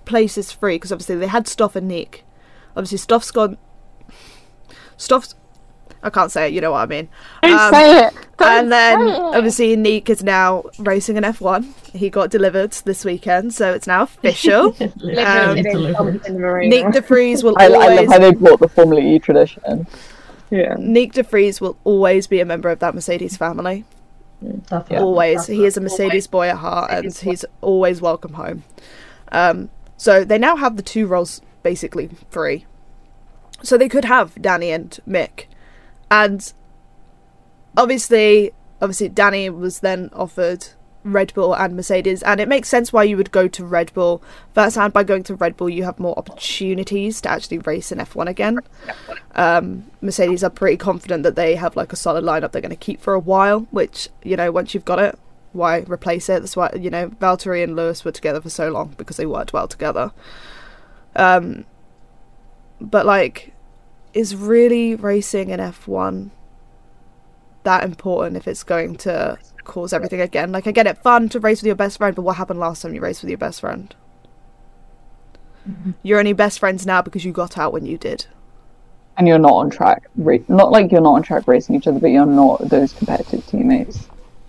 places 0.04 0.52
free 0.52 0.76
because 0.76 0.92
obviously 0.92 1.16
they 1.16 1.26
had 1.26 1.48
Stoff 1.48 1.74
and 1.74 1.90
Nyck. 1.90 2.20
Obviously, 2.76 2.98
Stoff's 2.98 3.30
gone. 3.30 3.58
Stoff's. 4.96 5.34
I 6.02 6.10
can't 6.10 6.32
say 6.32 6.48
it. 6.48 6.52
You 6.52 6.60
know 6.60 6.72
what 6.72 6.78
I 6.78 6.86
mean. 6.86 7.08
Um, 7.42 7.72
say 7.72 8.06
it. 8.06 8.14
and 8.40 8.72
then 8.72 9.00
obviously 9.00 9.76
Nyck 9.76 10.08
is 10.10 10.22
now 10.24 10.64
racing 10.78 11.16
an 11.16 11.24
F1. 11.24 11.64
He 11.94 12.10
got 12.10 12.30
delivered 12.30 12.72
this 12.72 13.04
weekend, 13.04 13.54
so 13.54 13.72
it's 13.72 13.86
now 13.86 14.02
official. 14.02 14.76
Um, 14.82 15.62
delivered. 15.62 16.22
Nyck 16.24 16.92
De 16.92 17.00
Vries 17.02 17.42
will 17.44 17.54
I, 17.58 17.64
I 17.64 17.68
love 17.68 17.82
always 17.82 18.10
how 18.12 18.18
they 18.18 18.32
brought 18.32 18.60
the 18.60 18.68
Formula 18.68 19.00
E 19.02 19.18
tradition. 19.18 19.86
yeah. 20.50 20.74
Nyck 20.74 21.12
De 21.12 21.22
Vries 21.22 21.60
will 21.60 21.76
always 21.84 22.26
be 22.26 22.40
a 22.40 22.44
member 22.44 22.70
of 22.70 22.78
that 22.80 22.94
Mercedes 22.94 23.36
family. 23.36 23.84
Definitely. 24.42 24.96
always. 24.96 25.46
He 25.46 25.64
is 25.64 25.76
a 25.76 25.80
Mercedes 25.80 26.26
boy 26.26 26.48
at 26.48 26.56
heart, 26.56 26.90
and 26.90 27.14
he's 27.14 27.44
always 27.60 28.00
welcome 28.00 28.32
home. 28.34 28.64
Um, 29.30 29.70
so 29.96 30.24
they 30.24 30.38
now 30.38 30.56
have 30.56 30.76
the 30.76 30.82
two 30.82 31.06
roles 31.06 31.40
basically 31.62 32.10
free. 32.30 32.66
So 33.62 33.78
they 33.78 33.88
could 33.88 34.04
have 34.04 34.34
Danny 34.42 34.70
and 34.72 34.98
Mick, 35.08 35.44
and 36.12 36.52
obviously, 37.74 38.52
obviously 38.82 39.08
Danny 39.08 39.48
was 39.48 39.80
then 39.80 40.10
offered 40.12 40.66
Red 41.04 41.32
Bull 41.32 41.54
and 41.54 41.74
Mercedes, 41.74 42.22
and 42.22 42.38
it 42.38 42.48
makes 42.48 42.68
sense 42.68 42.92
why 42.92 43.04
you 43.04 43.16
would 43.16 43.30
go 43.30 43.48
to 43.48 43.64
Red 43.64 43.94
Bull. 43.94 44.18
First 44.54 44.74
Firsthand, 44.74 44.92
by 44.92 45.04
going 45.04 45.22
to 45.22 45.34
Red 45.34 45.56
Bull, 45.56 45.70
you 45.70 45.84
have 45.84 45.98
more 45.98 46.16
opportunities 46.18 47.22
to 47.22 47.30
actually 47.30 47.60
race 47.60 47.90
in 47.90 47.96
F1 47.96 48.28
again. 48.28 48.60
Um, 49.34 49.90
Mercedes 50.02 50.44
are 50.44 50.50
pretty 50.50 50.76
confident 50.76 51.22
that 51.22 51.34
they 51.34 51.56
have 51.56 51.76
like 51.76 51.94
a 51.94 51.96
solid 51.96 52.24
lineup 52.24 52.52
they're 52.52 52.60
going 52.60 52.68
to 52.68 52.76
keep 52.76 53.00
for 53.00 53.14
a 53.14 53.18
while. 53.18 53.60
Which 53.70 54.10
you 54.22 54.36
know, 54.36 54.52
once 54.52 54.74
you've 54.74 54.84
got 54.84 54.98
it, 54.98 55.18
why 55.54 55.78
replace 55.88 56.28
it? 56.28 56.40
That's 56.40 56.56
why 56.58 56.72
you 56.78 56.90
know 56.90 57.08
Valtteri 57.08 57.64
and 57.64 57.74
Lewis 57.74 58.04
were 58.04 58.12
together 58.12 58.42
for 58.42 58.50
so 58.50 58.68
long 58.68 58.94
because 58.98 59.16
they 59.16 59.24
worked 59.24 59.54
well 59.54 59.66
together. 59.66 60.12
Um, 61.16 61.64
but 62.82 63.06
like, 63.06 63.54
is 64.14 64.36
really 64.36 64.94
racing 64.94 65.50
in 65.50 65.60
F1 65.60 66.30
that 67.64 67.84
important 67.84 68.36
if 68.36 68.48
it's 68.48 68.62
going 68.62 68.96
to 68.96 69.38
cause 69.64 69.92
everything 69.92 70.20
again? 70.20 70.52
Like, 70.52 70.66
I 70.66 70.72
get 70.72 70.86
it, 70.86 70.98
fun 70.98 71.28
to 71.30 71.40
race 71.40 71.62
with 71.62 71.66
your 71.66 71.76
best 71.76 71.98
friend, 71.98 72.14
but 72.14 72.22
what 72.22 72.36
happened 72.36 72.60
last 72.60 72.82
time 72.82 72.94
you 72.94 73.00
raced 73.00 73.22
with 73.22 73.30
your 73.30 73.38
best 73.38 73.60
friend? 73.60 73.94
Mm-hmm. 75.68 75.92
You're 76.02 76.18
only 76.18 76.32
best 76.32 76.58
friends 76.58 76.86
now 76.86 77.02
because 77.02 77.24
you 77.24 77.32
got 77.32 77.56
out 77.56 77.72
when 77.72 77.86
you 77.86 77.96
did. 77.96 78.26
And 79.16 79.28
you're 79.28 79.38
not 79.38 79.52
on 79.52 79.70
track. 79.70 80.08
Ra- 80.16 80.38
not 80.48 80.72
like 80.72 80.90
you're 80.90 81.00
not 81.00 81.14
on 81.14 81.22
track 81.22 81.46
racing 81.46 81.76
each 81.76 81.86
other, 81.86 82.00
but 82.00 82.08
you're 82.08 82.26
not 82.26 82.68
those 82.68 82.92
competitive 82.92 83.46
teammates. 83.46 84.08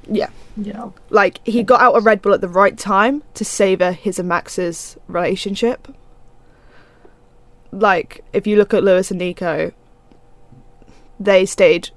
Yeah. 0.09 0.29
Yeah. 0.57 0.89
Like, 1.09 1.45
he 1.45 1.63
got 1.63 1.81
out 1.81 1.95
a 1.95 1.99
Red 1.99 2.21
Bull 2.21 2.33
at 2.33 2.41
the 2.41 2.47
right 2.47 2.77
time 2.77 3.23
to 3.35 3.45
savour 3.45 3.91
his 3.91 4.19
and 4.19 4.29
Max's 4.29 4.97
relationship. 5.07 5.87
Like, 7.79 8.23
if 8.33 8.45
you 8.45 8.55
look 8.57 8.73
at 8.73 8.83
Lewis 8.83 9.09
and 9.11 9.19
Nico, 9.19 9.71
they 11.19 11.45
stayed 11.45 11.89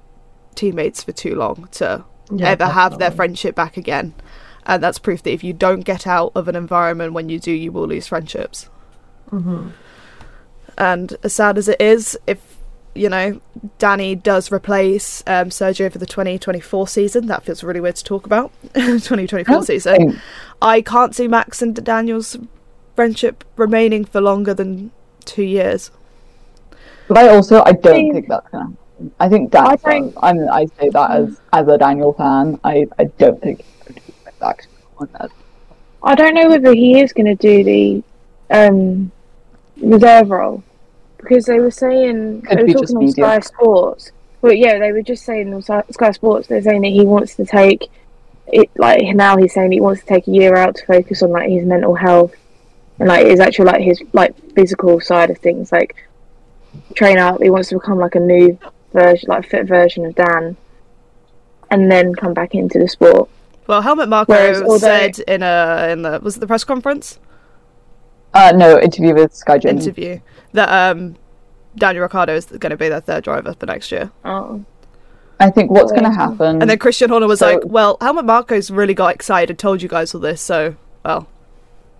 teammates 0.55 1.03
for 1.03 1.11
too 1.11 1.35
long 1.35 1.67
to 1.73 2.03
Yeah, 2.31 2.49
ever 2.49 2.65
have 2.67 2.97
their 2.99 3.11
friendship 3.11 3.55
back 3.55 3.77
again. 3.77 4.13
And 4.65 4.83
that's 4.83 4.99
proof 4.99 5.23
that 5.23 5.31
if 5.31 5.43
you 5.43 5.53
don't 5.53 5.81
get 5.81 6.05
out 6.07 6.31
of 6.35 6.47
an 6.47 6.55
environment 6.55 7.13
when 7.13 7.29
you 7.29 7.39
do, 7.39 7.51
you 7.51 7.71
will 7.71 7.87
lose 7.87 8.07
friendships. 8.07 8.69
Mhm. 9.31 9.71
And 10.77 11.15
as 11.23 11.33
sad 11.33 11.57
as 11.57 11.67
it 11.67 11.79
is, 11.79 12.17
if 12.27 12.57
you 12.93 13.09
know 13.09 13.39
Danny 13.77 14.15
does 14.15 14.51
replace 14.51 15.23
um, 15.27 15.49
Sergio 15.49 15.91
for 15.91 15.99
the 15.99 16.05
2024 16.05 16.87
season, 16.87 17.27
that 17.27 17.43
feels 17.43 17.63
really 17.63 17.79
weird 17.79 17.95
to 17.97 18.03
talk 18.03 18.25
about. 18.25 18.51
2024 18.73 19.63
season, 19.63 20.19
I 20.61 20.81
can't 20.81 21.15
see 21.15 21.27
Max 21.27 21.61
and 21.61 21.75
Daniel's 21.75 22.37
friendship 22.95 23.43
remaining 23.55 24.03
for 24.05 24.19
longer 24.21 24.53
than 24.53 24.91
two 25.27 25.43
years. 25.43 25.91
But 27.07 27.17
I 27.19 27.29
also 27.29 27.61
I 27.63 27.71
don't 27.73 27.93
mean- 27.93 28.13
think 28.13 28.27
that's 28.27 28.47
gonna 28.49 28.63
happen. 28.63 28.77
I 29.19 29.29
think 29.29 29.51
Dan 29.51 29.67
I 29.67 29.75
does. 29.75 29.81
don't- 29.83 30.13
I'm 30.23 30.49
I 30.49 30.65
say 30.79 30.89
that 30.89 31.11
as 31.11 31.39
as 31.53 31.67
a 31.67 31.77
Daniel 31.77 32.13
fan. 32.13 32.59
I, 32.63 32.87
I 32.97 33.03
don't 33.03 33.39
think 33.41 33.61
he's 33.61 33.83
going 33.85 33.95
to 33.95 34.11
go 34.25 34.31
back 34.39 34.65
on 34.97 35.07
that. 35.19 35.29
I 36.01 36.15
don't 36.15 36.33
know 36.33 36.49
whether 36.49 36.73
he 36.73 36.99
is 36.99 37.13
going 37.13 37.27
to 37.27 37.35
do 37.35 37.63
the 37.63 38.03
um, 38.49 39.11
reserve 39.81 40.29
role 40.31 40.63
because 41.17 41.45
they 41.45 41.59
were 41.59 41.69
saying 41.71 42.41
Could 42.41 42.57
they 42.57 42.63
were 42.63 42.73
talking 42.73 42.95
on 42.97 43.05
media. 43.05 43.13
Sky 43.25 43.39
Sports. 43.41 44.11
But 44.41 44.57
yeah, 44.57 44.79
they 44.79 44.91
were 44.91 45.01
just 45.03 45.25
saying 45.25 45.53
on 45.53 45.61
Sky 45.61 46.11
Sports. 46.11 46.47
They're 46.47 46.61
saying 46.61 46.81
that 46.81 46.89
he 46.91 47.05
wants 47.05 47.35
to 47.35 47.45
take 47.45 47.83
it. 48.47 48.69
Like 48.75 49.03
now, 49.15 49.37
he's 49.37 49.53
saying 49.53 49.71
he 49.73 49.81
wants 49.81 50.01
to 50.01 50.07
take 50.07 50.27
a 50.27 50.31
year 50.31 50.55
out 50.55 50.75
to 50.75 50.85
focus 50.87 51.21
on 51.21 51.29
like 51.31 51.49
his 51.49 51.65
mental 51.65 51.93
health 51.93 52.33
and 52.99 53.07
like 53.09 53.27
his 53.27 53.39
actual 53.39 53.65
like 53.65 53.81
his 53.81 54.01
like 54.13 54.33
physical 54.57 54.99
side 54.99 55.29
of 55.29 55.37
things. 55.37 55.71
Like 55.71 55.95
train 56.95 57.17
up. 57.19 57.41
He 57.41 57.49
wants 57.49 57.69
to 57.69 57.75
become 57.75 57.99
like 57.99 58.15
a 58.15 58.19
new 58.19 58.57
version, 58.93 59.27
like 59.29 59.47
fit 59.47 59.65
version 59.67 60.05
of 60.05 60.15
Dan, 60.15 60.57
and 61.69 61.91
then 61.91 62.13
come 62.15 62.33
back 62.33 62.55
into 62.55 62.79
the 62.79 62.87
sport. 62.87 63.29
Well, 63.67 63.81
Helmut 63.81 64.09
Marko 64.09 64.33
Whereas 64.33 64.61
although- 64.61 64.77
said 64.77 65.19
in 65.19 65.43
a 65.43 65.89
in 65.91 66.01
the 66.01 66.19
was 66.23 66.37
it 66.37 66.39
the 66.39 66.47
press 66.47 66.63
conference 66.63 67.19
Uh, 68.33 68.51
no 68.55 68.79
interview 68.79 69.13
with 69.13 69.33
Sky 69.33 69.57
Jim. 69.57 69.77
interview 69.77 70.19
that 70.53 70.69
um, 70.69 71.15
Daniel 71.75 72.03
Ricciardo 72.03 72.33
is 72.35 72.45
going 72.45 72.69
to 72.71 72.77
be 72.77 72.89
their 72.89 73.01
third 73.01 73.23
driver 73.23 73.53
for 73.59 73.65
next 73.65 73.91
year. 73.91 74.11
Oh, 74.25 74.63
I 75.39 75.49
think 75.51 75.69
what's 75.71 75.91
going 75.91 76.03
to 76.05 76.11
happen. 76.11 76.61
And 76.61 76.69
then 76.69 76.77
Christian 76.79 77.09
Horner 77.09 77.27
was 77.27 77.39
So- 77.39 77.53
like, 77.53 77.61
"Well, 77.65 77.97
Helmut 78.01 78.25
Marko's 78.25 78.71
really 78.71 78.93
got 78.93 79.13
excited 79.13 79.49
and 79.51 79.59
told 79.59 79.81
you 79.81 79.89
guys 79.89 80.13
all 80.15 80.21
this, 80.21 80.41
so 80.41 80.75
well, 81.05 81.27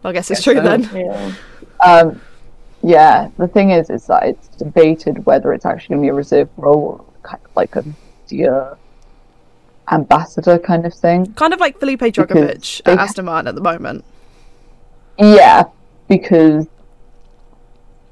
I 0.03 0.11
guess 0.13 0.31
it's 0.31 0.39
Guess 0.39 0.43
true 0.45 0.55
so. 0.55 0.61
then." 0.63 0.81
yeah. 0.95 1.33
Um, 1.85 2.21
yeah, 2.87 3.29
the 3.37 3.47
thing 3.47 3.71
is, 3.71 3.89
is 3.89 4.07
that 4.07 4.23
it's 4.23 4.47
debated 4.47 5.25
whether 5.25 5.51
it's 5.51 5.65
actually 5.65 5.95
going 5.95 6.01
to 6.01 6.05
be 6.05 6.09
a 6.09 6.13
reserve 6.13 6.49
role 6.55 7.05
or 7.05 7.05
kind 7.21 7.43
of 7.43 7.55
like 7.55 7.75
a 7.75 7.83
dear 8.27 8.77
ambassador 9.91 10.57
kind 10.57 10.85
of 10.85 10.93
thing. 10.93 11.33
Kind 11.33 11.53
of 11.53 11.59
like 11.59 11.79
Felipe 11.79 11.99
Drugovich 11.99 12.81
at 12.85 12.97
Aston 12.97 13.25
Martin 13.25 13.49
at 13.49 13.55
the 13.55 13.61
moment. 13.61 14.05
Yeah, 15.19 15.63
because 16.07 16.67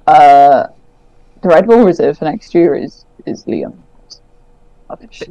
uh, 0.08 0.68
the 1.42 1.48
Red 1.48 1.68
Bull 1.68 1.86
reserve 1.86 2.18
for 2.18 2.26
next 2.26 2.54
year 2.54 2.76
is 2.76 3.06
is 3.26 3.46
Liam. 3.46 3.78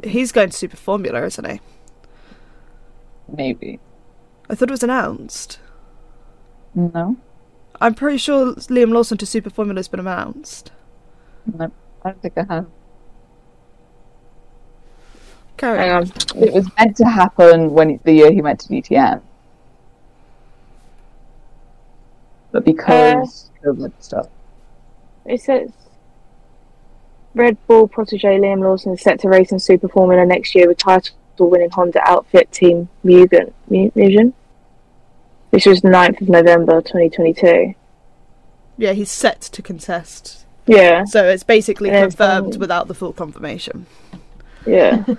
He's 0.03 0.31
going 0.31 0.49
to 0.49 0.57
Super 0.57 0.77
Formula, 0.77 1.23
isn't 1.23 1.49
he? 1.49 1.61
Maybe 3.27 3.79
I 4.49 4.55
thought 4.55 4.69
it 4.69 4.71
was 4.71 4.83
announced. 4.83 5.59
no, 6.73 7.15
I'm 7.81 7.93
pretty 7.93 8.17
sure 8.17 8.55
Liam 8.55 8.91
Lawson 8.91 9.17
to 9.19 9.25
Super 9.25 9.49
Formula 9.49 9.77
has 9.79 9.87
been 9.87 9.99
announced. 9.99 10.71
no, 11.57 11.71
I 12.03 12.09
don't 12.09 12.21
think 12.21 12.37
I 12.37 12.43
have. 12.53 12.67
Carry 15.57 15.77
Hang 15.79 15.91
on. 15.91 16.03
on. 16.03 16.43
It 16.43 16.53
was 16.53 16.67
meant 16.77 16.97
to 16.97 17.05
happen 17.05 17.71
when 17.71 17.99
the 18.03 18.11
year 18.13 18.31
he 18.31 18.41
went 18.41 18.59
to 18.61 18.67
DTM, 18.69 19.21
but 22.51 22.65
because 22.65 23.51
uh, 23.63 23.67
COVID 23.69 23.93
stuff. 23.99 24.27
It 25.25 25.41
says 25.41 25.71
Red 27.33 27.57
Bull 27.67 27.87
protege 27.87 28.37
Liam 28.39 28.59
Lawson 28.61 28.93
is 28.93 29.01
set 29.01 29.19
to 29.21 29.29
race 29.29 29.51
in 29.51 29.59
Super 29.59 29.87
Formula 29.87 30.25
next 30.25 30.55
year 30.55 30.67
with 30.67 30.77
title 30.77 31.15
winning 31.39 31.69
Honda 31.71 32.01
outfit 32.07 32.51
team 32.51 32.87
Mugen, 33.03 33.51
Mu- 33.69 33.91
Mugen, 33.91 34.33
which 35.55 35.65
was 35.65 35.81
9th 35.81 36.19
of 36.21 36.27
November 36.27 36.81
2022. 36.81 37.73
Yeah, 38.77 38.91
he's 38.91 39.09
set 39.09 39.39
to 39.41 39.61
contest. 39.61 40.45
Yeah, 40.67 41.05
So 41.05 41.23
it's 41.25 41.43
basically 41.43 41.89
Yeah, 41.89 42.01
confirmed 42.01 42.53
fine. 42.55 42.59
without 42.59 42.87
the 42.89 42.93
full 42.93 43.13
confirmation. 43.13 43.85
yeah. 44.65 45.03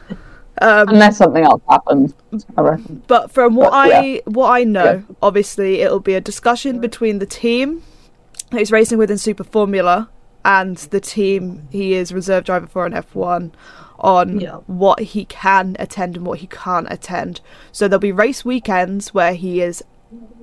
Um, 0.59 0.89
Unless 0.89 1.19
something 1.19 1.45
else 1.45 1.61
happens, 1.69 2.15
I 2.57 2.63
reckon. 2.63 3.03
But 3.07 3.31
from 3.31 3.57
what 3.57 3.73
But, 3.73 3.93
I 3.93 4.23
what 4.25 4.49
I 4.49 4.65
know, 4.65 4.85
Yeah. 5.07 5.15
obviously 5.21 5.83
it'll 5.83 6.01
be 6.01 6.15
a 6.15 6.21
discussion 6.23 6.81
between 6.81 7.19
the 7.19 7.27
team 7.27 7.83
that 8.51 8.59
he's 8.61 8.73
racing 8.73 8.97
with 8.97 9.11
in 9.11 9.19
Super 9.19 9.45
Formula 9.45 10.09
and 10.47 10.79
the 10.79 10.99
team 10.99 11.69
he 11.71 11.93
is 11.93 12.11
reserve 12.11 12.45
driver 12.45 12.67
for 12.67 12.87
in 12.87 12.95
F1 12.95 13.51
on 14.01 14.41
Yeah. 14.41 14.61
what 14.67 15.01
he 15.01 15.27
can 15.27 15.77
attend 15.79 16.17
and 16.17 16.25
what 16.27 16.39
he 16.39 16.47
can't 16.47 16.91
attend. 16.91 17.43
So 17.71 17.87
there'll 17.87 18.01
be 18.01 18.11
race 18.13 18.43
weekends 18.43 19.13
where 19.13 19.35
he 19.35 19.61
is 19.61 19.85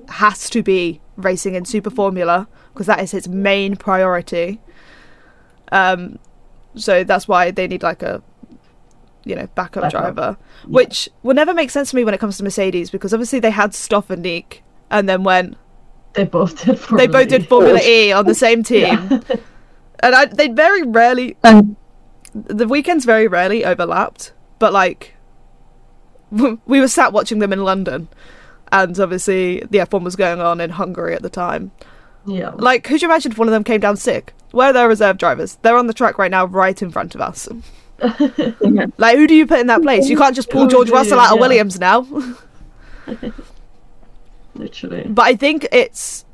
has 0.08 0.48
to 0.50 0.62
be 0.62 1.00
racing 1.16 1.54
in 1.54 1.64
Super 1.64 1.90
Formula 1.90 2.48
because 2.72 2.86
that 2.86 3.00
is 3.00 3.10
his 3.12 3.28
main 3.28 3.76
priority. 3.76 4.60
Um, 5.72 6.18
so 6.74 7.04
that's 7.04 7.28
why 7.28 7.50
they 7.50 7.66
need 7.66 7.82
like 7.82 8.02
a 8.02 8.22
you 9.24 9.34
know 9.34 9.46
backup, 9.54 9.84
Backup. 9.84 9.90
driver, 10.14 10.36
which 10.66 11.08
will 11.22 11.34
never 11.34 11.54
make 11.54 11.70
sense 11.70 11.90
to 11.90 11.96
me 11.96 12.04
when 12.04 12.14
it 12.14 12.20
comes 12.20 12.36
to 12.38 12.44
Mercedes 12.44 12.90
because 12.90 13.12
obviously 13.14 13.40
they 13.40 13.50
had 13.50 13.74
Stoff 13.74 14.10
and 14.10 14.24
Nyck, 14.24 14.60
and 14.90 15.08
then 15.08 15.24
when 15.24 15.56
They 16.14 16.24
both 16.24 16.58
did. 16.64 16.76
they 16.76 16.76
Formula 16.76 17.08
both 17.08 17.28
did 17.28 17.42
E. 17.42 17.46
Formula 17.46 17.80
E 17.82 18.12
on 18.18 18.26
the 18.26 18.34
same 18.34 18.62
team, 18.62 18.82
Yeah. 18.82 19.20
and 20.00 20.14
I, 20.14 20.26
they 20.26 20.48
very 20.48 20.82
rarely 20.82 21.36
And 21.44 21.76
the 22.34 22.66
weekends 22.68 23.04
very 23.04 23.28
rarely 23.28 23.64
overlapped, 23.64 24.32
but 24.58 24.72
like 24.72 25.14
we 26.30 26.80
were 26.80 26.88
sat 26.88 27.12
watching 27.12 27.38
them 27.38 27.52
in 27.52 27.62
London, 27.64 28.08
and 28.74 28.98
obviously 29.00 29.60
the 29.70 29.78
F1 29.78 30.02
was 30.02 30.16
going 30.16 30.40
on 30.40 30.60
in 30.60 30.70
Hungary 30.70 31.14
at 31.14 31.22
the 31.22 31.30
time. 31.30 31.70
yeah. 32.26 32.50
Like, 32.56 32.84
could 32.84 33.00
you 33.00 33.08
imagine 33.08 33.32
if 33.32 33.38
one 33.38 33.48
of 33.48 33.52
them 33.52 33.64
came 33.64 33.80
down 33.80 33.96
sick? 33.96 34.34
Where 34.50 34.70
are 34.70 34.72
their 34.72 34.88
reserve 34.88 35.16
drivers? 35.18 35.56
They're 35.62 35.76
on 35.78 35.86
the 35.86 35.94
track 35.94 36.18
right 36.18 36.30
now, 36.30 36.44
right 36.46 36.80
in 36.82 36.90
front 36.90 37.14
of 37.14 37.20
us. 37.20 37.48
Like, 38.98 39.16
who 39.16 39.26
do 39.28 39.34
you 39.34 39.46
put 39.46 39.60
in 39.60 39.68
that 39.68 39.80
place? 39.88 40.08
You 40.08 40.16
can't 40.18 40.34
just 40.34 40.50
pull 40.50 40.66
George 40.66 40.90
Russell 40.90 41.18
out 41.20 41.30
of 41.32 41.36
yeah. 41.36 41.40
Williams 41.40 41.78
now. 41.78 42.00
Literally. 44.54 45.04
But 45.08 45.22
I 45.22 45.36
think 45.36 45.66
it's. 45.72 46.24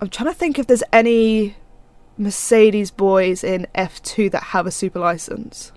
I'm 0.00 0.08
trying 0.08 0.28
to 0.28 0.34
think 0.34 0.58
if 0.58 0.66
there's 0.66 0.82
any 0.92 1.56
Mercedes 2.18 2.90
boys 2.90 3.44
in 3.44 3.66
F2 3.74 4.30
that 4.32 4.42
have 4.44 4.66
a 4.66 4.70
super 4.70 4.98
license. 4.98 5.72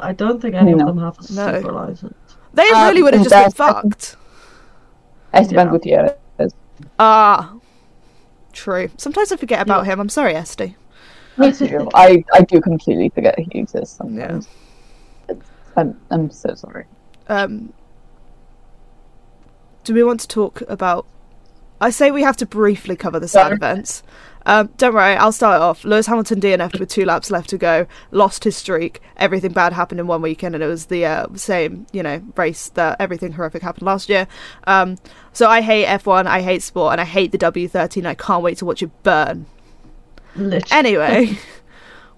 I 0.00 0.12
don't 0.12 0.42
think 0.42 0.54
any 0.54 0.74
No. 0.74 0.88
of 0.88 0.96
them 0.96 1.04
have 1.04 1.18
a 1.18 1.32
No. 1.32 1.60
super 1.60 1.72
license. 1.72 2.25
They 2.56 2.68
Um, 2.70 2.88
really 2.88 3.02
would 3.02 3.14
have 3.14 3.22
just 3.28 3.34
been 3.34 3.50
fucked. 3.52 4.16
Esteban 5.32 5.66
Yeah. 5.66 5.70
Gutierrez. 5.72 6.54
Ah, 6.98 7.54
true. 8.52 8.90
Sometimes 8.96 9.30
I 9.30 9.36
forget 9.36 9.60
about 9.60 9.86
him. 9.86 10.00
I'm 10.00 10.08
sorry, 10.08 10.34
Esty. 10.34 10.74
Me 11.36 11.52
too. 11.52 11.88
I, 11.94 12.24
I 12.32 12.40
do 12.40 12.60
completely 12.60 13.10
forget 13.10 13.38
he 13.38 13.58
exists 13.60 13.96
sometimes. 13.96 14.48
It's- 15.28 15.46
I'm, 15.76 16.00
I'm 16.10 16.30
so 16.30 16.54
sorry. 16.54 16.86
Um, 17.28 17.72
do 19.84 19.92
we 19.92 20.02
want 20.02 20.20
to 20.20 20.28
talk 20.28 20.62
about? 20.68 21.06
I 21.80 21.90
say 21.90 22.10
we 22.10 22.22
have 22.22 22.36
to 22.38 22.46
briefly 22.46 22.96
cover 22.96 23.20
the 23.20 23.28
sad 23.28 23.52
events. 23.52 24.02
Um, 24.46 24.70
don't 24.76 24.94
worry, 24.94 25.16
I'll 25.16 25.32
start 25.32 25.60
off. 25.60 25.84
Lewis 25.84 26.06
Hamilton 26.06 26.40
DNF'd 26.40 26.78
with 26.78 26.88
two 26.88 27.04
laps 27.04 27.32
left 27.32 27.50
to 27.50 27.58
go, 27.58 27.86
lost 28.12 28.44
his 28.44 28.56
streak. 28.56 29.02
Everything 29.16 29.52
bad 29.52 29.72
happened 29.72 29.98
in 29.98 30.06
one 30.06 30.22
weekend, 30.22 30.54
and 30.54 30.62
it 30.62 30.68
was 30.68 30.86
the 30.86 31.04
uh, 31.04 31.26
same, 31.34 31.86
you 31.92 32.00
know, 32.00 32.22
race 32.36 32.68
that 32.70 32.96
everything 33.00 33.32
horrific 33.32 33.62
happened 33.62 33.86
last 33.86 34.08
year. 34.08 34.28
Um, 34.68 34.98
so 35.32 35.48
I 35.48 35.62
hate 35.62 35.86
F1, 35.86 36.26
I 36.26 36.42
hate 36.42 36.62
sport, 36.62 36.92
and 36.92 37.00
I 37.00 37.04
hate 37.04 37.32
the 37.32 37.38
W13. 37.38 38.06
I 38.06 38.14
can't 38.14 38.42
wait 38.42 38.58
to 38.58 38.64
watch 38.64 38.82
it 38.82 39.02
burn. 39.02 39.46
Literally. 40.36 40.64
Anyway, 40.70 41.38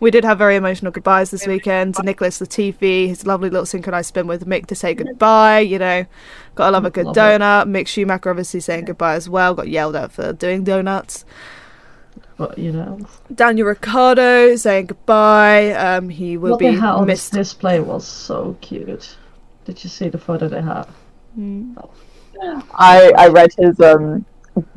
we 0.00 0.10
did 0.10 0.24
have 0.24 0.38
very 0.38 0.56
emotional 0.56 0.92
goodbyes 0.92 1.30
this 1.30 1.46
weekend. 1.46 1.96
Nicholas 2.02 2.40
Latifi, 2.40 3.08
his 3.08 3.26
lovely 3.26 3.50
little 3.50 3.66
synchronized 3.66 4.08
spin 4.08 4.26
with 4.26 4.46
Mick 4.46 4.66
to 4.66 4.74
say 4.74 4.94
goodbye. 4.94 5.60
You 5.60 5.78
know, 5.78 6.06
gotta 6.54 6.72
love 6.72 6.84
a 6.84 6.90
good 6.90 7.06
Love 7.06 7.16
it. 7.16 7.20
donut. 7.20 7.64
Mick 7.68 7.86
Schumacher 7.86 8.30
obviously 8.30 8.60
saying 8.60 8.84
goodbye 8.84 9.14
as 9.14 9.28
well. 9.28 9.54
Got 9.54 9.68
yelled 9.68 9.96
at 9.96 10.12
for 10.12 10.32
doing 10.32 10.64
donuts. 10.64 11.24
But 12.36 12.56
you 12.56 12.70
know, 12.72 13.00
Daniel 13.34 13.66
Ricciardo 13.66 14.54
saying 14.56 14.86
goodbye. 14.86 15.72
Um, 15.72 16.08
he 16.08 16.36
will 16.36 16.52
what 16.52 16.60
be 16.60 16.66
they 16.68 16.74
had 16.74 16.92
on 16.94 17.06
this 17.06 17.30
display 17.30 17.80
was 17.80 18.06
so 18.06 18.56
cute. 18.60 19.16
Did 19.64 19.82
you 19.82 19.90
see 19.90 20.08
the 20.08 20.18
photo 20.18 20.48
they 20.48 20.62
had? 20.62 20.86
I, 22.74 23.12
I 23.16 23.28
read 23.28 23.50
his 23.58 23.80
um 23.80 24.24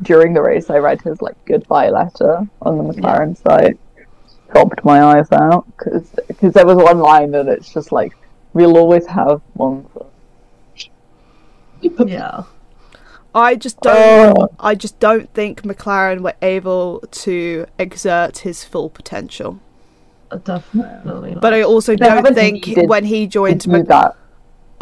during 0.02 0.34
the 0.34 0.42
race. 0.42 0.70
I 0.70 0.78
read 0.78 1.00
his 1.02 1.22
like 1.22 1.36
goodbye 1.44 1.90
letter 1.90 2.46
on 2.60 2.78
the 2.78 2.84
McLaren 2.84 3.36
site. 3.36 3.78
Popped 4.52 4.84
my 4.84 5.02
eyes 5.02 5.30
out 5.32 5.66
because 5.78 6.10
there 6.52 6.66
was 6.66 6.76
one 6.76 6.98
line 6.98 7.34
and 7.34 7.48
it's 7.48 7.72
just 7.72 7.90
like 7.92 8.12
we'll 8.52 8.76
always 8.76 9.06
have 9.06 9.40
one. 9.54 9.86
for-" 9.94 10.06
Yeah. 12.06 12.42
I 13.34 13.54
just 13.54 13.80
don't. 13.80 14.36
Oh. 14.38 14.48
I 14.60 14.74
just 14.74 15.00
don't 15.00 15.32
think 15.32 15.62
McLaren 15.62 16.20
were 16.20 16.34
able 16.42 17.00
to 17.10 17.66
exert 17.78 18.38
his 18.38 18.62
full 18.62 18.90
potential. 18.90 19.58
uh, 20.30 20.36
Definitely. 20.36 21.36
But 21.40 21.54
I 21.54 21.62
also 21.62 21.92
They 21.96 22.04
don't 22.06 22.34
think 22.34 22.66
needed 22.66 22.88
when 22.90 23.04
he 23.04 23.26
joined 23.26 23.66
Mc- 23.66 23.88
that. 23.88 24.16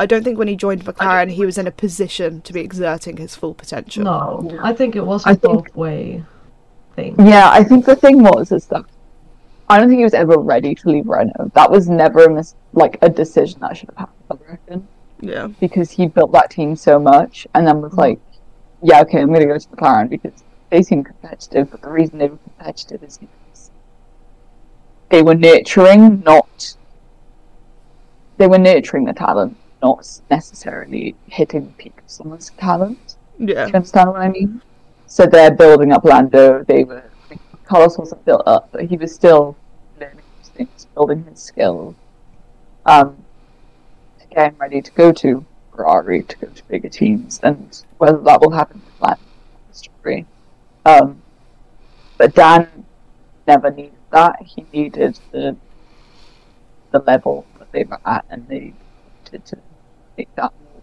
I 0.00 0.06
don't 0.06 0.24
think 0.24 0.36
when 0.38 0.48
he 0.48 0.56
joined 0.56 0.84
McLaren 0.84 1.30
he 1.30 1.44
was 1.46 1.58
in 1.58 1.66
a 1.68 1.70
position 1.70 2.40
to 2.42 2.52
be 2.52 2.60
exerting 2.60 3.18
his 3.18 3.36
full 3.36 3.54
potential. 3.54 4.02
no, 4.02 4.58
I 4.62 4.72
think 4.72 4.96
it 4.96 5.06
was 5.06 5.22
a 5.26 5.36
think- 5.36 5.42
both 5.42 5.76
way 5.76 6.24
thing. 6.96 7.14
Yeah, 7.20 7.50
I 7.50 7.62
think 7.62 7.84
the 7.86 7.94
thing 7.94 8.22
was 8.22 8.50
is 8.50 8.66
that 8.66 8.84
I 9.70 9.78
don't 9.78 9.88
think 9.88 9.98
he 9.98 10.04
was 10.04 10.14
ever 10.14 10.36
ready 10.36 10.74
to 10.74 10.88
leave 10.88 11.06
Renault. 11.06 11.52
That 11.54 11.70
was 11.70 11.88
never 11.88 12.24
a 12.24 12.30
mis- 12.30 12.56
like 12.72 12.98
a 13.02 13.08
decision 13.08 13.60
that 13.60 13.76
should 13.76 13.90
have 13.90 14.08
happened. 14.08 14.40
I 14.48 14.50
reckon. 14.50 14.88
Yeah. 15.22 15.48
because 15.60 15.90
he 15.90 16.06
built 16.06 16.32
that 16.32 16.50
team 16.50 16.74
so 16.74 16.98
much 16.98 17.46
and 17.54 17.66
then 17.66 17.80
was 17.80 17.92
mm-hmm. 17.92 18.00
like, 18.00 18.20
yeah, 18.82 19.02
okay, 19.02 19.20
I'm 19.20 19.28
going 19.28 19.40
to 19.40 19.46
go 19.46 19.58
to 19.58 19.68
McLaren 19.68 20.08
because 20.08 20.42
they 20.70 20.82
seem 20.82 21.04
competitive, 21.04 21.70
but 21.70 21.82
the 21.82 21.90
reason 21.90 22.18
they 22.18 22.28
were 22.28 22.38
competitive 22.38 23.02
is 23.02 23.18
because 23.18 23.70
they 25.10 25.22
were 25.22 25.34
nurturing, 25.34 26.22
not. 26.24 26.76
They 28.38 28.46
were 28.46 28.58
nurturing 28.58 29.04
the 29.04 29.12
talent, 29.12 29.56
not 29.82 30.20
necessarily 30.30 31.14
hitting 31.26 31.66
the 31.66 31.72
peak 31.72 31.98
of 31.98 32.10
someone's 32.10 32.50
talent. 32.56 33.16
Yeah. 33.38 33.66
Do 33.66 33.70
you 33.70 33.74
understand 33.76 34.10
what 34.10 34.20
I 34.20 34.28
mean? 34.30 34.62
So 35.06 35.26
they're 35.26 35.54
building 35.54 35.92
up 35.92 36.04
Lando. 36.04 36.64
They 36.64 36.84
were. 36.84 37.04
Carlos 37.64 37.98
wasn't 37.98 38.24
built 38.24 38.42
up, 38.46 38.68
but 38.72 38.86
he 38.86 38.96
was 38.96 39.14
still 39.14 39.56
these 40.60 40.68
things, 40.68 40.86
building 40.94 41.24
his 41.24 41.40
skills. 41.40 41.94
Um, 42.86 43.24
getting 44.30 44.58
ready 44.58 44.80
to 44.80 44.90
go 44.92 45.12
to 45.12 45.44
Ferrari, 45.74 46.22
to 46.22 46.36
go 46.38 46.46
to 46.48 46.64
bigger 46.68 46.88
teams, 46.88 47.40
and 47.42 47.82
whether 47.98 48.18
that 48.18 48.40
will 48.40 48.50
happen 48.50 48.80
with 48.84 48.98
that 49.00 49.18
story. 49.72 50.26
Um, 50.84 51.22
but 52.16 52.34
Dan 52.34 52.86
never 53.46 53.70
needed 53.70 53.92
that. 54.10 54.42
He 54.42 54.66
needed 54.72 55.18
the 55.32 55.56
the 56.92 57.00
level 57.00 57.46
that 57.58 57.70
they 57.72 57.84
were 57.84 58.00
at, 58.04 58.24
and 58.30 58.48
they 58.48 58.72
wanted 59.24 59.44
to 59.46 59.58
make 60.18 60.34
that 60.34 60.52
more. 60.52 60.82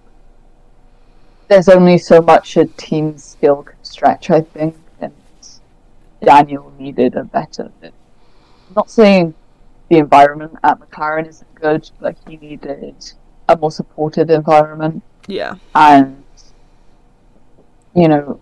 There's 1.49 1.67
only 1.67 1.97
so 1.97 2.21
much 2.21 2.55
a 2.57 2.65
team 2.65 3.17
skill 3.17 3.63
can 3.63 3.83
stretch, 3.83 4.29
I 4.29 4.41
think, 4.41 4.75
and 5.01 5.13
Daniel 6.23 6.71
needed 6.77 7.15
a 7.15 7.23
better. 7.23 7.71
Bit. 7.81 7.93
I'm 8.69 8.75
not 8.75 8.89
saying 8.89 9.33
the 9.89 9.97
environment 9.97 10.53
at 10.63 10.79
McLaren 10.79 11.27
isn't 11.27 11.55
good, 11.55 11.89
but 11.99 12.17
he 12.27 12.37
needed 12.37 13.13
a 13.49 13.55
more 13.57 13.71
supportive 13.71 14.29
environment. 14.29 15.03
Yeah. 15.27 15.55
and 15.75 16.23
you 17.97 18.07
know 18.07 18.39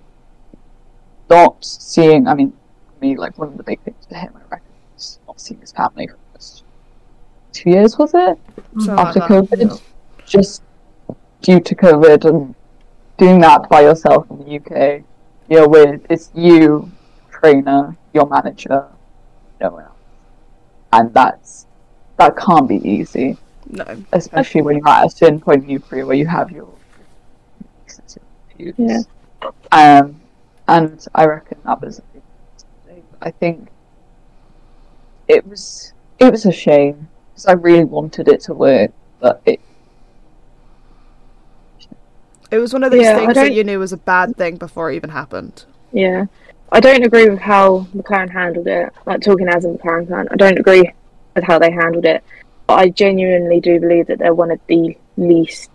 not 1.29 1.63
seeing 1.63 2.27
i 2.27 2.33
mean 2.35 2.51
for 2.51 2.99
me 3.05 3.17
like 3.17 3.37
one 3.39 3.47
of 3.47 3.57
the 3.57 3.63
big 3.63 3.79
things 3.81 4.05
for 4.07 4.15
him 4.15 4.33
i 4.35 4.41
reckon 4.51 4.67
is 4.97 5.19
not 5.25 5.39
seeing 5.39 5.59
his 5.61 5.71
family 5.71 6.07
for 6.07 6.17
the 6.33 6.61
two 7.53 7.69
years 7.69 7.97
was 7.97 8.13
it? 8.13 8.37
After 8.89 9.19
like 9.21 9.29
covid. 9.29 9.81
Just 10.25 10.61
due 11.41 11.61
to 11.61 11.75
covid 11.75 12.25
and 12.25 12.53
doing 13.17 13.39
that 13.39 13.69
by 13.69 13.81
yourself 13.81 14.29
in 14.29 14.39
the 14.39 14.55
uk 14.57 15.03
you 15.49 15.57
know 15.57 15.67
with 15.67 16.05
it's 16.09 16.31
you 16.35 16.91
trainer 17.31 17.95
your 18.13 18.27
manager 18.27 18.85
no 19.61 19.69
one 19.69 19.85
else 19.85 19.94
and 20.93 21.13
that's 21.13 21.67
that 22.17 22.35
can't 22.37 22.67
be 22.67 22.77
easy 22.87 23.37
No. 23.69 23.85
especially 24.13 24.61
when 24.61 24.77
you're 24.77 24.87
at 24.87 25.05
a 25.05 25.09
certain 25.09 25.39
point 25.39 25.63
in 25.63 25.69
your 25.69 25.79
career 25.81 26.05
where 26.05 26.15
you 26.15 26.27
have 26.27 26.51
your 26.51 26.67
views. 28.57 28.75
Yeah. 28.77 29.01
Um, 29.71 30.21
and 30.67 31.05
I 31.13 31.25
reckon 31.25 31.59
that 31.65 31.81
was. 31.81 31.99
a 31.99 32.01
big 32.13 32.23
mistake. 32.55 33.03
I 33.21 33.31
think 33.31 33.69
it 35.27 35.45
was 35.47 35.93
it 36.19 36.31
was 36.31 36.45
a 36.45 36.51
shame 36.51 37.09
because 37.31 37.45
I 37.45 37.53
really 37.53 37.83
wanted 37.83 38.27
it 38.27 38.41
to 38.41 38.53
work, 38.53 38.91
but 39.19 39.41
it 39.45 39.59
It 42.51 42.59
was 42.59 42.73
one 42.73 42.83
of 42.83 42.91
those 42.91 43.01
Yeah, 43.01 43.15
things 43.15 43.33
that 43.33 43.53
you 43.53 43.63
knew 43.63 43.79
was 43.79 43.91
a 43.93 43.97
bad 43.97 44.37
thing 44.37 44.57
before 44.57 44.91
it 44.91 44.95
even 44.95 45.09
happened. 45.09 45.65
Yeah. 45.91 46.25
I 46.71 46.79
don't 46.79 47.03
agree 47.03 47.29
with 47.29 47.39
how 47.39 47.87
McLaren 47.95 48.29
handled 48.29 48.67
it. 48.67 48.91
Like 49.05 49.21
talking 49.21 49.47
as 49.47 49.65
a 49.65 49.69
McLaren 49.69 50.07
fan, 50.09 50.27
I 50.31 50.35
don't 50.35 50.57
agree 50.59 50.91
with 51.35 51.43
how 51.43 51.59
they 51.59 51.71
handled 51.71 52.05
it. 52.05 52.23
But 52.67 52.79
I 52.79 52.89
genuinely 52.89 53.59
do 53.61 53.79
believe 53.79 54.07
that 54.07 54.19
they're 54.19 54.33
one 54.33 54.51
of 54.51 54.59
the 54.67 54.97
least. 55.17 55.69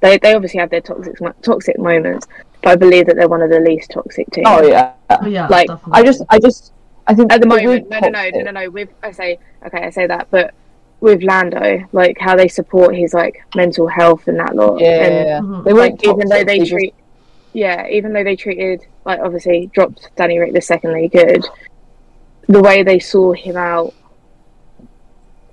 They 0.00 0.16
they 0.18 0.34
obviously 0.34 0.60
have 0.60 0.70
their 0.70 0.80
toxic 0.80 1.16
toxic 1.42 1.78
moments, 1.78 2.26
but 2.62 2.70
I 2.70 2.76
believe 2.76 3.06
that 3.06 3.16
they're 3.16 3.28
one 3.28 3.42
of 3.42 3.50
the 3.50 3.60
least 3.60 3.90
toxic 3.90 4.30
teams. 4.30 4.46
oh 4.48 4.62
yeah, 4.66 4.94
Oh, 5.10 5.26
yeah, 5.26 5.46
Like, 5.48 5.68
definitely. 5.68 5.92
I 5.92 6.02
just 6.04 6.22
I 6.30 6.38
just 6.38 6.72
I 7.06 7.14
think 7.14 7.32
At 7.32 7.40
the 7.42 7.46
moment, 7.46 7.64
no, 7.64 7.70
really 7.72 7.82
no, 7.82 7.98
no, 8.00 8.08
no, 8.08 8.30
toxic. 8.30 8.44
no, 8.46 8.50
no. 8.52 8.70
With 8.70 8.88
I 9.02 9.10
say 9.12 9.38
okay, 9.66 9.84
I 9.84 9.90
say 9.90 10.06
that, 10.06 10.28
but 10.30 10.54
with 11.00 11.22
Lando, 11.22 11.86
like 11.92 12.16
how 12.18 12.34
they 12.36 12.48
support 12.48 12.94
his 12.96 13.12
like 13.12 13.42
mental 13.54 13.86
health 13.88 14.26
and 14.28 14.38
that 14.38 14.56
lot. 14.56 14.80
Yeah, 14.80 14.88
and, 15.04 15.14
yeah, 15.14 15.24
yeah. 15.24 15.40
Mhm. 15.40 15.64
they 15.64 15.72
weren't 15.74 15.92
like 16.02 16.04
even 16.04 16.18
though 16.28 16.36
toxic, 16.36 16.46
they 16.46 16.58
just- 16.60 16.70
treat 16.70 16.94
yeah 17.52 17.88
even 17.88 18.12
though 18.12 18.22
they 18.22 18.36
treated 18.36 18.86
like 19.04 19.20
obviously 19.20 19.70
dropped 19.74 20.08
danny 20.16 20.38
rick 20.38 20.52
the 20.52 20.60
second 20.60 20.92
they 20.92 21.08
could 21.08 21.44
the 22.48 22.60
way 22.60 22.82
they 22.82 22.98
saw 22.98 23.32
him 23.32 23.56
out 23.56 23.94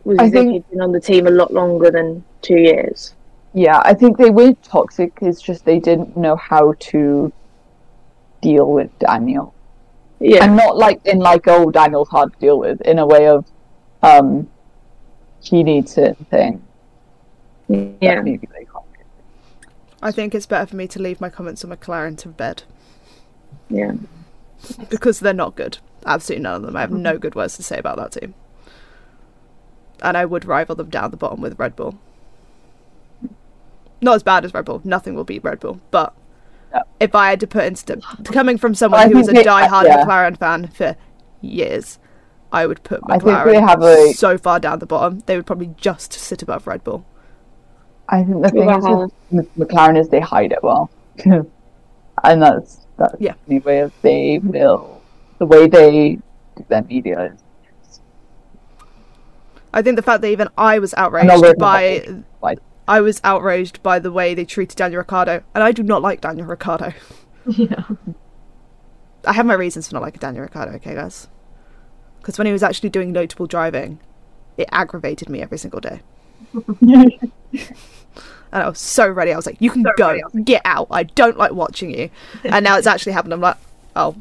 was 0.03 0.17
I 0.19 0.25
as 0.25 0.29
if 0.29 0.33
think- 0.33 0.51
he'd 0.53 0.69
been 0.69 0.81
on 0.81 0.91
the 0.91 0.99
team 1.01 1.27
a 1.27 1.31
lot 1.31 1.53
longer 1.53 1.91
than 1.91 2.23
two 2.41 2.57
years 2.57 3.13
Yeah, 3.53 3.81
I 3.83 3.93
think 3.95 4.17
they 4.17 4.29
weren't 4.29 4.61
toxic. 4.63 5.11
It's 5.21 5.41
just 5.41 5.65
they 5.65 5.79
didn't 5.79 6.15
know 6.15 6.35
how 6.35 6.73
to 6.91 7.31
deal 8.41 8.71
with 8.71 8.91
Daniel, 8.99 9.53
yeah 10.19 10.43
and 10.43 10.55
not 10.55 10.77
like 10.77 10.99
in 11.05 11.19
like 11.19 11.47
oh 11.47 11.71
Daniel's 11.71 12.09
hard 12.09 12.33
to 12.33 12.39
deal 12.39 12.59
with. 12.59 12.79
In 12.81 12.99
a 12.99 13.05
way 13.05 13.27
of, 13.27 13.45
um, 14.03 14.47
he 15.41 15.63
needs 15.63 15.93
certain 15.93 16.25
things. 16.25 16.61
that 17.69 17.95
yeah 18.01 18.21
maybe 18.21 18.47
they 18.53 18.65
can't. 18.65 18.85
I 20.01 20.11
think 20.11 20.35
it's 20.35 20.45
better 20.45 20.67
for 20.67 20.75
me 20.75 20.87
to 20.89 21.01
leave 21.01 21.19
my 21.19 21.29
comments 21.29 21.63
on 21.65 21.71
McLaren 21.71 22.15
to 22.19 22.27
bed 22.29 22.63
yeah 23.69 23.93
because 24.89 25.19
they're 25.19 25.33
not 25.33 25.55
good. 25.55 25.77
Absolutely 26.05 26.41
none 26.43 26.55
of 26.55 26.61
them. 26.63 26.75
I 26.75 26.81
have 26.81 26.91
no 26.91 27.17
good 27.19 27.35
words 27.35 27.55
to 27.57 27.63
say 27.63 27.77
about 27.77 27.97
that 27.97 28.11
team. 28.19 28.33
And 30.01 30.17
I 30.17 30.25
would 30.25 30.45
rival 30.45 30.75
them 30.75 30.89
down 30.89 31.11
the 31.11 31.17
bottom 31.17 31.41
with 31.41 31.59
Red 31.59 31.75
Bull. 31.75 31.95
Not 34.01 34.15
as 34.15 34.23
bad 34.23 34.45
as 34.45 34.53
Red 34.53 34.65
Bull. 34.65 34.81
Nothing 34.83 35.15
will 35.15 35.23
beat 35.23 35.43
Red 35.43 35.59
Bull. 35.59 35.79
But 35.91 36.13
Yeah. 36.73 36.81
if 36.99 37.13
I 37.15 37.29
had 37.29 37.39
to 37.41 37.47
put 37.47 37.65
into 37.65 37.99
coming 38.25 38.57
from 38.57 38.73
someone 38.75 38.99
I 39.01 39.07
who 39.09 39.17
was 39.17 39.27
a 39.27 39.31
think 39.31 39.45
die-hard 39.45 39.87
yeah. 39.87 40.03
McLaren 40.05 40.37
fan 40.37 40.67
for 40.67 40.95
years, 41.41 41.99
I 42.51 42.65
would 42.67 42.81
put 42.83 42.99
I 43.07 43.17
McLaren 43.19 43.67
have 43.67 43.81
a- 43.83 44.13
so 44.13 44.37
far 44.37 44.59
down 44.59 44.79
the 44.79 44.85
bottom. 44.85 45.21
They 45.27 45.35
would 45.35 45.45
probably 45.45 45.73
just 45.77 46.13
sit 46.13 46.41
above 46.41 46.65
Red 46.67 46.83
Bull. 46.83 47.05
I 48.09 48.23
think 48.23 48.41
the 48.43 48.49
thing 48.49 48.69
is 48.69 48.83
Wow. 48.83 49.09
with 49.31 49.55
McLaren 49.57 49.99
is 49.99 50.09
they 50.09 50.19
hide 50.21 50.51
it 50.51 50.63
well, 50.63 50.89
and 51.25 52.41
that's 52.41 52.86
that's 52.97 53.15
Yeah. 53.19 53.33
the 53.47 53.59
way 53.59 53.89
they 54.01 54.39
will 54.43 55.01
the 55.39 55.45
way 55.45 55.67
they 55.67 56.19
do 56.55 56.65
their 56.67 56.83
media 56.83 57.33
is 57.33 57.99
I 59.73 59.81
think 59.81 59.95
the 59.95 60.01
fact 60.01 60.21
that 60.21 60.29
even 60.29 60.47
I 60.57 60.79
was 60.79 60.93
outraged 60.95 61.29
Another- 61.31 61.55
by 61.55 62.07
I 62.89 63.01
was 63.01 63.19
outraged 63.23 63.83
by 63.83 63.99
the 63.99 64.11
way 64.11 64.33
they 64.33 64.45
treated 64.45 64.77
Daniel 64.77 64.99
Ricciardo, 64.99 65.43
and 65.53 65.61
I 65.61 65.73
do 65.73 65.83
not 65.83 66.01
like 66.01 66.21
Daniel 66.21 66.47
Ricciardo. 66.47 66.93
yeah. 67.47 67.83
I 69.25 69.33
have 69.33 69.45
my 69.45 69.55
reasons 69.55 69.89
for 69.89 69.95
not 69.95 70.03
liking 70.03 70.19
Daniel 70.19 70.43
Ricciardo, 70.43 70.71
okay, 70.75 70.95
guys? 70.95 71.27
Because 72.19 72.37
when 72.37 72.47
he 72.47 72.53
was 72.53 72.63
actually 72.63 72.89
doing 72.89 73.11
notable 73.11 73.45
driving, 73.45 73.99
it 74.57 74.69
aggravated 74.71 75.27
me 75.27 75.41
every 75.41 75.57
single 75.57 75.81
day. 75.81 75.99
And 78.51 78.63
I 78.63 78.69
was 78.69 78.79
so 78.79 79.07
ready. 79.07 79.33
I 79.33 79.35
was 79.35 79.45
like, 79.45 79.61
"You 79.61 79.69
can 79.69 79.85
go, 79.97 80.19
get 80.43 80.61
out. 80.65 80.87
I 80.89 81.03
don't 81.03 81.37
like 81.37 81.51
watching 81.51 81.97
you." 81.97 82.09
And 82.43 82.63
now 82.63 82.77
it's 82.77 82.87
actually 82.87 83.13
happened. 83.13 83.33
I'm 83.33 83.41
like, 83.41 83.57
"Oh, 83.95 84.15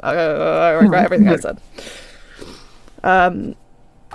I, 0.00 0.70
regret 0.70 1.04
everything 1.12 1.28
I 1.28 1.36
said." 1.36 1.60
Um, 3.02 3.54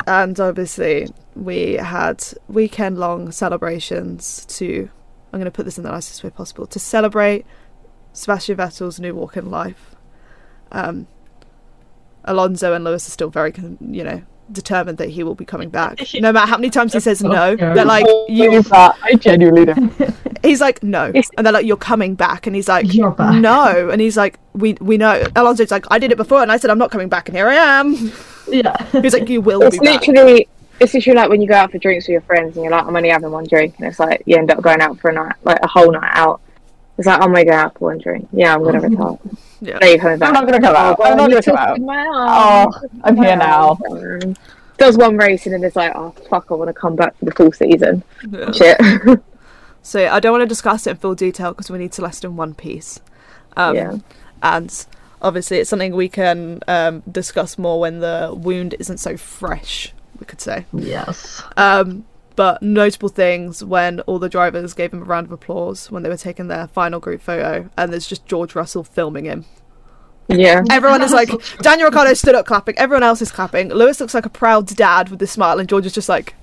and 0.07 0.39
obviously 0.39 1.07
we 1.35 1.73
had 1.73 2.23
weekend-long 2.47 3.31
celebrations 3.31 4.45
to. 4.45 4.89
I'm 5.31 5.39
going 5.39 5.45
to 5.45 5.51
put 5.51 5.65
this 5.65 5.77
in 5.77 5.83
the 5.83 5.91
nicest 5.91 6.23
way 6.23 6.31
possible 6.31 6.65
to 6.65 6.79
celebrate 6.79 7.45
Sebastian 8.13 8.57
Vettel's 8.57 8.99
new 8.99 9.13
walk 9.13 9.37
in 9.37 9.51
life. 9.51 9.95
Um, 10.71 11.07
Alonso 12.25 12.73
and 12.73 12.83
Lewis 12.83 13.07
are 13.07 13.11
still 13.11 13.29
very, 13.29 13.53
you 13.79 14.03
know, 14.03 14.23
determined 14.51 14.97
that 14.97 15.09
he 15.09 15.23
will 15.23 15.35
be 15.35 15.45
coming 15.45 15.69
back. 15.69 15.99
No 16.19 16.33
matter 16.33 16.47
how 16.47 16.57
many 16.57 16.69
times 16.69 16.93
he 16.93 16.99
says 16.99 17.23
no, 17.23 17.55
they're 17.55 17.85
like, 17.85 18.05
"You 18.27 18.61
I 18.71 19.15
genuinely 19.17 19.65
don't. 19.65 19.93
He's 20.43 20.59
like, 20.61 20.83
no, 20.83 21.11
and 21.37 21.45
they're 21.45 21.53
like, 21.53 21.65
you're 21.65 21.77
coming 21.77 22.15
back, 22.15 22.47
and 22.47 22.55
he's 22.55 22.67
like, 22.67 22.93
You're 22.93 23.11
back. 23.11 23.35
no, 23.35 23.89
and 23.89 23.99
he's 23.99 24.15
like, 24.15 24.39
we 24.53 24.73
we 24.79 24.97
know. 24.97 25.23
Alonso's 25.35 25.69
like, 25.71 25.85
I 25.91 25.99
did 25.99 26.11
it 26.11 26.17
before, 26.17 26.41
and 26.41 26.51
I 26.51 26.57
said 26.57 26.69
I'm 26.69 26.77
not 26.77 26.91
coming 26.91 27.09
back, 27.09 27.27
and 27.27 27.37
here 27.37 27.47
I 27.47 27.55
am. 27.55 28.11
Yeah. 28.47 28.83
He's 29.01 29.13
like, 29.13 29.29
you 29.29 29.41
will 29.41 29.61
it's 29.63 29.77
be 29.77 29.85
back. 29.85 30.07
literally 30.07 30.47
it's 30.79 30.93
literally 30.93 31.17
like 31.17 31.29
when 31.29 31.41
you 31.41 31.47
go 31.47 31.55
out 31.55 31.71
for 31.71 31.77
drinks 31.77 32.05
with 32.05 32.13
your 32.13 32.21
friends 32.21 32.55
and 32.55 32.63
you're 32.63 32.71
like 32.71 32.83
oh, 32.83 32.87
i'm 32.87 32.95
only 32.95 33.09
having 33.09 33.31
one 33.31 33.45
drink 33.45 33.75
and 33.77 33.87
it's 33.87 33.99
like 33.99 34.23
you 34.25 34.35
end 34.37 34.49
up 34.51 34.61
going 34.61 34.81
out 34.81 34.97
for 34.99 35.09
a 35.09 35.13
night 35.13 35.35
like 35.43 35.59
a 35.61 35.67
whole 35.67 35.91
night 35.91 36.11
out 36.13 36.41
it's 36.97 37.05
like 37.05 37.21
i'm 37.21 37.33
gonna 37.33 37.45
go 37.45 37.51
out 37.51 37.77
for 37.77 37.89
one 37.89 37.97
drink 37.99 38.27
yeah 38.31 38.55
i'm 38.55 38.63
gonna 38.63 38.79
oh, 38.79 38.81
retire 38.89 39.37
Yeah. 39.61 39.77
no 39.81 39.87
you're 39.87 39.99
coming 39.99 40.19
back 40.19 40.29
I'm 40.29 40.33
not 40.33 40.45
gonna 40.45 40.61
come 40.61 40.75
out. 40.75 40.97
Oh, 40.99 41.03
I'm 41.03 41.17
not 41.17 41.29
gonna 41.29 41.41
come 41.43 41.57
out. 41.57 41.67
twisted 41.67 41.85
my 41.85 41.97
arm. 41.97 42.73
Oh, 42.73 42.87
I'm 43.03 43.17
here 43.17 43.35
now. 43.35 43.77
Um, 43.89 44.35
Does 44.77 44.97
one 44.97 45.17
race 45.17 45.45
and 45.45 45.53
then 45.53 45.63
it's 45.63 45.75
like, 45.75 45.91
oh 45.95 46.11
fuck, 46.29 46.47
I 46.49 46.53
want 46.53 46.69
to 46.69 46.73
come 46.73 46.95
back 46.95 47.17
for 47.17 47.25
the 47.25 47.31
full 47.31 47.51
season. 47.51 48.03
Yeah. 48.29 48.51
Shit. 48.51 48.79
So 49.81 50.07
I 50.07 50.19
don't 50.19 50.33
want 50.33 50.41
to 50.41 50.47
discuss 50.47 50.85
it 50.87 50.91
in 50.91 50.97
full 50.97 51.15
detail 51.15 51.51
because 51.51 51.71
we 51.71 51.77
need 51.77 51.93
to 51.93 52.01
list 52.01 52.23
in 52.25 52.35
one 52.35 52.53
piece. 52.53 52.99
Um, 53.55 53.75
Yeah. 53.75 53.97
And 54.43 54.85
obviously, 55.21 55.57
it's 55.57 55.69
something 55.69 55.95
we 55.95 56.09
can 56.09 56.59
um, 56.67 57.01
discuss 57.09 57.57
more 57.57 57.79
when 57.79 57.99
the 57.99 58.33
wound 58.35 58.75
isn't 58.77 58.99
so 58.99 59.17
fresh. 59.17 59.93
We 60.19 60.25
could 60.25 60.41
say. 60.41 60.65
Yes. 60.73 61.41
Um, 61.57 62.05
but 62.39 62.63
notable 62.63 63.09
things 63.09 63.61
when 63.65 63.99
all 64.07 64.17
the 64.17 64.29
drivers 64.29 64.73
gave 64.73 64.93
him 64.93 65.01
a 65.01 65.03
round 65.03 65.27
of 65.27 65.31
applause 65.33 65.91
when 65.91 66.03
they 66.03 66.07
were 66.09 66.15
taking 66.15 66.47
their 66.47 66.67
final 66.67 66.97
group 66.97 67.19
photo, 67.21 67.69
and 67.77 67.91
there's 67.91 68.07
just 68.07 68.25
George 68.25 68.55
Russell 68.55 68.81
filming 68.85 69.25
him. 69.25 69.43
yeah. 70.29 70.63
Everyone 70.71 71.01
is 71.01 71.11
like, 71.11 71.29
Daniel 71.61 71.89
Ricciardo 71.89 72.13
stood 72.13 72.35
up 72.35 72.45
clapping. 72.45 72.79
Everyone 72.79 73.03
else 73.03 73.21
is 73.21 73.29
clapping. 73.29 73.67
Lewis 73.73 73.99
looks 73.99 74.13
like 74.13 74.25
a 74.25 74.29
proud 74.29 74.67
dad 74.67 75.09
with 75.09 75.21
a 75.21 75.27
smile, 75.27 75.59
and 75.59 75.67
George 75.67 75.85
is 75.85 75.91
just 75.91 76.07
like, 76.07 76.33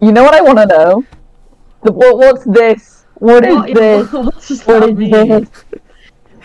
You 0.00 0.12
know 0.12 0.22
what 0.22 0.34
I 0.34 0.40
want 0.42 0.58
to 0.60 0.66
know? 0.66 1.04
The, 1.82 1.90
what, 1.90 2.18
what's 2.18 2.44
this? 2.44 3.04
What 3.14 3.44
is 3.44 3.54
What, 3.56 3.74
this? 3.74 4.12
what 4.12 4.46
does 4.46 4.62
What 4.64 4.80
that 4.80 4.90
is 4.90 4.96
mean? 4.96 5.28
this? 5.28 5.48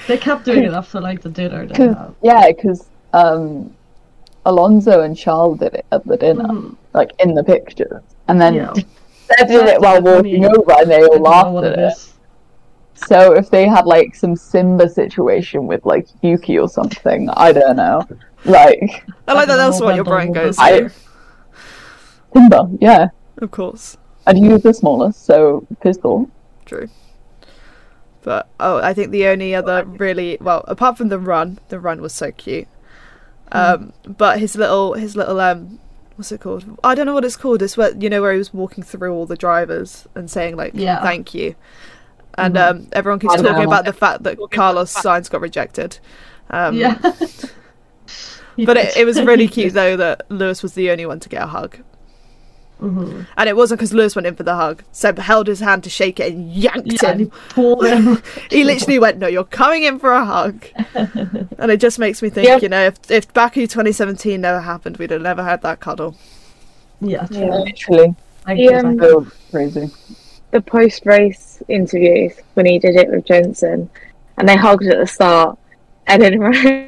They 0.07 0.17
kept 0.17 0.43
doing 0.43 0.63
it 0.63 0.73
after 0.73 0.99
like 0.99 1.21
the 1.21 1.29
dinner 1.29 1.67
they 1.67 1.75
Cause, 1.75 2.13
yeah, 2.23 2.47
because 2.51 2.87
um, 3.13 3.75
Alonso 4.43 5.01
and 5.01 5.15
Charles 5.15 5.59
did 5.59 5.75
it 5.75 5.85
at 5.91 6.03
the 6.05 6.17
dinner, 6.17 6.45
Mhm. 6.45 6.75
Like 6.97 7.11
in 7.19 7.33
the 7.33 7.43
pictures, 7.43 8.01
and 8.27 8.39
then 8.41 8.53
Yeah. 8.55 8.73
they 9.37 9.45
did 9.45 9.67
it 9.67 9.79
while 9.81 10.01
walking 10.01 10.45
over, 10.45 10.71
and 10.73 10.89
they 10.91 10.97
I 11.01 11.03
all 11.03 11.19
don't 11.19 11.23
laughed 11.23 11.65
at 11.65 11.73
it 11.73 11.79
it. 11.79 11.91
is. 11.93 12.13
So 12.95 13.33
if 13.33 13.49
they 13.51 13.67
had 13.67 13.85
like 13.85 14.15
some 14.15 14.35
Simba 14.35 14.89
situation 14.89 15.67
with 15.67 15.85
like 15.85 16.07
Yuki 16.23 16.57
or 16.57 16.67
something, 16.67 17.29
I 17.29 17.51
don't 17.51 17.75
know. 17.77 18.01
Like 18.45 19.05
I 19.27 19.33
like 19.33 19.47
that 19.47 19.57
that's 19.57 19.79
what 19.81 19.95
your 19.95 20.03
brain 20.05 20.31
goes 20.31 20.57
Duck. 20.57 20.69
to. 20.69 20.91
Simba, 22.33 22.69
yeah. 22.79 23.09
Of 23.37 23.51
course. 23.51 23.97
And 24.25 24.37
he 24.37 24.49
was 24.49 24.63
the 24.63 24.73
smallest, 24.73 25.25
so 25.25 25.65
pistol. 25.81 26.29
True. 26.65 26.89
But 28.23 28.47
oh, 28.59 28.77
I 28.79 28.93
think 28.93 29.11
the 29.11 29.27
only 29.27 29.55
other 29.55 29.85
really 29.85 30.37
well, 30.41 30.65
apart 30.67 30.97
from 30.97 31.07
the 31.09 31.19
run, 31.19 31.59
the 31.69 31.79
run 31.79 32.01
was 32.01 32.13
so 32.13 32.31
cute. 32.31 32.67
Um, 33.51 33.93
but 34.05 34.39
his 34.39 34.55
little 34.57 34.93
his 34.95 35.15
little 35.15 35.39
um, 35.39 35.79
what's 36.17 36.31
it 36.33 36.41
called? 36.41 36.65
I 36.83 36.93
don't 36.95 37.05
know 37.05 37.13
what 37.13 37.23
it's 37.23 37.37
called. 37.37 37.61
It's 37.61 37.77
where 37.77 37.95
you 37.95 38.09
know 38.09 38.21
where 38.21 38.33
he 38.33 38.37
was 38.37 38.53
walking 38.53 38.83
through 38.83 39.13
all 39.13 39.25
the 39.25 39.37
drivers 39.37 40.05
and 40.15 40.29
saying 40.29 40.57
like 40.57 40.73
Yeah. 40.75 41.01
thank 41.01 41.33
you, 41.33 41.55
and 42.37 42.55
Mhm. 42.55 42.69
um, 42.69 42.87
everyone 42.91 43.19
keeps 43.19 43.35
talking 43.41 43.63
about 43.63 43.85
the 43.85 43.93
fact 43.93 44.23
that 44.23 44.37
Carlos 44.51 44.93
Sainz 44.93 45.29
got 45.29 45.39
rejected. 45.41 45.99
Um, 46.49 46.75
yeah. 46.75 46.97
But 48.65 48.75
it, 48.77 48.97
it 48.97 49.05
was 49.05 49.21
really 49.21 49.47
cute 49.57 49.73
though 49.73 49.95
that 49.97 50.23
Lewis 50.31 50.63
was 50.63 50.73
the 50.73 50.89
only 50.89 51.05
one 51.05 51.19
to 51.19 51.29
get 51.29 51.43
a 51.43 51.45
hug. 51.47 51.77
Hmm 52.79 53.21
And 53.37 53.49
it 53.49 53.55
wasn't 53.55 53.79
because 53.79 53.93
Lewis 53.93 54.15
went 54.15 54.27
in 54.27 54.35
for 54.35 54.43
the 54.43 54.55
hug. 54.55 54.83
Seb 54.91 55.17
held 55.17 55.47
his 55.47 55.59
hand 55.59 55.83
to 55.83 55.89
shake 55.89 56.19
it 56.19 56.33
and 56.33 56.51
yanked 56.53 57.01
Yeah, 57.01 57.09
and 57.11 57.21
him. 57.21 57.31
he 57.55 57.89
him. 57.89 58.23
He 58.51 58.63
literally 58.63 58.99
went, 58.99 59.17
"No, 59.17 59.27
you're 59.27 59.43
coming 59.43 59.83
in 59.83 59.97
for 59.99 60.11
a 60.13 60.23
hug," 60.25 60.63
and 60.93 61.71
it 61.71 61.79
just 61.79 61.97
makes 61.99 62.21
me 62.21 62.29
think, 62.29 62.47
Yeah. 62.47 62.59
you 62.61 62.69
know, 62.69 62.85
if 62.85 63.09
if 63.09 63.33
Baku 63.33 63.61
2017 63.67 64.39
never 64.39 64.61
happened, 64.61 64.97
we'd 64.97 65.11
have 65.11 65.21
never 65.21 65.43
had 65.43 65.61
that 65.63 65.79
cuddle. 65.79 66.15
yeah, 67.01 67.25
true. 67.27 67.37
Yeah. 67.39 67.55
Literally, 67.55 68.15
Thank 68.45 68.59
Yeah. 68.59 68.81
you, 68.91 68.97
thank 68.99 69.33
crazy. 69.51 69.89
The 70.51 70.61
post 70.61 71.05
race 71.05 71.61
interviews 71.67 72.33
when 72.53 72.65
he 72.65 72.79
did 72.79 72.95
it 72.95 73.09
with 73.09 73.25
Jensen 73.25 73.89
and 74.37 74.47
they 74.47 74.55
hugged 74.55 74.85
at 74.87 74.97
the 74.97 75.05
start 75.07 75.57
and 76.07 76.21
then 76.21 76.39
right 76.47 76.86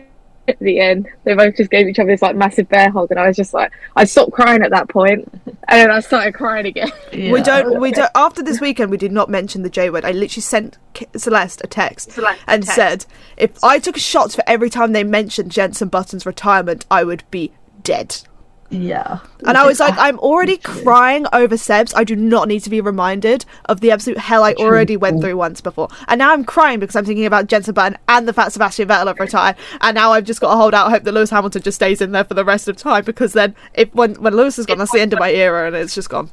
at 0.49 0.59
the 0.59 0.79
end. 0.79 1.07
They 1.23 1.33
both 1.33 1.55
just 1.55 1.71
gave 1.71 1.87
each 1.87 1.99
other 1.99 2.11
this 2.11 2.21
like 2.21 2.35
massive 2.35 2.67
bear 2.69 2.89
hug, 2.89 3.11
and 3.11 3.19
I 3.19 3.27
was 3.27 3.37
just 3.37 3.53
like, 3.53 3.71
I 3.95 4.05
stopped 4.05 4.31
crying 4.31 4.61
at 4.61 4.71
that 4.71 4.89
point, 4.89 5.29
and 5.45 5.55
then 5.67 5.91
I 5.91 5.99
started 5.99 6.33
crying 6.33 6.65
again. 6.65 6.91
We 7.11 7.41
don't. 7.41 7.79
We 7.79 7.91
don't. 7.91 8.11
After 8.15 8.43
this 8.43 8.59
weekend, 8.59 8.91
we 8.91 8.97
did 8.97 9.11
not 9.11 9.29
mention 9.29 9.63
the 9.63 9.69
J 9.69 9.89
word. 9.89 10.05
I 10.05 10.11
literally 10.11 10.41
sent 10.41 10.77
Celeste 11.15 11.61
a 11.63 11.67
text 11.67 12.17
and 12.47 12.65
said, 12.65 13.05
if 13.37 13.63
I 13.63 13.79
took 13.79 13.97
shots 13.97 14.35
for 14.35 14.43
every 14.47 14.69
time 14.69 14.91
they 14.91 15.03
mentioned 15.03 15.51
Jensen 15.51 15.87
Button's 15.87 16.25
retirement, 16.25 16.85
I 16.91 17.03
would 17.03 17.23
be 17.31 17.51
dead. 17.83 18.17
Yeah. 18.71 19.19
And 19.47 19.57
I 19.57 19.65
was 19.65 19.79
like, 19.79 19.97
I- 19.97 20.07
I'm 20.09 20.19
already 20.19 20.57
crying 20.57 21.25
over 21.33 21.55
Sebs. 21.55 21.91
I 21.95 22.03
do 22.03 22.15
not 22.15 22.47
need 22.47 22.59
to 22.61 22.69
be 22.69 22.81
reminded 22.81 23.43
of 23.65 23.81
the 23.81 23.89
absolute 23.89 24.19
hell 24.19 24.43
I 24.43 24.53
already 24.53 24.95
went 24.95 25.21
through 25.21 25.37
once 25.37 25.59
before. 25.59 25.87
And 26.07 26.19
now 26.19 26.31
I'm 26.33 26.43
crying 26.43 26.79
because 26.79 26.95
I'm 26.95 27.03
thinking 27.03 27.25
about 27.25 27.47
Jensen 27.47 27.73
Button 27.73 27.97
and 28.07 28.27
the 28.27 28.33
fact 28.33 28.51
Sebastian 28.51 28.87
Vettel 28.87 29.07
have 29.07 29.19
retired. 29.19 29.55
And 29.81 29.95
now 29.95 30.11
I've 30.11 30.25
just 30.25 30.39
got 30.39 30.51
to 30.51 30.55
hold 30.57 30.75
out 30.75 30.91
hope 30.91 31.03
that 31.03 31.11
Lewis 31.13 31.31
Hamilton 31.31 31.63
just 31.63 31.75
stays 31.77 31.99
in 31.99 32.11
there 32.11 32.23
for 32.23 32.35
the 32.35 32.45
rest 32.45 32.67
of 32.67 32.77
time 32.77 33.03
because 33.05 33.33
then 33.33 33.55
if 33.73 33.91
when 33.95 34.13
when 34.21 34.35
Lewis 34.35 34.59
is 34.59 34.67
gone, 34.67 34.77
that's 34.77 34.91
the 34.91 35.01
end 35.01 35.13
of 35.13 35.19
my 35.19 35.31
era 35.31 35.65
and 35.65 35.75
it's 35.75 35.95
just 35.95 36.09
gone. 36.09 36.29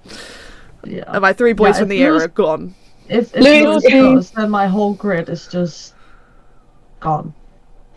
Yeah. 0.84 1.04
And 1.08 1.22
my 1.22 1.32
three 1.32 1.54
boys 1.54 1.76
Yeah, 1.76 1.80
from 1.80 1.84
if 1.84 1.88
the 1.96 2.02
era 2.02 2.12
Lewis- 2.12 2.24
are 2.24 2.28
gone. 2.28 2.74
If, 3.08 3.34
if 3.34 3.42
Lewis- 3.42 3.82
Lewis 3.84 3.92
goes, 3.92 4.30
then 4.32 4.50
my 4.50 4.66
whole 4.66 4.92
grid 4.92 5.30
is 5.30 5.46
just 5.46 5.94
gone. 7.00 7.32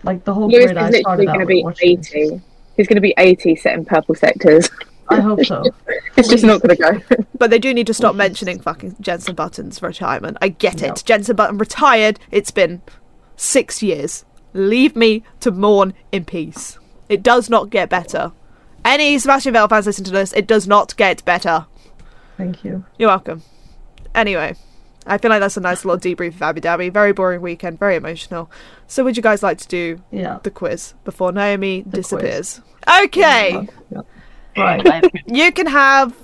Like 0.03 0.23
the 0.23 0.33
whole 0.33 0.47
Lewis 0.49 0.67
grid 0.71 0.77
is 0.77 0.83
I 0.83 0.89
literally 0.91 1.01
started 1.01 1.27
out 1.27 1.33
going 1.35 1.39
to 1.39 1.45
with 1.65 1.77
be 1.79 1.97
watching. 1.97 1.99
80. 2.29 2.41
He's 2.79 2.87
going 2.87 2.95
to 2.95 3.01
be 3.01 3.13
80 3.17 3.57
setting 3.57 3.83
purple 3.83 4.15
sectors. 4.15 4.69
I 5.09 5.19
hope 5.19 5.43
so. 5.43 5.65
It's 6.15 6.29
just 6.29 6.45
not 6.45 6.61
going 6.61 6.77
to 6.77 6.81
go. 7.09 7.25
But 7.37 7.49
they 7.49 7.59
do 7.59 7.73
need 7.73 7.87
to 7.87 7.93
stop 7.93 8.15
mentioning 8.15 8.61
fucking 8.61 8.95
Jensen 9.01 9.35
Button's 9.35 9.81
retirement. 9.81 10.37
I 10.41 10.47
get 10.47 10.81
No. 10.81 10.87
it. 10.87 11.03
Jensen 11.05 11.35
Button 11.35 11.57
retired. 11.57 12.21
It's 12.31 12.51
been 12.51 12.81
six 13.35 13.83
years. 13.83 14.23
Leave 14.53 14.95
me 14.95 15.23
to 15.41 15.51
mourn 15.51 15.93
in 16.13 16.23
peace. 16.23 16.79
It 17.09 17.21
does 17.21 17.49
not 17.49 17.69
get 17.69 17.89
better. 17.89 18.31
Any 18.85 19.19
Sebastian 19.19 19.55
Vettel 19.55 19.67
fans 19.69 19.85
listen 19.87 20.05
to 20.05 20.11
this, 20.11 20.31
it 20.31 20.47
does 20.47 20.65
not 20.65 20.95
get 20.95 21.25
better. 21.25 21.65
Thank 22.37 22.63
you. 22.63 22.85
You're 22.97 23.09
welcome. 23.09 23.43
Anyway, 24.15 24.55
I 25.09 25.17
feel 25.17 25.29
like 25.29 25.39
that's 25.41 25.57
a 25.57 25.61
nice 25.61 25.83
little 25.85 25.99
debrief 25.99 26.35
of 26.35 26.41
Abu 26.41 26.61
Dhabi. 26.61 26.91
Very 26.93 27.11
boring 27.13 27.41
weekend, 27.41 27.79
very 27.79 27.95
emotional. 27.95 28.49
So, 28.87 29.03
would 29.03 29.17
you 29.17 29.23
guys 29.23 29.41
like 29.43 29.57
to 29.59 29.67
do 29.67 30.01
Yeah. 30.11 30.39
the 30.43 30.51
quiz 30.51 30.93
before 31.03 31.31
Naomi 31.31 31.81
quiz. 31.83 31.93
disappears? 31.93 32.61
Okay, 33.05 33.67
Yeah. 33.91 34.01
Right. 34.57 35.05
you 35.25 35.51
can 35.51 35.67
have. 35.67 36.15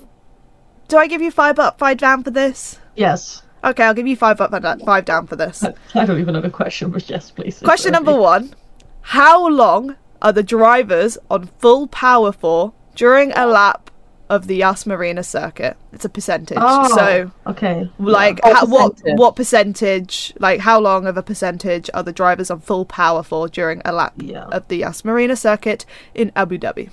Do 0.87 0.97
I 0.97 1.07
give 1.07 1.21
you 1.21 1.31
five 1.31 1.57
up, 1.59 1.77
five 1.79 1.97
down 1.97 2.23
for 2.23 2.31
this? 2.31 2.79
yes. 2.95 3.41
Okay, 3.63 3.83
I'll 3.83 3.95
give 3.95 4.05
you 4.05 4.15
five 4.15 4.39
up 4.41 4.53
and 4.53 4.81
five 4.83 5.05
down 5.05 5.25
for 5.25 5.35
this. 5.35 5.63
I 5.95 6.05
don't 6.05 6.19
even 6.19 6.35
know 6.35 6.41
the 6.41 6.51
question, 6.51 6.91
but 6.91 7.09
yes, 7.09 7.31
please. 7.31 7.57
Question 7.59 7.93
number 7.93 8.15
one 8.15 8.53
How 9.01 9.47
long 9.49 9.95
are 10.21 10.31
the 10.31 10.43
drivers 10.43 11.17
on 11.31 11.49
full 11.57 11.87
power 11.87 12.31
for 12.31 12.73
during 12.93 13.31
a 13.31 13.47
lap 13.47 13.89
of 14.29 14.47
the 14.47 14.55
Yas 14.57 14.85
Marina 14.85 15.23
circuit? 15.23 15.77
It's 15.93 16.05
a 16.05 16.09
percentage. 16.09 16.57
Oh, 16.59 16.87
So, 16.95 17.31
okay. 17.47 17.89
like, 17.99 18.39
how, 18.43 18.65
what 18.65 18.93
percentage. 18.95 19.19
what 19.19 19.35
percentage? 19.35 20.33
Like, 20.39 20.59
how 20.61 20.79
long 20.79 21.05
of 21.07 21.17
a 21.17 21.23
percentage 21.23 21.89
are 21.93 22.03
the 22.03 22.11
drivers 22.11 22.49
on 22.49 22.59
full 22.59 22.85
power 22.85 23.21
for 23.23 23.47
during 23.47 23.81
a 23.85 23.91
lap 23.91 24.13
Yeah. 24.17 24.45
of 24.45 24.67
the 24.67 24.77
Yas 24.77 25.05
Marina 25.05 25.35
circuit 25.35 25.85
in 26.13 26.31
Abu 26.35 26.57
Dhabi? 26.57 26.89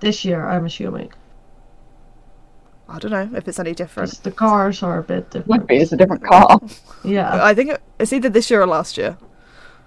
This 0.00 0.24
year, 0.24 0.46
I'm 0.48 0.66
assuming. 0.66 1.12
I 2.88 2.98
don't 2.98 3.10
know 3.12 3.30
if 3.34 3.48
it's 3.48 3.58
any 3.58 3.74
different. 3.74 4.22
the 4.24 4.30
cars 4.32 4.82
are 4.82 4.98
a 4.98 5.02
bit 5.02 5.30
different. 5.30 5.48
Would 5.48 5.66
be. 5.66 5.76
It's 5.78 5.92
a 5.92 5.96
different 5.96 6.24
car. 6.24 6.60
Yeah. 7.04 7.42
I 7.42 7.54
think 7.54 7.70
it- 7.70 7.82
it's 7.98 8.12
either 8.12 8.28
this 8.28 8.50
year 8.50 8.60
or 8.62 8.66
last 8.66 8.96
year, 8.98 9.16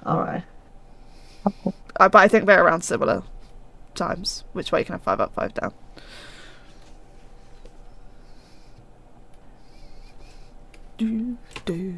All 0.06 0.20
right. 0.20 0.44
Uh, 1.46 2.10
but 2.10 2.16
I 2.16 2.28
think 2.28 2.46
they're 2.46 2.64
around 2.64 2.82
similar 2.82 3.24
times. 3.96 4.44
Which 4.54 4.72
way 4.72 4.80
you 4.80 4.86
can 4.86 4.94
have 4.94 5.04
five 5.04 5.20
up, 5.20 5.34
five 5.34 5.54
down? 5.54 5.74
Do, 10.98 11.38
do. 11.66 11.96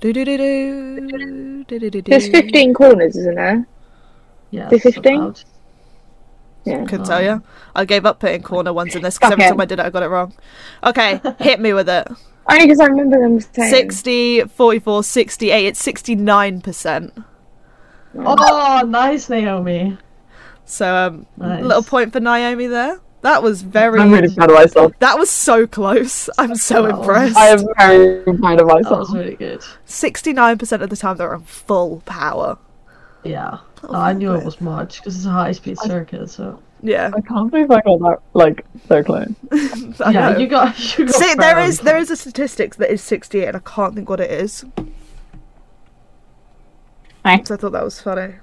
Do, 0.00 0.12
do, 0.12 0.24
do, 0.24 0.38
do. 0.38 1.64
Do, 1.64 1.78
do, 1.78 1.90
do, 1.90 2.02
There's 2.02 2.28
15 2.28 2.72
corners, 2.72 3.16
isn't 3.16 3.34
there? 3.34 3.66
Yeah. 4.50 4.68
The 4.68 4.78
15? 4.78 5.14
about. 5.14 5.44
Couldn't 6.64 7.04
tell 7.04 7.22
you. 7.22 7.42
I 7.74 7.84
gave 7.84 8.06
up 8.06 8.20
putting 8.20 8.42
corner 8.42 8.72
ones 8.72 8.94
in 8.94 9.02
this 9.02 9.18
because 9.18 9.32
every 9.32 9.44
time 9.44 9.60
I 9.60 9.64
did 9.64 9.78
it, 9.78 9.84
I 9.84 9.90
got 9.90 10.02
it 10.02 10.08
wrong. 10.08 10.34
Okay, 10.84 11.20
hit 11.40 11.60
me 11.60 11.72
with 11.72 11.88
it. 11.88 12.08
Only 12.48 12.64
because 12.64 12.80
I 12.80 12.86
remember 12.86 13.20
them 13.20 13.40
saying. 13.40 13.70
60, 13.70 14.40
44, 14.44 15.04
68. 15.04 15.66
It's 15.66 15.82
69%. 15.86 17.24
Oh, 18.16 18.82
nice, 18.86 19.28
Naomi. 19.28 19.96
So, 20.70 20.94
um, 20.94 21.26
Nice. 21.36 21.62
little 21.64 21.82
point 21.82 22.12
for 22.12 22.20
Naomi 22.20 22.66
there. 22.66 23.00
That 23.22 23.42
was 23.42 23.60
very. 23.62 24.00
I'm 24.00 24.10
really 24.12 24.34
proud 24.34 24.50
of 24.50 24.56
myself. 24.56 24.92
That 25.00 25.18
was 25.18 25.28
so 25.30 25.66
close. 25.66 26.30
I'm 26.38 26.54
so 26.54 26.84
Wow. 26.88 27.00
impressed. 27.00 27.36
I 27.36 27.48
am 27.48 27.64
very 27.76 28.22
proud 28.38 28.60
of 28.60 28.66
myself. 28.66 28.84
That 28.88 28.98
was 28.98 29.12
really 29.14 29.36
good. 29.36 29.60
69% 29.86 30.80
of 30.82 30.88
the 30.88 30.96
time 30.96 31.16
they're 31.18 31.34
on 31.34 31.42
full 31.42 32.02
power. 32.06 32.56
Yeah. 33.24 33.58
Oh, 33.84 33.94
I 33.94 34.12
knew 34.14 34.32
it 34.34 34.44
was 34.44 34.60
much 34.60 34.98
because 35.00 35.16
it's 35.16 35.26
a 35.26 35.30
high 35.30 35.52
speed 35.52 35.76
circuit, 35.78 36.30
so. 36.30 36.62
Yeah. 36.82 37.10
I 37.14 37.20
can't 37.20 37.50
believe 37.50 37.70
I 37.70 37.82
got 37.82 37.98
that 37.98 38.18
like 38.32 38.64
so 38.88 39.02
close. 39.04 39.28
I 40.00 40.10
yeah, 40.12 40.30
know. 40.30 40.38
you 40.38 40.46
got. 40.46 40.78
You 40.98 41.04
got 41.04 41.14
See, 41.14 41.34
there 41.34 41.54
fairly 41.54 41.68
is 41.68 41.80
there 41.80 41.96
close. 41.96 42.10
is 42.10 42.10
a 42.12 42.16
statistics 42.16 42.76
that 42.78 42.90
is 42.90 43.02
68 43.02 43.48
and 43.48 43.56
I 43.58 43.60
can't 43.60 43.94
think 43.94 44.08
what 44.08 44.20
it 44.20 44.30
is. 44.30 44.64
Hi. 47.24 47.42
So 47.44 47.54
I 47.54 47.56
thought 47.58 47.72
that 47.72 47.84
was 47.84 48.00
funny. 48.00 48.34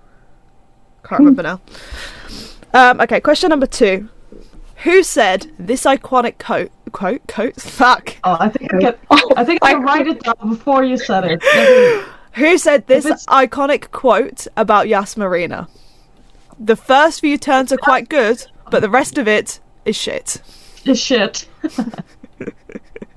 Can't 1.07 1.19
remember 1.19 1.43
now. 1.43 1.61
Um, 2.73 2.99
okay, 3.01 3.19
question 3.21 3.49
number 3.49 3.65
two. 3.67 4.09
Who 4.83 5.01
said 5.03 5.51
this 5.57 5.83
iconic 5.85 6.37
quote? 6.37 6.71
Quote? 6.91 7.21
Quote? 7.27 7.55
Fuck. 7.59 8.17
Oh, 8.23 8.37
I 8.39 8.49
think 8.49 8.73
I 8.73 8.77
can. 8.91 8.95
I 9.35 9.43
think 9.43 9.59
I 9.63 9.73
can 9.73 9.81
write 9.83 10.07
it 10.07 10.21
down 10.21 10.49
before 10.49 10.83
you 10.83 10.97
said 10.97 11.23
it. 11.25 11.43
Who 12.33 12.57
said 12.59 12.85
this 12.85 13.05
iconic 13.25 13.89
quote 13.91 14.45
about 14.55 14.87
Yas 14.87 15.17
Marina? 15.17 15.67
The 16.59 16.75
first 16.75 17.21
few 17.21 17.37
turns 17.37 17.71
are 17.71 17.77
quite 17.77 18.09
good, 18.09 18.45
but 18.69 18.81
the 18.81 18.89
rest 18.89 19.17
of 19.17 19.27
it 19.27 19.59
is 19.85 19.95
shit. 19.95 20.41
This 20.83 20.99
shit. 21.01 21.47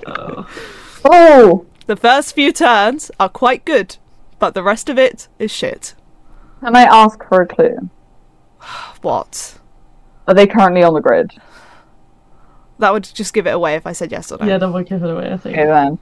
oh. 0.07 0.49
Oh, 1.03 1.65
The 1.87 1.97
first 1.97 2.35
few 2.35 2.53
turns 2.53 3.11
are 3.19 3.29
quite 3.31 3.65
good, 3.65 3.97
but 4.39 4.53
the 4.53 4.63
rest 4.63 4.91
of 4.91 4.99
it 4.99 5.29
is 5.39 5.51
shit. 5.51 5.95
Can 6.61 6.77
I 6.77 6.83
ask 6.83 7.23
for 7.29 7.43
a 7.43 7.47
clue? 7.47 7.77
What? 9.03 9.59
Are 10.29 10.35
they 10.35 10.47
currently 10.47 10.83
on 10.83 10.93
the 10.93 11.01
grid? 11.01 11.33
That 12.79 12.93
would 12.93 13.05
just 13.05 13.33
give 13.33 13.47
it 13.47 13.55
away 13.55 13.77
if 13.77 13.87
I 13.87 13.93
said 13.93 14.13
yes 14.13 14.31
or 14.31 14.39
no. 14.39 14.47
Yeah, 14.47 14.59
that 14.59 14.71
would 14.71 14.87
give 14.87 15.03
it 15.03 15.11
away. 15.11 15.33
I 15.33 15.37
think. 15.39 15.57
Okay 15.57 15.67
then. 15.67 15.99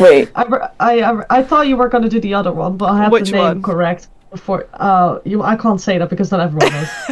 Wait, 0.00 0.30
I, 0.34 0.68
I, 0.80 1.00
I, 1.02 1.24
I 1.30 1.42
thought 1.42 1.68
you 1.68 1.76
were 1.76 1.88
going 1.88 2.02
to 2.02 2.10
do 2.10 2.20
the 2.20 2.34
other 2.34 2.52
one, 2.52 2.76
but 2.76 2.86
I 2.86 2.98
have 2.98 3.12
Which 3.12 3.30
the 3.30 3.36
name 3.36 3.42
one? 3.42 3.62
correct 3.62 4.08
before. 4.30 4.68
Uh, 4.74 5.20
you, 5.24 5.42
I 5.42 5.56
can't 5.56 5.80
say 5.80 5.98
that 5.98 6.10
because 6.10 6.30
then 6.30 6.40
everyone 6.40 6.72
knows. 6.72 6.88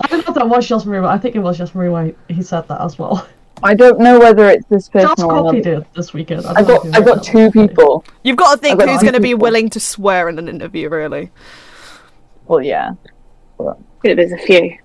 I 0.00 0.06
don't 0.08 0.26
know 0.26 0.32
if 0.32 0.34
that 0.34 0.48
was 0.48 0.66
just 0.66 0.86
Marie, 0.86 1.00
but 1.00 1.10
I 1.10 1.18
think 1.18 1.36
it 1.36 1.40
was 1.40 1.56
just 1.56 1.74
Marie 1.74 1.88
when 1.88 2.14
he, 2.28 2.34
he 2.34 2.42
said 2.42 2.66
that 2.68 2.80
as 2.80 2.98
well. 2.98 3.26
I 3.62 3.74
don't 3.74 3.98
know 3.98 4.18
whether 4.18 4.48
it's 4.50 4.66
this 4.66 4.88
person 4.88 5.08
Just 5.08 5.22
or 5.22 5.44
copied 5.44 5.66
it 5.66 5.94
this 5.94 6.12
weekend. 6.12 6.44
I 6.44 6.54
I 6.56 6.62
got 6.62 6.94
I 6.94 7.00
got 7.00 7.22
two 7.22 7.50
people. 7.50 8.04
You've 8.22 8.36
got 8.36 8.54
to 8.54 8.60
think 8.60 8.78
got 8.78 8.88
who's 8.88 9.00
going 9.00 9.14
to 9.14 9.20
be 9.20 9.34
willing 9.34 9.70
to 9.70 9.80
swear 9.80 10.28
in 10.28 10.38
an 10.38 10.48
interview, 10.48 10.88
really. 10.88 11.30
Well, 12.46 12.62
yeah. 12.62 12.92
Yeah, 13.58 14.14
there's 14.14 14.32
a 14.32 14.38
few. 14.38 14.78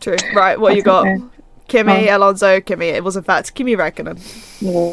True. 0.00 0.16
Right, 0.34 0.58
what 0.58 0.76
you 0.76 0.82
got? 0.82 1.06
Okay. 1.06 1.22
Kimi, 1.68 2.08
um, 2.08 2.16
Alonso, 2.16 2.60
Kimi. 2.60 2.88
It 2.88 3.04
was 3.04 3.16
in 3.16 3.22
fact 3.22 3.54
Kimi 3.54 3.76
Räikkönen. 3.76 4.18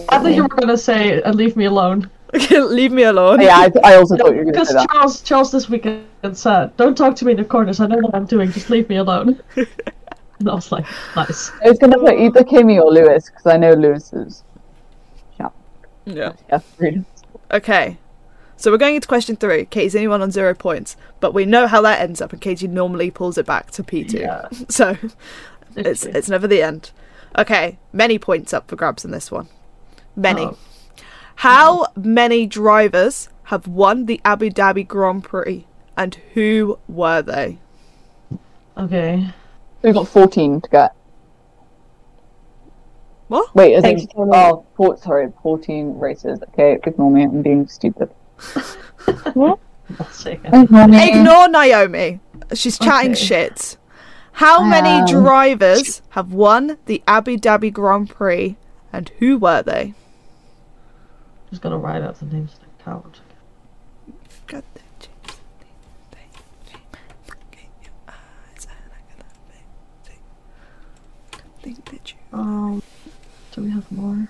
I 0.10 0.20
thought 0.20 0.34
you 0.34 0.44
were 0.44 0.50
going 0.50 0.68
to 0.68 0.78
say, 0.78 1.22
and 1.22 1.36
leave 1.36 1.56
me 1.56 1.66
alone. 1.66 2.10
Leave 2.52 2.92
me 2.92 3.04
alone. 3.04 3.42
Yeah, 3.42 3.58
I, 3.58 3.72
I 3.84 3.96
also 3.96 4.16
thought 4.16 4.30
you 4.32 4.38
were 4.38 4.44
going 4.44 4.46
to 4.46 4.52
Because 4.52 4.68
say 4.68 4.74
that. 4.76 4.90
Charles, 4.92 5.22
Charles 5.22 5.52
this 5.52 5.68
weekend 5.68 6.06
said, 6.34 6.78
don't 6.78 6.96
talk 6.96 7.16
to 7.16 7.26
me 7.26 7.32
in 7.32 7.38
the 7.38 7.44
corners. 7.44 7.80
I 7.80 7.88
know 7.88 7.98
what 7.98 8.14
I'm 8.14 8.28
doing. 8.28 8.52
Just 8.52 8.70
leave 8.70 8.88
me 8.88 8.98
alone. 8.98 9.42
and 9.56 10.48
I 10.48 10.54
was 10.54 10.72
like, 10.72 10.86
nice. 11.16 11.52
I 11.66 11.70
was 11.70 11.80
going 11.80 11.92
to 11.92 11.98
put 11.98 12.20
either 12.20 12.44
Kimi 12.44 12.78
or 12.78 12.92
Lewis 12.92 13.32
because 13.32 13.48
I 13.48 13.58
know 13.58 13.74
Lewis 13.74 14.14
is. 14.14 14.44
Yeah. 15.40 15.50
Yeah, 16.06 16.34
really. 16.78 17.04
Okay. 17.52 17.98
So 18.60 18.72
we're 18.72 18.78
going 18.78 18.96
into 18.96 19.08
question 19.08 19.38
three. 19.38 19.64
Katie's 19.64 19.94
the 19.94 20.00
only 20.00 20.10
one 20.10 20.22
on 20.22 20.32
zero 20.32 20.54
points, 20.54 20.98
but 21.22 21.34
we 21.34 21.46
know 21.46 21.66
how 21.66 21.82
that 21.84 22.02
ends 22.02 22.20
up, 22.20 22.34
and 22.34 22.42
Katie 22.42 22.68
normally 22.68 23.10
pulls 23.10 23.38
it 23.38 23.46
back 23.46 23.72
to 23.72 23.84
P2. 23.84 24.20
Yeah. 24.20 24.50
So 24.68 24.98
it's 25.78 26.04
Literally. 26.04 26.20
it's 26.20 26.30
never 26.30 26.46
the 26.46 26.62
end. 26.62 26.92
Okay, 27.38 27.80
many 27.94 28.20
points 28.20 28.54
up 28.54 28.68
for 28.68 28.76
grabs 28.76 29.06
in 29.06 29.12
this 29.12 29.32
one. 29.32 29.48
Many. 30.14 30.42
Oh. 30.42 30.58
How 31.36 31.86
mm-hmm. 31.86 32.14
many 32.14 32.46
drivers 32.46 33.30
have 33.44 33.66
won 33.66 34.08
the 34.08 34.20
Abu 34.26 34.50
Dhabi 34.50 34.86
Grand 34.86 35.24
Prix, 35.24 35.66
and 35.96 36.16
who 36.34 36.80
were 36.90 37.22
they? 37.22 37.60
Okay. 38.76 39.30
We've 39.84 39.94
got 39.94 40.10
14 40.10 40.60
to 40.60 40.70
get. 40.70 40.96
What? 43.30 43.56
Wait, 43.56 43.78
I 43.78 43.82
Thanks 43.82 44.02
think. 44.02 44.12
Oh, 44.18 44.66
four, 44.76 44.98
sorry, 44.98 45.32
14 45.44 45.98
races. 45.98 46.40
Okay, 46.50 46.78
ignore 46.84 47.10
me. 47.10 47.24
I'm 47.24 47.42
being 47.42 47.66
stupid. 47.66 48.10
I'll. 49.36 49.60
Ignore 50.26 51.48
Naomi. 51.50 52.20
She's 52.54 52.78
chatting 52.78 53.12
Okay. 53.12 53.20
shit. 53.26 53.78
How 54.34 54.64
many 54.64 54.90
Um, 55.02 55.06
drivers 55.24 56.02
have 56.10 56.32
won 56.32 56.78
the 56.86 57.04
Abu 57.08 57.38
Dhabi 57.38 57.74
Grand 57.74 58.10
Prix 58.10 58.56
and 58.94 59.10
who 59.20 59.38
were 59.38 59.62
they? 59.64 59.94
Just 61.50 61.62
gonna 61.62 61.78
write 61.78 62.02
out 62.04 62.20
the 62.20 62.26
names 62.26 62.54
of 62.54 62.60
the 62.60 62.84
cowards. 62.84 63.22
Got 64.48 64.64
the 64.76 64.80
chips, 65.00 65.40
they- 66.12 66.18
they 66.72 66.80
look 67.28 67.38
in 67.54 67.70
your 67.84 67.92
eyes 68.08 68.68
and 68.70 68.92
I 68.94 69.02
gotta 69.14 69.30
think- 70.04 70.24
think 71.62 71.86
that 71.92 72.12
you- 72.14 72.40
Um, 72.40 72.84
do 73.52 73.62
we 73.64 73.72
have 73.72 73.92
more? 73.92 74.30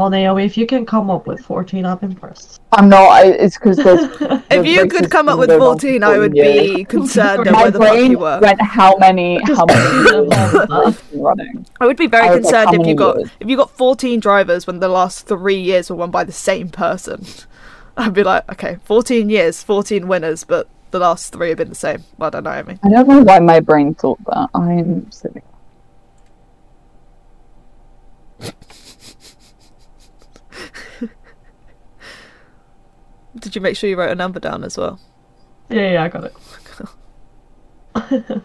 Well, 0.00 0.08
Naomi, 0.08 0.46
if 0.46 0.56
you 0.56 0.66
can 0.66 0.86
come 0.86 1.10
up 1.10 1.26
with 1.26 1.44
14, 1.44 1.84
I'm 1.84 1.98
impressed. 2.00 2.58
I'm 2.72 2.88
not. 2.88 3.10
I, 3.10 3.26
it's 3.26 3.58
because 3.58 3.76
there's. 3.76 4.00
If 4.50 4.64
you 4.64 4.86
could 4.88 5.10
come 5.10 5.28
up 5.28 5.38
with 5.38 5.50
going 5.50 5.60
on 5.60 5.78
for 5.78 5.88
14, 5.90 6.02
I 6.02 6.16
would 6.16 6.34
years. 6.34 6.70
be 6.70 6.84
concerned 6.86 7.46
of 7.46 7.52
My 7.52 7.64
where 7.64 7.70
the 7.70 7.78
fuck 7.80 7.88
brain 7.90 8.10
you 8.12 8.18
were. 8.18 8.40
went 8.40 8.62
how 8.62 8.96
many 8.96 9.42
how 9.44 9.66
many 9.66 10.28
running. 11.12 11.66
I 11.82 11.86
would 11.86 11.98
be 11.98 12.06
very 12.06 12.28
I 12.28 12.34
was 12.34 12.44
like, 12.46 12.70
concerned 12.70 12.74
if 12.80 12.86
you 12.88 12.94
many 12.94 12.94
got 12.94 13.18
years? 13.18 13.30
if 13.40 13.48
you 13.50 13.58
got 13.58 13.70
14 13.72 14.20
drivers 14.20 14.66
when 14.66 14.80
the 14.80 14.88
last 14.88 15.26
three 15.26 15.60
years 15.60 15.90
were 15.90 15.96
won 15.96 16.10
by 16.10 16.24
the 16.24 16.32
same 16.32 16.70
person. 16.70 17.26
I'd 17.98 18.14
be 18.14 18.24
like, 18.24 18.50
okay, 18.52 18.78
14 18.84 19.28
years, 19.28 19.62
14 19.62 20.08
winners, 20.08 20.44
but 20.44 20.66
the 20.92 20.98
last 21.00 21.34
three 21.34 21.50
have 21.50 21.58
been 21.58 21.68
the 21.68 21.74
same. 21.74 22.04
I 22.18 22.30
don't 22.30 22.44
know. 22.44 22.50
I 22.50 22.62
mean, 22.62 22.80
I 22.82 22.88
don't 22.88 23.06
know 23.06 23.20
why 23.22 23.38
my 23.38 23.60
brain 23.60 23.94
thought 23.94 24.18
that. 24.24 24.48
I'm 24.54 25.10
silly. 25.12 25.42
Did 33.38 33.54
you 33.54 33.60
make 33.60 33.76
sure 33.76 33.88
you 33.88 33.96
wrote 33.96 34.10
a 34.10 34.14
number 34.14 34.40
down 34.40 34.64
as 34.64 34.76
well? 34.76 35.00
yeah, 35.68 35.92
yeah, 35.92 36.04
I 36.04 36.08
got 36.08 36.24
it. 36.24 36.34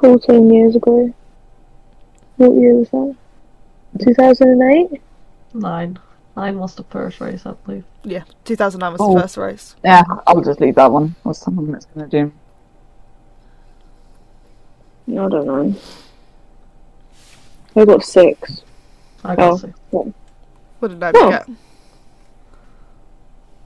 Fourteen 0.00 0.52
years 0.52 0.76
ago. 0.76 1.12
What 2.36 2.52
year 2.56 2.74
was 2.74 2.90
that? 2.90 3.16
Two 4.04 4.12
thousand 4.14 4.60
and 4.60 4.92
eight. 4.92 5.00
Nine. 5.54 5.98
Nine 6.36 6.58
was 6.58 6.74
the 6.74 6.82
first 6.84 7.20
race, 7.20 7.46
I 7.46 7.52
believe. 7.52 7.84
Yeah, 8.02 8.24
2009 8.44 8.92
was 8.92 9.00
Oh. 9.00 9.14
the 9.14 9.20
first 9.20 9.36
race. 9.36 9.76
Yeah, 9.84 10.02
I'll 10.26 10.40
just 10.40 10.60
leave 10.60 10.74
that 10.74 10.90
one. 10.90 11.14
What's 11.22 11.38
someone 11.38 11.70
that's 11.70 11.86
gonna 11.86 12.08
do? 12.08 12.32
I 15.08 15.12
don't 15.12 15.46
know. 15.46 15.74
I 17.76 17.84
got 17.84 18.02
six. 18.02 18.62
I 19.24 19.36
got 19.36 19.52
Oh. 19.52 19.56
six. 19.58 19.78
What 19.90 20.88
did 20.88 21.02
I 21.02 21.12
Oh. 21.14 21.30
get? 21.30 21.48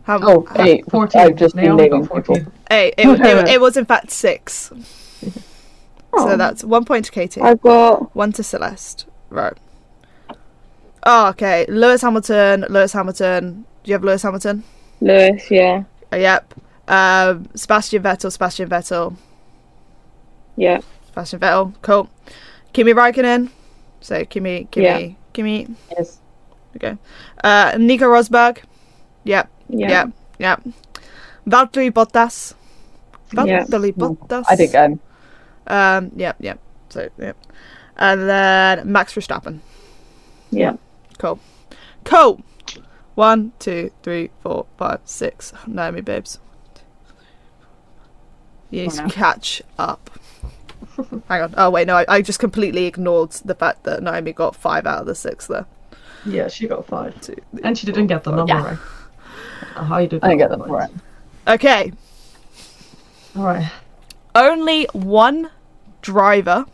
How, 0.02 0.18
Oh, 0.22 0.46
how- 0.48 0.64
eight. 0.64 0.90
14. 0.90 1.20
I've 1.20 1.36
just 1.36 1.54
been 1.54 1.64
Naomi 1.64 1.82
naming 1.84 2.02
got 2.02 2.16
people. 2.16 2.34
14. 2.36 2.52
Hey, 2.70 2.88
it, 2.96 3.06
it, 3.20 3.48
it 3.48 3.60
was 3.60 3.76
in 3.76 3.84
fact 3.84 4.10
six. 4.10 4.72
Oh, 6.10 6.26
So 6.26 6.36
that's 6.38 6.64
one 6.64 6.86
point 6.86 7.04
to 7.04 7.10
Katie, 7.12 7.42
I've 7.42 7.60
got 7.60 8.16
one 8.16 8.32
to 8.32 8.42
Celeste. 8.42 9.04
Right. 9.28 9.52
Oh, 11.10 11.28
okay. 11.28 11.64
Lewis 11.70 12.02
Hamilton, 12.02 12.66
Lewis 12.68 12.92
Hamilton. 12.92 13.64
Do 13.82 13.88
you 13.88 13.94
have 13.94 14.04
Lewis 14.04 14.22
Hamilton? 14.22 14.62
Lewis. 15.00 15.50
Yeah. 15.50 15.84
Uh, 16.12 16.16
yep. 16.16 16.52
Um, 16.86 17.48
Sebastian 17.54 18.02
Vettel, 18.02 18.30
Sebastian 18.30 18.68
Vettel, 18.68 19.16
Yeah. 20.56 20.80
Sebastian 21.06 21.40
Vettel. 21.40 21.72
Cool. 21.80 22.10
Kimi 22.74 22.92
Raikkonen. 22.92 23.48
So 24.02 24.22
Kimi, 24.26 24.68
Kimi, 24.70 24.84
Yeah. 24.84 25.08
Kimi. 25.32 25.66
Yes. 25.96 26.18
Okay. 26.76 26.98
Uh, 27.42 27.74
Nico 27.78 28.04
Rosberg. 28.04 28.58
Yep. 29.24 29.48
Yeah. 29.70 29.88
Yep. 29.88 30.12
Yep. 30.38 30.62
Valtteri 31.46 31.90
Bottas. 31.90 32.52
Valtteri 33.30 33.96
No, 33.96 34.14
Bottas. 34.14 34.44
I 34.46 34.56
think 34.56 34.74
I'm. 34.74 35.00
Um. 35.66 36.10
Yep. 36.16 36.36
Yep. 36.40 36.58
So 36.90 37.08
yep. 37.18 37.36
And 37.96 38.28
then 38.28 38.92
Max 38.92 39.14
Verstappen. 39.14 39.60
Yeah. 40.50 40.76
Cool. 41.18 41.40
Cool. 42.04 42.42
One, 43.14 43.52
two, 43.58 43.90
three, 44.02 44.30
four, 44.42 44.66
five, 44.76 45.00
six. 45.04 45.52
Naomi, 45.66 46.00
babes. 46.00 46.38
You 48.70 48.82
need 48.82 48.92
to 48.92 49.08
catch 49.08 49.62
up. 49.78 50.10
Hang 51.28 51.42
on. 51.42 51.54
Oh 51.56 51.70
wait, 51.70 51.86
no, 51.86 51.96
I, 51.96 52.04
I 52.08 52.22
just 52.22 52.38
completely 52.38 52.86
ignored 52.86 53.32
the 53.44 53.54
fact 53.54 53.84
that 53.84 54.02
Naomi 54.02 54.32
got 54.32 54.54
five 54.54 54.86
out 54.86 55.00
of 55.00 55.06
the 55.06 55.14
six 55.14 55.46
there. 55.46 55.66
Yeah, 56.26 56.48
she 56.48 56.68
got 56.68 56.86
five. 56.86 57.18
Two, 57.20 57.36
And 57.64 57.76
she 57.76 57.86
didn't 57.86 58.08
get 58.08 58.24
the 58.24 58.32
number 58.32 58.52
Yeah. 58.52 58.64
right. 58.64 58.78
Uh, 59.76 59.84
How 59.84 59.98
you 59.98 60.08
did 60.08 60.22
I 60.22 60.28
didn't 60.28 60.38
get 60.38 60.50
that 60.50 60.58
them 60.58 60.70
right. 60.70 60.90
Okay. 61.46 61.92
Alright. 63.36 63.70
Only 64.34 64.86
one 64.92 65.50
driver. 66.02 66.66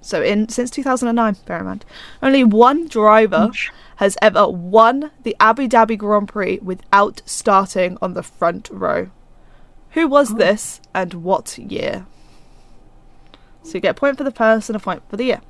So 0.00 0.22
in 0.22 0.48
since 0.48 0.70
2009, 0.70 1.36
bear 1.44 1.58
in 1.58 1.64
mind, 1.66 1.84
only 2.22 2.44
one 2.44 2.88
driver 2.88 3.50
has 3.96 4.16
ever 4.22 4.48
won 4.48 5.10
the 5.22 5.36
Abu 5.40 5.68
Dhabi 5.68 5.98
Grand 5.98 6.28
Prix 6.28 6.58
without 6.62 7.20
starting 7.26 7.98
on 8.00 8.14
the 8.14 8.22
front 8.22 8.68
row. 8.70 9.10
Who 9.90 10.06
was 10.06 10.32
oh. 10.32 10.36
this 10.36 10.80
and 10.94 11.14
what 11.14 11.58
year? 11.58 12.06
So 13.62 13.74
you 13.74 13.80
get 13.80 13.96
a 13.96 14.00
point 14.00 14.16
for 14.16 14.24
the 14.24 14.30
person, 14.30 14.74
and 14.74 14.82
a 14.82 14.84
point 14.84 15.02
for 15.10 15.16
the 15.16 15.24
year. 15.24 15.40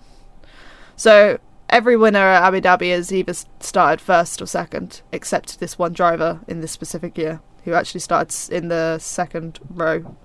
So 0.97 1.39
every 1.69 1.97
winner 1.97 2.19
at 2.19 2.43
Abu 2.43 2.61
Dhabi 2.61 2.91
has 2.91 3.13
either 3.13 3.35
started 3.61 4.01
first 4.01 4.41
or 4.43 4.47
second, 4.47 5.03
except 5.13 5.61
this 5.61 5.79
one 5.79 5.93
driver 5.93 6.41
in 6.49 6.61
this 6.61 6.73
specific 6.73 7.17
year 7.17 7.41
who 7.65 7.75
actually 7.75 8.01
started 8.01 8.53
in 8.53 8.69
the 8.69 8.99
second 8.99 9.61
row 9.71 10.17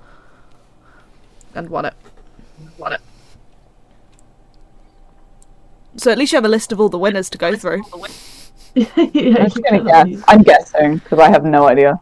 and 1.53 1.69
won 1.69 1.85
it. 1.85 1.93
Won 2.77 2.93
it. 2.93 3.01
So 5.97 6.11
at 6.11 6.17
least 6.17 6.31
you 6.31 6.37
have 6.37 6.45
a 6.45 6.49
list 6.49 6.71
of 6.71 6.79
all 6.79 6.89
the 6.89 6.97
winners 6.99 7.29
to 7.31 7.37
go 7.37 7.55
through. 7.55 7.83
yeah, 8.75 8.87
I'm 8.97 9.11
you 9.13 9.35
just 9.45 9.61
gonna 9.63 9.83
can 9.83 9.85
guess. 9.85 10.23
I'm 10.27 10.41
guessing 10.43 10.97
because 10.97 11.19
I 11.19 11.29
have 11.29 11.45
no 11.45 11.67
idea. 11.67 11.99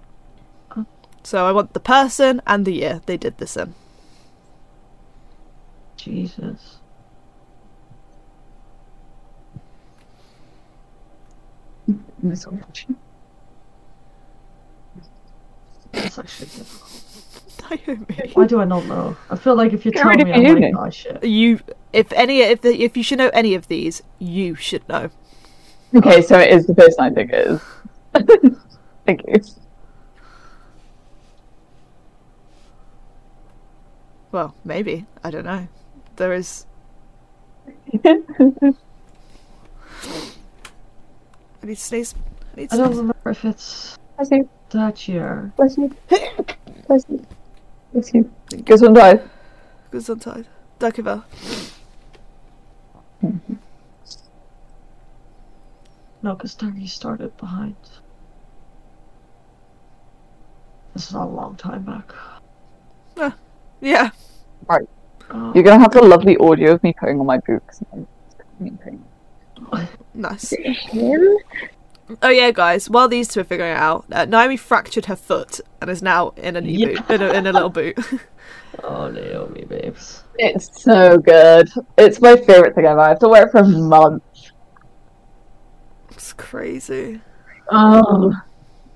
So 1.24 1.46
I 1.46 1.52
want 1.52 1.74
the 1.74 1.80
person 1.80 2.42
and 2.48 2.66
the 2.66 2.74
year 2.74 3.02
they 3.06 3.18
did 3.18 3.38
this 3.38 3.58
in. 3.58 3.76
Jesus. 5.98 6.78
This 12.24 12.48
one. 12.48 12.64
That's 15.92 16.20
actually 16.20 16.48
difficult. 16.48 17.11
Naomi. 17.70 18.06
Why 18.34 18.46
do 18.48 18.60
I 18.60 18.66
not 18.66 18.86
know? 18.86 19.16
I 19.30 19.36
feel 19.36 19.56
like 19.56 19.74
if 19.74 19.86
you 19.86 19.92
Get 19.92 20.02
tell 20.02 20.10
rid 20.12 20.26
me, 20.26 20.32
of 20.32 20.38
I 20.38 20.40
your 20.42 20.54
might 20.54 20.60
uni. 20.62 20.72
know 20.72 20.90
shit. 20.90 21.24
You, 21.24 21.60
if 21.94 22.12
any, 22.14 22.40
if 22.42 22.62
the, 22.62 22.82
if 22.84 22.96
you 22.98 23.04
should 23.04 23.18
know 23.18 23.30
any 23.34 23.56
of 23.56 23.68
these, 23.68 24.02
you 24.20 24.56
should 24.56 24.88
know. 24.90 25.10
Okay, 25.96 26.22
so 26.22 26.40
it 26.40 26.52
is 26.52 26.66
the 26.68 26.74
person 26.76 27.00
I 27.04 27.10
think 27.10 27.32
it 27.34 27.48
is. 27.48 27.62
Thank 29.06 29.22
you. 29.28 29.36
Well, 34.32 34.56
maybe 34.64 35.06
I 35.24 35.32
don't 35.32 35.44
know. 35.46 35.68
There 36.16 36.34
is. 36.34 36.66
I 38.06 38.16
need 41.64 41.76
to 41.76 41.82
sneeze. 41.82 42.16
I 42.56 42.62
need 42.62 42.70
to 42.70 42.76
I 42.76 42.78
don't 42.78 42.92
remember 42.96 43.30
if 43.30 43.44
it's 43.46 43.98
Bless 44.18 44.32
you. 44.32 44.50
that 44.72 45.08
year. 45.08 45.52
Bless 45.58 45.78
you. 45.78 45.94
Bless 46.88 47.06
you. 47.10 47.26
Bless 47.94 48.14
you. 48.14 48.32
Guess 48.66 48.82
one 48.82 48.94
died. 48.94 49.22
Gesundheit. 49.92 50.46
Danke 50.80 51.04
wel. 51.04 51.24
No, 56.22 56.36
because 56.36 56.56
Dougie 56.56 56.88
started 56.88 57.36
behind. 57.38 57.76
This 60.94 61.08
is 61.10 61.14
a 61.14 61.24
long 61.26 61.56
time 61.56 61.84
back. 61.84 62.14
Yeah. 63.82 64.12
Oh, 64.70 65.52
You're 65.56 65.64
gonna 65.64 65.80
have 65.80 65.92
the 65.92 66.04
lovely 66.04 66.38
audio 66.38 66.74
of 66.74 66.84
me 66.84 66.94
putting 66.94 67.20
on 67.20 67.26
my 67.26 67.40
boots. 67.40 67.82
in 68.60 68.78
pain. 68.78 69.04
Nice. 70.14 70.54
Him? 72.12 72.18
Oh 72.22 72.30
yeah, 72.30 72.52
guys. 72.52 72.90
While 72.90 73.08
these 73.08 73.28
two 73.28 73.42
are 73.42 73.44
figuring 73.44 73.72
it 73.72 73.78
out, 73.78 74.06
uh, 74.12 74.26
Naomi 74.26 74.58
fractured 74.58 75.06
her 75.06 75.16
foot 75.16 75.60
and 75.82 75.90
is 75.90 76.02
now 76.02 76.30
in 76.38 76.56
a 76.56 76.62
knee 76.62 76.74
Yeah. 76.94 77.02
boot, 77.02 77.10
in 77.10 77.22
a, 77.22 77.34
in 77.34 77.48
a 77.48 77.52
little 77.52 77.70
boot. 77.70 77.98
oh, 78.84 79.10
Naomi, 79.10 79.66
babes. 79.66 80.24
It's 80.38 80.82
so 80.82 81.18
good. 81.18 81.70
It's 81.98 82.22
my 82.22 82.36
favorite 82.36 82.76
thing 82.76 82.86
ever. 82.86 83.00
I 83.00 83.10
have 83.10 83.20
to 83.20 83.30
wear 83.30 83.48
it 83.48 83.52
for 83.52 83.64
months. 83.64 84.52
It's 86.12 86.34
Crazy. 86.34 87.22
Oh. 87.72 88.34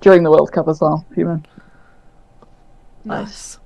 During 0.01 0.23
the 0.23 0.29
World 0.29 0.51
Cup 0.51 0.67
as 0.67 0.81
well, 0.81 1.05
human. 1.15 1.45
Nice. 3.03 3.59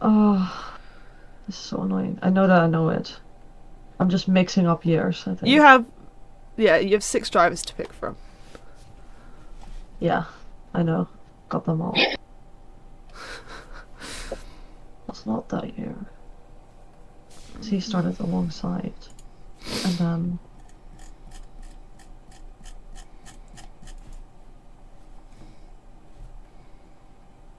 Oh, 0.00 0.76
this 1.46 1.56
is 1.56 1.62
so 1.62 1.82
annoying. 1.82 2.18
I 2.22 2.30
know 2.30 2.46
that 2.46 2.62
I 2.62 2.66
know 2.66 2.88
it. 2.90 3.18
I'm 3.98 4.08
just 4.08 4.28
mixing 4.28 4.66
up 4.66 4.86
years. 4.86 5.22
I 5.26 5.34
think. 5.34 5.52
You 5.52 5.60
have, 5.60 5.84
yeah, 6.56 6.76
you 6.76 6.92
have 6.92 7.04
six 7.04 7.30
drivers 7.30 7.62
to 7.62 7.74
pick 7.74 7.92
from. 7.92 8.16
Yeah, 9.98 10.24
I 10.74 10.82
know. 10.82 11.08
Got 11.48 11.64
them 11.64 11.82
all. 11.82 11.94
It's 15.08 15.26
not 15.26 15.48
that 15.48 15.76
year. 15.78 15.94
'Cause 17.54 17.66
He 17.66 17.80
started 17.80 18.18
alongside, 18.20 18.94
and 19.84 19.94
then 19.98 20.38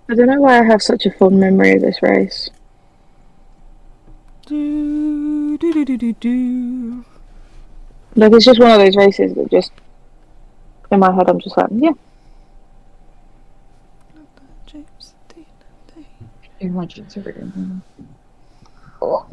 I 0.09 0.15
don't 0.15 0.27
know 0.27 0.41
why 0.41 0.59
I 0.59 0.63
have 0.63 0.81
such 0.81 1.05
a 1.05 1.11
fond 1.11 1.39
memory 1.39 1.75
of 1.75 1.81
this 1.81 2.01
race. 2.01 2.49
Do, 4.45 5.57
do, 5.57 5.73
do, 5.73 5.85
do, 5.85 5.97
do, 5.97 6.13
do. 6.13 7.05
Like 8.16 8.34
it's 8.34 8.45
just 8.45 8.59
one 8.59 8.72
of 8.72 8.80
those 8.80 8.95
races 8.95 9.34
that 9.36 9.49
just 9.49 9.72
in 10.91 10.99
my 10.99 11.14
head 11.14 11.30
I'm 11.30 11.39
just 11.39 11.57
like, 11.57 11.68
yeah. 11.72 11.91
James 14.66 15.14
Dean. 15.34 15.45
Oh. 19.01 19.26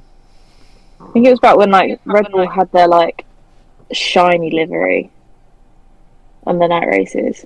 I 1.01 1.11
think 1.13 1.27
it 1.27 1.31
was 1.31 1.41
back 1.41 1.57
when 1.57 1.71
like 1.71 2.01
Red 2.05 2.31
Bull 2.31 2.49
had 2.49 2.71
their 2.73 2.89
like 2.89 3.25
shiny 3.93 4.51
livery 4.51 5.11
on 6.47 6.59
the 6.59 6.67
night 6.69 6.87
races. 6.87 7.45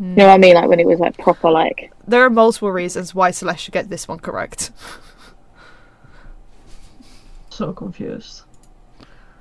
You 0.00 0.06
know 0.06 0.26
what 0.26 0.34
I 0.34 0.38
mean? 0.38 0.54
Like 0.54 0.68
when 0.68 0.80
it 0.80 0.86
was 0.86 0.98
like 0.98 1.16
proper 1.18 1.50
like 1.50 1.92
There 2.08 2.24
are 2.24 2.30
multiple 2.30 2.72
reasons 2.72 3.14
why 3.14 3.30
Celeste 3.30 3.64
should 3.64 3.74
get 3.74 3.88
this 3.88 4.08
one 4.08 4.18
correct. 4.18 4.72
so 7.50 7.72
confused. 7.72 8.42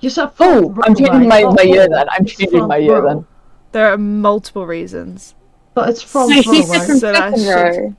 You 0.02 0.10
said 0.10 0.32
Oh, 0.40 0.74
front 0.74 0.80
I'm 0.90 0.96
changing 0.96 1.28
my, 1.30 1.42
Not 1.42 1.56
my 1.56 1.64
year 1.64 1.88
then. 1.88 2.10
I'm 2.10 2.24
It's 2.26 2.36
changing 2.36 2.68
my 2.68 2.78
year 2.78 3.00
row. 3.02 3.08
then. 3.08 3.26
There 3.72 3.92
are 3.94 3.98
multiple 3.98 4.66
reasons. 4.68 5.34
But 5.74 5.90
it's 5.90 6.02
front 6.02 6.30
No, 6.32 6.36
row, 6.38 6.42
she's 6.42 6.70
right? 6.70 6.82
from 6.86 6.98
So 6.98 7.12
that 7.14 7.38
second 7.38 7.40
should- 7.46 7.80
row. 7.82 7.96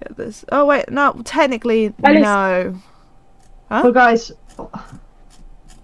Get 0.00 0.16
this. 0.16 0.44
Oh 0.50 0.64
wait, 0.66 0.90
no, 0.90 1.20
technically 1.24 1.94
Well, 2.00 2.12
it's- 2.16 2.24
no. 2.24 2.74
But 3.68 3.92
guys, 3.92 4.32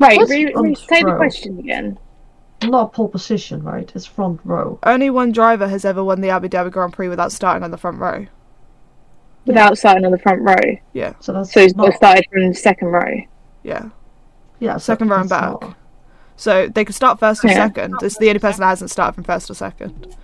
Wait, 0.00 0.16
What's 0.18 0.30
re- 0.30 0.46
re- 0.46 0.52
front 0.52 0.78
say 0.78 1.02
the 1.02 1.14
question 1.16 1.58
again. 1.60 1.98
not 2.64 2.92
pole 2.92 3.08
position, 3.08 3.62
right? 3.62 3.90
It's 3.94 4.06
front 4.06 4.40
row. 4.44 4.78
Only 4.82 5.10
one 5.10 5.30
driver 5.32 5.68
has 5.68 5.84
ever 5.84 6.02
won 6.02 6.20
the 6.20 6.30
Abu 6.30 6.48
Dhabi 6.48 6.70
Grand 6.72 6.92
Prix 6.92 7.08
without 7.08 7.30
starting 7.30 7.62
on 7.62 7.70
the 7.70 7.76
front 7.78 7.98
row. 7.98 8.26
Without 9.46 9.76
starting 9.78 10.04
on 10.04 10.10
the 10.12 10.18
front 10.18 10.40
row. 10.42 10.76
Yeah, 10.94 11.12
So 11.20 11.32
that's 11.32 11.52
So 11.52 11.60
he's 11.60 11.76
not, 11.76 11.94
started 11.94 12.24
from 12.32 12.48
the 12.48 12.54
second 12.54 12.88
row. 12.88 13.20
yeah. 13.62 13.90
Yeah, 14.60 14.76
second 14.78 15.08
row 15.08 15.20
and 15.20 15.28
back. 15.28 15.60
not- 15.60 15.76
So 16.36 16.68
they 16.68 16.84
could 16.84 16.94
start 16.94 17.20
first 17.20 17.44
or 17.44 17.48
Yeah. 17.48 17.54
second. 17.54 17.94
It's 18.02 18.18
the 18.18 18.28
only 18.28 18.40
person 18.40 18.60
that 18.60 18.68
hasn't 18.68 18.90
started 18.90 19.14
from 19.14 19.24
first 19.24 19.50
or 19.50 19.54
second. 19.54 20.14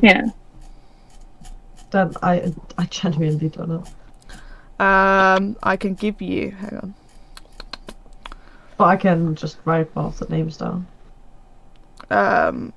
Yeah. 0.00 0.26
Then 1.90 2.12
I 2.22 2.52
I 2.76 2.84
genuinely 2.86 3.48
don't 3.48 3.68
know. 3.68 3.84
Um, 4.84 5.56
I 5.62 5.76
can 5.76 5.94
give 5.94 6.20
you. 6.20 6.50
Hang 6.52 6.78
on. 6.82 6.94
But 8.76 8.84
I 8.84 8.96
can 8.96 9.34
just 9.34 9.58
write 9.64 9.92
both 9.94 10.18
the 10.18 10.26
names 10.26 10.56
down. 10.56 10.86
Um, 12.10 12.72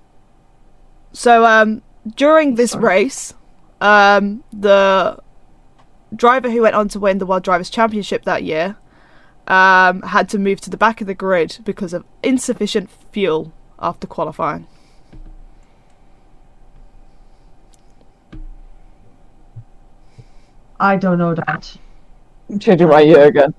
so 1.13 1.45
um, 1.45 1.81
during 2.15 2.55
this 2.55 2.71
Sorry. 2.71 2.83
race, 2.83 3.33
um, 3.81 4.43
the 4.51 5.17
driver 6.15 6.49
who 6.49 6.61
went 6.63 6.75
on 6.75 6.87
to 6.89 6.99
win 6.99 7.17
the 7.19 7.25
World 7.25 7.43
Drivers' 7.43 7.69
Championship 7.69 8.23
that 8.25 8.43
year 8.43 8.75
um, 9.47 10.01
had 10.03 10.29
to 10.29 10.39
move 10.39 10.61
to 10.61 10.69
the 10.69 10.77
back 10.77 11.01
of 11.01 11.07
the 11.07 11.13
grid 11.13 11.59
because 11.63 11.93
of 11.93 12.05
insufficient 12.23 12.89
fuel 13.11 13.51
after 13.79 14.07
qualifying. 14.07 14.67
I 20.79 20.95
don't 20.95 21.19
know 21.19 21.35
that. 21.35 21.77
I'm 22.49 22.57
changing 22.57 22.87
my 22.87 23.01
year 23.01 23.25
again. 23.25 23.53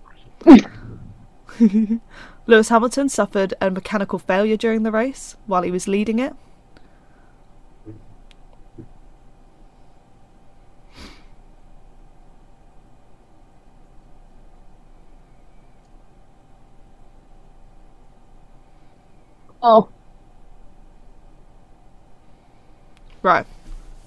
Lewis 2.47 2.69
Hamilton 2.69 3.09
suffered 3.09 3.55
a 3.61 3.71
mechanical 3.71 4.19
failure 4.19 4.57
during 4.57 4.83
the 4.83 4.91
race 4.91 5.37
while 5.47 5.63
he 5.63 5.71
was 5.71 5.87
leading 5.87 6.19
it. 6.19 6.35
Oh. 19.63 19.89
Right. 23.23 23.47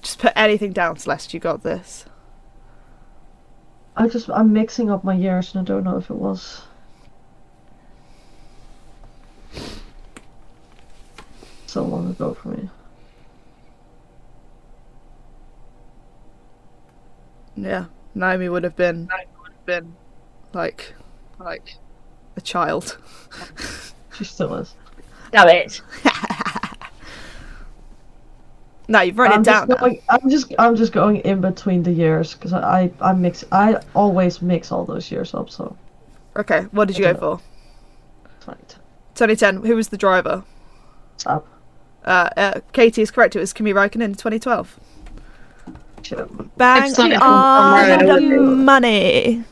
Just 0.01 0.19
put 0.19 0.33
anything 0.35 0.73
down, 0.73 0.97
Celeste. 0.97 1.33
You 1.33 1.39
got 1.39 1.63
this. 1.63 2.05
I 3.95 4.09
just 4.09 4.29
I'm 4.29 4.51
mixing 4.51 4.91
up 4.91 5.05
my 5.05 5.15
years 5.15 5.55
and 5.55 5.61
I 5.61 5.71
don't 5.71 5.85
know 5.85 5.97
if 5.97 6.09
it 6.09 6.15
was. 6.15 6.63
So 11.67 11.83
long 11.83 12.09
ago 12.09 12.33
for 12.33 12.49
me. 12.49 12.69
Yeah. 17.55 17.85
Naomi 18.13 18.49
would 18.49 18.63
have 18.65 18.75
been 18.75 19.09
would 19.41 19.51
have 19.51 19.65
been 19.65 19.95
like 20.53 20.93
like 21.39 21.75
a 22.35 22.41
child. 22.41 22.97
She 24.17 24.23
still 24.25 24.55
is. 24.55 24.75
Damn 25.35 25.49
it. 25.49 25.81
No, 28.87 29.01
you've 29.01 29.17
written 29.17 29.33
I'm 29.37 29.41
it 29.41 29.45
down. 29.45 29.67
just, 29.67 29.69
now. 29.69 29.87
going, 29.87 30.01
I'm 30.09 30.29
just 30.29 30.53
I'm 30.59 30.75
just 30.75 30.93
going 30.93 31.17
in 31.17 31.41
between 31.41 31.81
the 31.81 31.91
years 31.91 32.35
because 32.35 32.53
I, 32.53 32.83
I 33.01 33.09
I 33.09 33.13
mix 33.13 33.43
I 33.51 33.81
always 33.95 34.43
mix 34.43 34.71
all 34.71 34.85
those 34.85 35.09
years 35.09 35.33
up. 35.33 35.49
So 35.49 35.75
Okay, 36.35 36.67
what 36.71 36.87
did 36.87 36.97
you 36.97 37.05
go 37.05 37.13
for? 37.15 37.37
2010. 38.41 38.79
2010. 39.15 39.67
Who 39.67 39.75
was 39.75 39.87
the 39.87 39.97
driver? 39.97 40.43
Up. 41.25 41.47
Uh, 42.03 42.29
uh, 42.37 42.59
Katie 42.73 43.01
is 43.01 43.09
correct. 43.09 43.35
It 43.35 43.39
was 43.39 43.53
Kimi 43.53 43.73
Raikkonen 43.73 44.03
in 44.03 44.13
2012. 44.13 44.79
Shit. 46.03 46.57
Bang 46.57 46.93
on 46.93 48.05
the 48.05 48.39
money. 48.39 49.43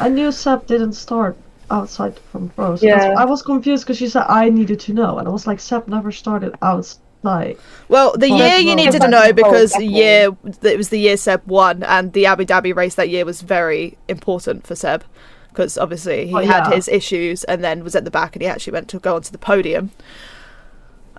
I 0.00 0.08
knew 0.08 0.32
Seb 0.32 0.66
didn't 0.66 0.94
start 0.94 1.36
outside 1.70 2.18
from 2.32 2.50
rows. 2.56 2.82
Yeah. 2.82 3.14
I 3.16 3.24
was 3.24 3.42
confused 3.42 3.84
because 3.84 3.98
she 3.98 4.08
said 4.08 4.24
I 4.28 4.48
needed 4.50 4.80
to 4.80 4.92
know, 4.92 5.18
and 5.18 5.26
I 5.28 5.30
was 5.30 5.46
like, 5.46 5.60
Seb 5.60 5.88
never 5.88 6.12
started 6.12 6.54
outside. 6.62 7.56
Well, 7.88 8.12
the 8.16 8.30
Well, 8.30 8.38
year 8.38 8.58
you 8.58 8.76
not- 8.76 8.84
needed 8.84 9.00
to 9.02 9.08
know 9.08 9.32
because 9.32 9.72
the 9.72 9.84
year 9.84 10.28
it 10.62 10.76
was 10.78 10.90
the 10.90 10.98
year 11.00 11.16
Seb 11.16 11.42
won, 11.46 11.82
and 11.82 12.12
the 12.12 12.26
Abu 12.26 12.44
Dhabi 12.44 12.74
race 12.74 12.94
that 12.94 13.08
year 13.08 13.24
was 13.24 13.40
very 13.42 13.96
important 14.08 14.66
for 14.66 14.74
Seb 14.76 15.02
because 15.48 15.76
obviously 15.78 16.26
he 16.26 16.34
Oh, 16.34 16.44
had 16.44 16.70
his 16.72 16.86
issues 16.86 17.42
and 17.44 17.64
then 17.64 17.82
was 17.82 17.96
at 17.96 18.04
the 18.04 18.10
back 18.10 18.36
and 18.36 18.42
he 18.42 18.48
actually 18.48 18.74
went 18.74 18.88
to 18.88 18.98
go 18.98 19.16
onto 19.16 19.30
the 19.32 19.38
podium. 19.38 19.90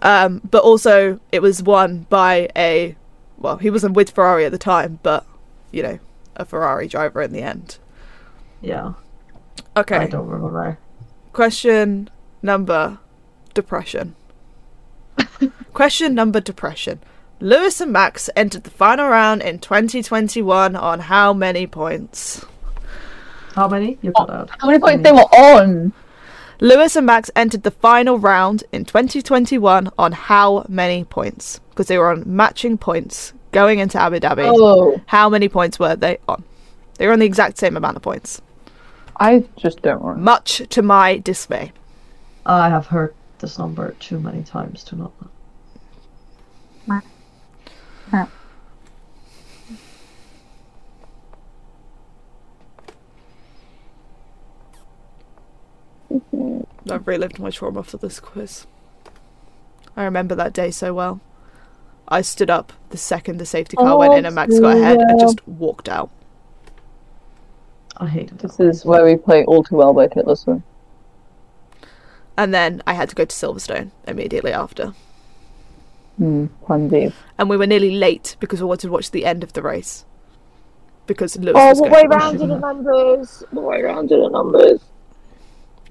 Um, 0.03 0.41
but 0.49 0.61
also 0.63 1.19
it 1.31 1.41
was 1.41 1.63
won 1.63 2.05
by 2.09 2.47
a 2.55 2.95
well, 3.39 3.57
he 3.57 3.69
wasn't 3.71 3.95
with 3.95 4.11
Ferrari 4.11 4.45
at 4.45 4.51
the 4.51 4.57
time, 4.59 4.99
but 5.03 5.25
you 5.71 5.81
know, 5.83 5.99
a 6.35 6.45
Ferrari 6.45 6.87
driver 6.87 7.21
in 7.21 7.31
the 7.33 7.41
end. 7.41 7.79
Yeah. 8.61 8.93
I 9.75 9.79
Okay, 9.81 10.07
don't 10.07 10.27
remember. 10.27 10.77
question 11.33 12.09
number 12.41 12.97
depression. 13.53 14.15
question 15.73 16.13
number 16.15 16.39
depression. 16.39 16.99
Lewis 17.39 17.79
and 17.81 17.91
Max 17.91 18.29
entered 18.35 18.63
the 18.63 18.71
final 18.71 19.07
round 19.07 19.41
in 19.43 19.59
2021 19.59 20.75
on 20.75 20.99
how 21.01 21.33
many 21.33 21.67
points? 21.67 22.43
How 23.53 23.67
many? 23.67 23.97
You 24.01 24.11
cut 24.11 24.29
out. 24.29 24.49
How 24.59 24.67
many 24.67 24.79
points 24.79 25.03
they 25.03 25.11
were 25.11 25.19
on? 25.19 25.93
Lewis 26.59 26.95
and 26.95 27.05
Max 27.05 27.29
entered 27.35 27.61
the 27.61 27.69
final 27.71 28.17
round 28.17 28.63
in 28.71 28.85
2021 28.85 29.91
on 29.99 30.11
how 30.11 30.65
many 30.67 31.03
points? 31.03 31.59
Because 31.69 31.85
they 31.87 31.99
were 31.99 32.09
on 32.11 32.23
matching 32.25 32.77
points 32.79 33.33
going 33.51 33.77
into 33.77 34.01
Abu 34.01 34.19
Dhabi. 34.19 34.51
Oh. 34.51 34.99
How 35.05 35.29
many 35.29 35.47
points 35.49 35.77
were 35.77 35.95
they 35.95 36.17
on? 36.27 36.43
They 36.97 37.05
were 37.05 37.13
on 37.13 37.19
the 37.19 37.25
exact 37.27 37.59
same 37.59 37.77
amount 37.77 37.97
of 37.97 38.01
points. 38.01 38.41
I 39.19 39.45
just 39.55 39.81
don't 39.81 40.01
remember. 40.01 40.21
Much 40.21 40.61
to 40.69 40.81
my 40.81 41.17
dismay. 41.17 41.71
I 42.45 42.69
have 42.69 42.87
heard 42.87 43.13
this 43.39 43.57
number 43.57 43.91
too 43.99 44.19
many 44.19 44.43
times 44.43 44.83
to 44.85 44.95
not 44.95 45.11
know. 45.21 45.27
I've 56.89 57.07
relived 57.07 57.39
my 57.39 57.49
trauma 57.49 57.83
for 57.83 57.97
this 57.97 58.19
quiz. 58.19 58.65
I 59.95 60.03
remember 60.03 60.35
that 60.35 60.53
day 60.53 60.71
so 60.71 60.93
well. 60.93 61.19
I 62.07 62.21
stood 62.21 62.49
up 62.49 62.71
the 62.89 62.97
second 62.97 63.37
the 63.37 63.45
safety 63.45 63.75
car 63.75 63.97
went 63.97 64.13
in 64.13 64.25
and 64.25 64.35
Max 64.35 64.57
got 64.59 64.77
ahead 64.77 64.99
and 64.99 65.19
just 65.19 65.45
walked 65.47 65.89
out. 65.89 66.09
I 67.97 68.07
hated 68.07 68.39
This 68.39 68.59
is 68.59 68.85
where 68.85 69.03
we 69.03 69.15
play 69.15 69.43
All 69.45 69.63
Too 69.63 69.75
Well 69.75 69.93
by 69.93 70.07
Taylor 70.07 70.35
Swift. 70.35 70.61
And 72.37 72.53
then 72.53 72.83
I 72.85 72.93
had 72.93 73.09
to 73.09 73.15
go 73.15 73.25
to 73.25 73.35
Silverstone 73.35 73.91
immediately 74.07 74.51
after. 74.53 74.93
Hmm, 76.17 76.45
Indeed. 76.69 77.13
And 77.37 77.49
we 77.49 77.57
were 77.57 77.67
nearly 77.67 77.91
late 77.91 78.35
because 78.39 78.61
we 78.61 78.67
wanted 78.67 78.87
to 78.87 78.91
watch 78.93 79.11
the 79.11 79.25
end 79.25 79.43
of 79.43 79.53
the 79.53 79.61
race. 79.61 80.05
Because 81.07 81.37
Lewis 81.37 81.55
Oh, 81.57 81.69
was 81.69 81.81
what 81.81 81.91
going. 81.91 82.09
way 82.09 82.15
round 82.17 82.41
are 82.41 82.47
the 82.47 82.57
numbers? 82.59 83.43
What 83.51 83.65
way 83.65 83.81
round 83.81 84.11
are 84.11 84.21
the 84.21 84.29
numbers? 84.29 84.81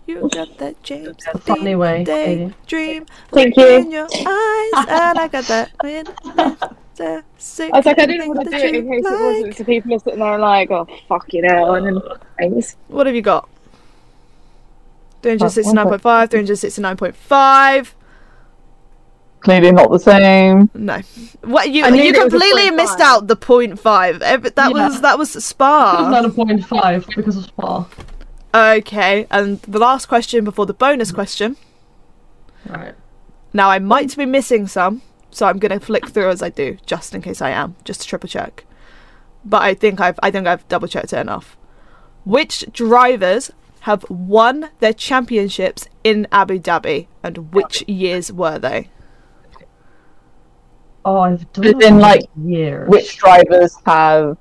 You 0.06 0.28
got 0.32 0.56
that 0.58 0.80
James 0.84 1.16
The 1.32 1.38
funny 1.40 1.74
way, 1.74 2.04
Katie. 2.04 2.54
dream 2.68 3.06
Thank 3.32 3.56
you. 3.56 3.66
in 3.66 3.90
your 3.90 4.04
eyes, 4.04 4.84
and 4.88 5.18
I 5.18 5.28
got 5.32 5.44
that. 5.46 5.70
in 5.84 6.06
the 6.96 7.22
sick 7.38 7.70
I 7.72 7.78
was 7.78 7.86
like, 7.86 7.98
I 7.98 8.06
didn't 8.06 8.28
want 8.28 8.40
to 8.44 8.50
do 8.50 8.56
it 8.56 8.74
in 8.74 8.86
you 8.86 8.90
case 9.02 9.04
it 9.06 9.20
wasn't. 9.20 9.54
So 9.56 9.64
people 9.64 9.94
are 9.94 9.98
sitting 9.98 10.18
there 10.20 10.38
like, 10.38 10.70
oh, 10.70 10.86
fuck 11.08 11.32
you 11.32 11.42
know, 11.42 11.74
and 11.74 11.86
then 11.86 12.02
thanks. 12.38 12.76
What 12.88 13.06
have 13.06 13.14
you 13.14 13.22
got? 13.22 13.48
369.5, 15.22 16.00
369.5. 16.28 17.92
Clearly 19.40 19.72
not 19.72 19.90
the 19.90 19.98
same. 19.98 20.70
No. 20.74 21.00
What 21.42 21.70
you 21.70 21.84
I 21.84 21.88
you 21.88 22.12
there 22.12 22.24
was 22.24 22.32
a 22.34 22.38
completely 22.38 22.70
missed 22.72 23.00
out 23.00 23.26
the 23.28 23.36
point 23.36 23.78
five. 23.78 24.20
Ev- 24.22 24.54
That 24.54 24.74
Yeah. 24.74 24.86
was 24.88 25.00
that 25.02 25.18
was 25.18 25.30
It 25.30 25.36
was 25.36 25.44
Spa. 25.44 26.08
not 26.10 26.24
a 26.24 26.30
point 26.30 26.64
five 26.64 27.06
because 27.14 27.36
of 27.36 27.44
Spa. 27.44 27.86
Okay, 28.54 29.26
and 29.30 29.60
the 29.62 29.78
last 29.78 30.06
question 30.06 30.44
before 30.44 30.66
the 30.66 30.74
bonus 30.74 31.12
question. 31.12 31.56
Right. 32.68 32.94
Now 33.52 33.68
I 33.70 33.78
might 33.78 34.16
be 34.16 34.26
missing 34.26 34.66
some, 34.66 35.02
so 35.36 35.44
I'm 35.46 35.58
gonna 35.58 35.78
flick 35.78 36.08
through 36.08 36.30
as 36.30 36.42
I 36.42 36.48
do, 36.48 36.78
just 36.86 37.14
in 37.14 37.20
case 37.20 37.42
I 37.42 37.50
am, 37.50 37.76
just 37.84 38.00
to 38.00 38.06
triple 38.06 38.26
check. 38.26 38.64
But 39.44 39.60
I 39.60 39.74
think 39.74 40.00
I've 40.00 40.18
I 40.22 40.30
think 40.30 40.46
I've 40.46 40.66
double 40.68 40.88
checked 40.88 41.12
it 41.12 41.18
enough. 41.18 41.58
Which 42.24 42.64
drivers 42.72 43.50
have 43.80 44.08
won 44.08 44.70
their 44.80 44.94
championships 44.94 45.88
in 46.02 46.26
Abu 46.32 46.58
Dhabi, 46.58 47.08
and 47.22 47.52
which 47.52 47.86
years 47.86 48.32
were 48.32 48.58
they? 48.58 48.88
Oh, 51.04 51.20
I've 51.20 51.52
done 51.52 51.66
it 51.66 51.82
in, 51.82 51.98
like, 51.98 52.22
years. 52.42 52.88
Which 52.88 53.18
drivers 53.18 53.76
have 53.84 54.38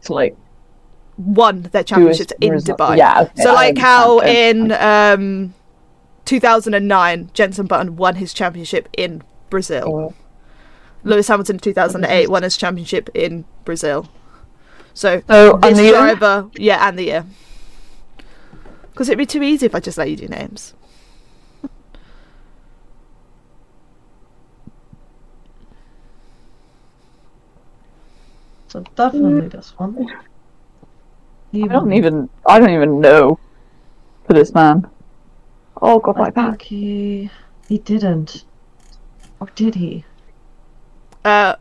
it's 0.00 0.10
like 0.10 0.36
Won 1.16 1.62
their 1.62 1.84
championships 1.84 2.32
in 2.40 2.54
Dubai. 2.54 2.96
Yeah. 2.96 3.20
okay, 3.22 3.42
So 3.42 3.54
like 3.54 3.78
how 3.78 4.18
in 4.20 4.72
um 4.72 5.54
2009 6.28 7.30
Jenson 7.32 7.66
Button 7.66 7.96
won 7.96 8.16
his 8.16 8.34
championship 8.34 8.86
in 8.98 9.22
Brazil. 9.48 9.90
understand. 9.90 10.14
Lewis 11.02 11.26
Hamilton 11.26 11.58
2008 11.58 12.28
won 12.28 12.42
his 12.42 12.58
championship 12.58 13.08
in 13.14 13.46
Brazil. 13.64 14.10
So 14.92 15.22
So 15.26 15.54
and 15.54 15.62
this 15.62 15.78
the 15.78 15.84
year? 15.84 15.92
driver, 15.92 16.50
yeah, 16.54 16.86
and 16.86 16.98
the 16.98 17.04
year. 17.04 17.24
Because 18.90 19.08
it'd 19.08 19.16
be 19.16 19.24
too 19.24 19.42
easy 19.42 19.64
if 19.64 19.74
I 19.74 19.80
just 19.80 19.96
let 19.96 20.10
you 20.10 20.16
do 20.16 20.28
names. 20.28 20.74
So 28.66 28.84
definitely 28.96 29.48
mm. 29.48 29.50
this 29.50 29.72
one. 29.78 30.06
I 31.54 31.66
don't 31.68 31.94
even 31.94 32.28
I 32.44 32.58
don't 32.58 32.68
even 32.68 33.00
know 33.00 33.38
for 34.26 34.34
this 34.34 34.52
man. 34.52 34.86
Oh 35.82 35.98
god, 36.00 36.16
I 36.16 36.20
my 36.20 36.30
back. 36.30 36.62
he 36.62 37.30
he 37.68 37.78
didn't, 37.78 38.44
or 39.40 39.48
did 39.54 39.76
he? 39.76 40.06
Uh, 41.24 41.56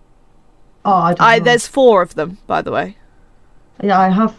Oh, 0.85 0.91
I 0.95 1.13
don't 1.13 1.35
I 1.35 1.37
know. 1.37 1.45
there's 1.45 1.67
four 1.67 2.01
of 2.01 2.15
them, 2.15 2.39
by 2.47 2.61
the 2.61 2.71
way. 2.71 2.97
yeah, 3.83 3.99
I 3.99 4.09
have 4.09 4.35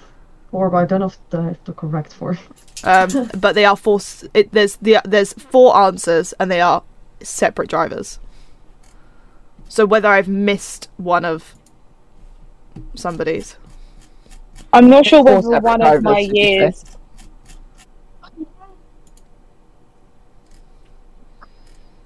four, 0.51 0.71
but 0.71 0.79
I 0.79 0.87
don't 0.87 1.01
know 1.01 1.07
if 1.07 1.19
I 1.33 1.43
have 1.45 1.65
the 1.65 1.73
correct 1.73 2.13
four. 2.13 2.39
Um, 2.83 3.19
but 3.39 3.55
they 3.55 3.65
are 3.65 3.77
four. 3.77 4.01
It, 4.35 4.53
there's 4.53 4.77
the 4.77 4.99
there's 5.05 5.33
four 5.35 5.77
answers, 5.77 6.33
and 6.41 6.51
they 6.51 6.61
are 6.61 6.83
separate 7.23 7.69
drivers. 7.71 8.19
So 9.69 9.87
whether 9.87 10.09
I've 10.09 10.29
missed 10.29 10.89
one 10.97 11.25
of 11.25 11.55
somebody's, 12.95 13.57
I'm 14.73 14.89
not 14.91 15.07
sure 15.07 15.23
Four 15.25 15.43
whether 15.43 15.43
separate 15.43 15.61
one 15.61 15.83
of 15.83 16.03
my 16.03 16.19
drivers, 16.19 16.53
say? 16.59 16.73
years. 16.73 16.85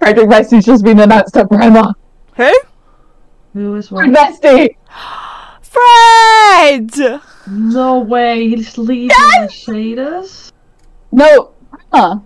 Frederik 0.03 0.29
Vesti's 0.29 0.65
just 0.65 0.83
been 0.83 0.99
announced 0.99 1.37
at 1.37 1.47
Prema. 1.49 1.95
who? 2.35 2.51
Who 3.53 3.75
is 3.75 3.87
Fred 3.87 4.11
one? 4.11 4.13
Vesti! 4.13 4.75
Fred. 5.61 7.21
No 7.47 7.99
way, 7.99 8.49
he's 8.49 8.77
leaving 8.77 9.15
Mercedes. 9.39 10.51
No, 11.13 11.51
Prema. 11.71 12.21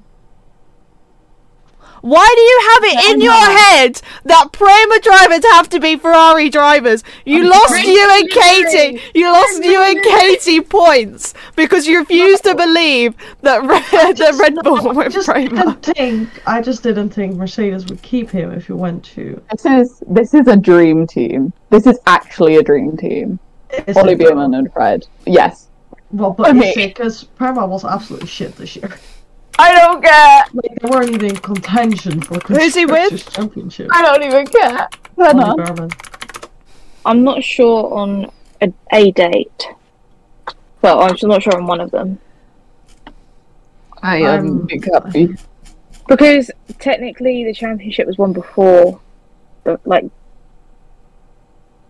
Why 2.07 2.25
do 2.35 2.41
you 2.41 2.59
have 2.71 2.83
it 2.85 3.15
in 3.15 3.21
your 3.21 3.33
head 3.33 4.01
that 4.23 4.53
Prema 4.53 4.99
drivers 5.01 5.43
have 5.51 5.67
to 5.69 5.79
be 5.81 5.97
Ferrari 5.97 6.49
drivers? 6.49 7.03
You 7.25 7.43
I'm 7.43 7.49
lost 7.49 7.83
you 7.85 8.09
and 8.13 8.29
Katie. 8.29 9.01
You 9.13 9.29
lost 9.29 9.61
you 9.61 9.81
and 9.83 10.01
Katie 10.01 10.61
points 10.61 11.33
because 11.57 11.85
you 11.85 11.99
refused 11.99 12.45
to 12.45 12.55
believe 12.55 13.13
that 13.41 13.61
Red, 13.63 13.83
that 14.17 14.35
Red 14.39 14.55
Bull 14.63 14.87
I 14.87 14.93
went 14.93 15.11
just 15.13 15.27
Prema. 15.27 15.49
didn't 15.49 15.83
think. 15.83 16.29
I 16.47 16.61
just 16.61 16.81
didn't 16.81 17.09
think 17.09 17.35
Mercedes 17.35 17.85
would 17.87 18.01
keep 18.03 18.29
him 18.29 18.53
if 18.53 18.67
he 18.67 18.73
went 18.73 19.03
to. 19.15 19.41
This 19.51 19.65
is 19.65 20.03
this 20.07 20.33
is 20.33 20.47
a 20.47 20.55
dream 20.55 21.07
team. 21.07 21.51
This 21.71 21.85
is 21.87 21.99
actually 22.07 22.55
a 22.55 22.63
dream 22.63 22.95
team. 22.95 23.37
Is 23.85 23.97
Ollie 23.97 24.13
it- 24.13 24.21
and 24.31 24.71
Fred. 24.71 25.05
Yes. 25.25 25.67
Well, 26.11 26.31
but 26.31 26.55
Okay. 26.55 26.87
because 26.87 27.25
Prema 27.25 27.67
was 27.67 27.83
absolutely 27.83 28.27
shit 28.27 28.55
this 28.55 28.77
year. 28.77 28.91
I 29.59 29.73
don't 29.73 30.01
care. 30.03 30.43
Like 30.53 30.79
they 30.79 30.89
weren't 30.89 31.09
even 31.13 31.29
in 31.31 31.35
contention 31.37 32.21
for 32.21 32.39
Who's 32.47 32.75
he 32.75 32.85
with? 32.85 33.29
Championship. 33.31 33.89
I 33.91 34.01
don't 34.01 34.23
even 34.23 34.45
care. 34.47 34.87
Ollie 35.17 35.55
Bremer. 35.55 35.55
Bearman. 35.55 35.91
I'm 37.05 37.23
not 37.23 37.43
sure 37.43 37.93
on 37.93 38.29
a, 38.61 38.71
a 38.91 39.11
date. 39.11 39.67
Well, 40.81 41.01
I'm 41.01 41.11
just 41.11 41.23
not 41.23 41.41
sure 41.41 41.55
on 41.55 41.65
one 41.65 41.81
of 41.81 41.91
them. 41.91 42.19
I 44.01 44.17
I'm- 44.23 44.47
am 44.47 44.65
big 44.67 44.85
happy. 44.91 45.35
Because 46.07 46.49
technically 46.79 47.43
the 47.43 47.53
championship 47.53 48.07
was 48.07 48.17
won 48.17 48.31
before 48.31 49.01
the 49.65 49.79
like 49.83 50.05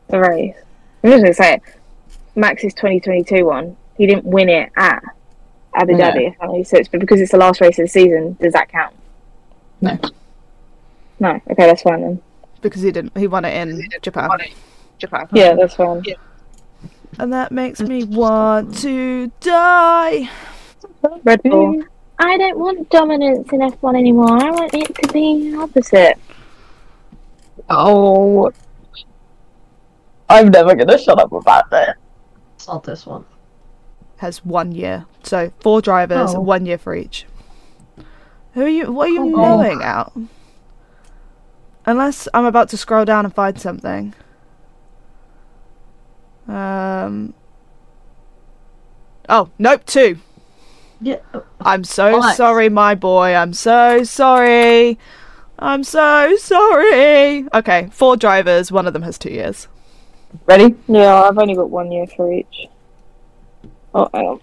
the 0.07 0.20
race. 0.20 0.55
I'm 1.03 1.11
just 1.11 1.22
gonna 1.24 1.34
say 1.34 1.53
it. 1.55 1.61
Max's 2.36 2.74
2022 2.74 3.45
one. 3.45 3.78
He 3.97 4.07
didn't 4.07 4.26
win 4.26 4.49
it 4.49 4.72
at 4.76 5.03
Abu 5.78 5.93
No. 5.93 5.99
Dhabi. 6.11 6.34
apparently, 6.34 6.63
So 6.63 6.78
it's 6.78 6.89
but 6.89 6.99
because 6.99 7.21
it's 7.21 7.32
the 7.32 7.38
last 7.38 7.61
race 7.61 7.78
of 7.80 7.86
the 7.86 7.89
season. 7.89 8.36
Does 8.41 8.53
that 8.53 8.69
count? 8.69 8.95
No. 9.82 9.97
No. 11.19 11.30
Okay, 11.51 11.65
that's 11.65 11.82
fine 11.84 12.01
then. 12.01 12.21
because 12.61 12.82
he 12.82 12.91
didn't. 12.91 13.15
He 13.17 13.28
won 13.28 13.45
it 13.45 13.53
in 13.55 13.82
Japan, 14.01 14.30
Japan. 14.97 15.28
Yeah, 15.34 15.53
that's 15.53 15.75
fine. 15.75 16.03
and 17.19 17.32
that 17.34 17.51
makes 17.51 17.80
me 17.80 18.03
want 18.03 18.78
to 18.80 19.32
die. 19.41 20.30
Red 21.23 21.41
Bull. 21.43 21.84
I 22.19 22.38
don't 22.38 22.57
want 22.57 22.89
dominance 22.89 23.47
in 23.53 23.59
F1 23.59 23.95
anymore. 23.97 24.32
I 24.43 24.49
want 24.49 24.73
it 24.73 24.93
to 24.95 25.13
be 25.13 25.55
opposite. 25.55 26.17
Oh. 27.69 28.51
I'm 30.30 30.49
never 30.49 30.75
gonna 30.75 30.97
shut 30.97 31.19
up 31.19 31.32
about 31.32 31.69
that. 31.69 31.97
It's 32.55 32.67
not 32.67 32.84
this 32.84 33.05
one. 33.05 33.23
Has 34.18 34.43
one 34.43 34.72
year, 34.72 35.05
so 35.24 35.51
four 35.59 35.82
drivers, 35.82 36.34
Oh. 36.34 36.39
one 36.39 36.65
year 36.65 36.78
for 36.78 36.95
each. 36.95 37.26
Who 38.53 38.61
are 38.63 38.68
you? 38.68 38.91
What 38.91 39.09
are 39.09 39.11
you 39.13 39.22
Oh. 39.22 39.57
knowing 39.57 39.84
out? 39.84 40.11
Unless 41.86 42.28
I'm 42.34 42.45
about 42.45 42.70
to 42.70 42.78
scroll 42.78 43.05
down 43.05 43.26
and 43.26 43.34
find 43.34 43.59
something. 43.61 44.13
Um. 46.47 47.34
Oh 49.30 49.49
nope, 49.59 49.86
two. 49.86 50.18
Yeah. 51.01 51.18
I'm 51.61 51.84
so 51.84 52.18
What? 52.18 52.36
sorry, 52.36 52.70
my 52.70 52.95
boy. 52.95 53.36
I'm 53.36 53.53
so 53.53 54.03
sorry. 54.03 54.97
I'm 55.59 55.84
so 55.84 56.36
sorry. 56.38 57.45
Okay, 57.53 57.89
four 57.91 58.18
drivers. 58.18 58.72
One 58.72 58.88
of 58.88 58.93
them 58.93 59.03
has 59.03 59.18
two 59.18 59.30
years. 59.32 59.68
Ready? 60.45 60.76
Yeah, 60.88 61.24
I've 61.24 61.38
only 61.38 61.55
got 61.55 61.70
one 61.70 61.91
year 61.91 62.07
for 62.07 62.32
each. 62.34 62.68
Oh, 63.94 64.10
hang 64.14 64.26
on. 64.28 64.40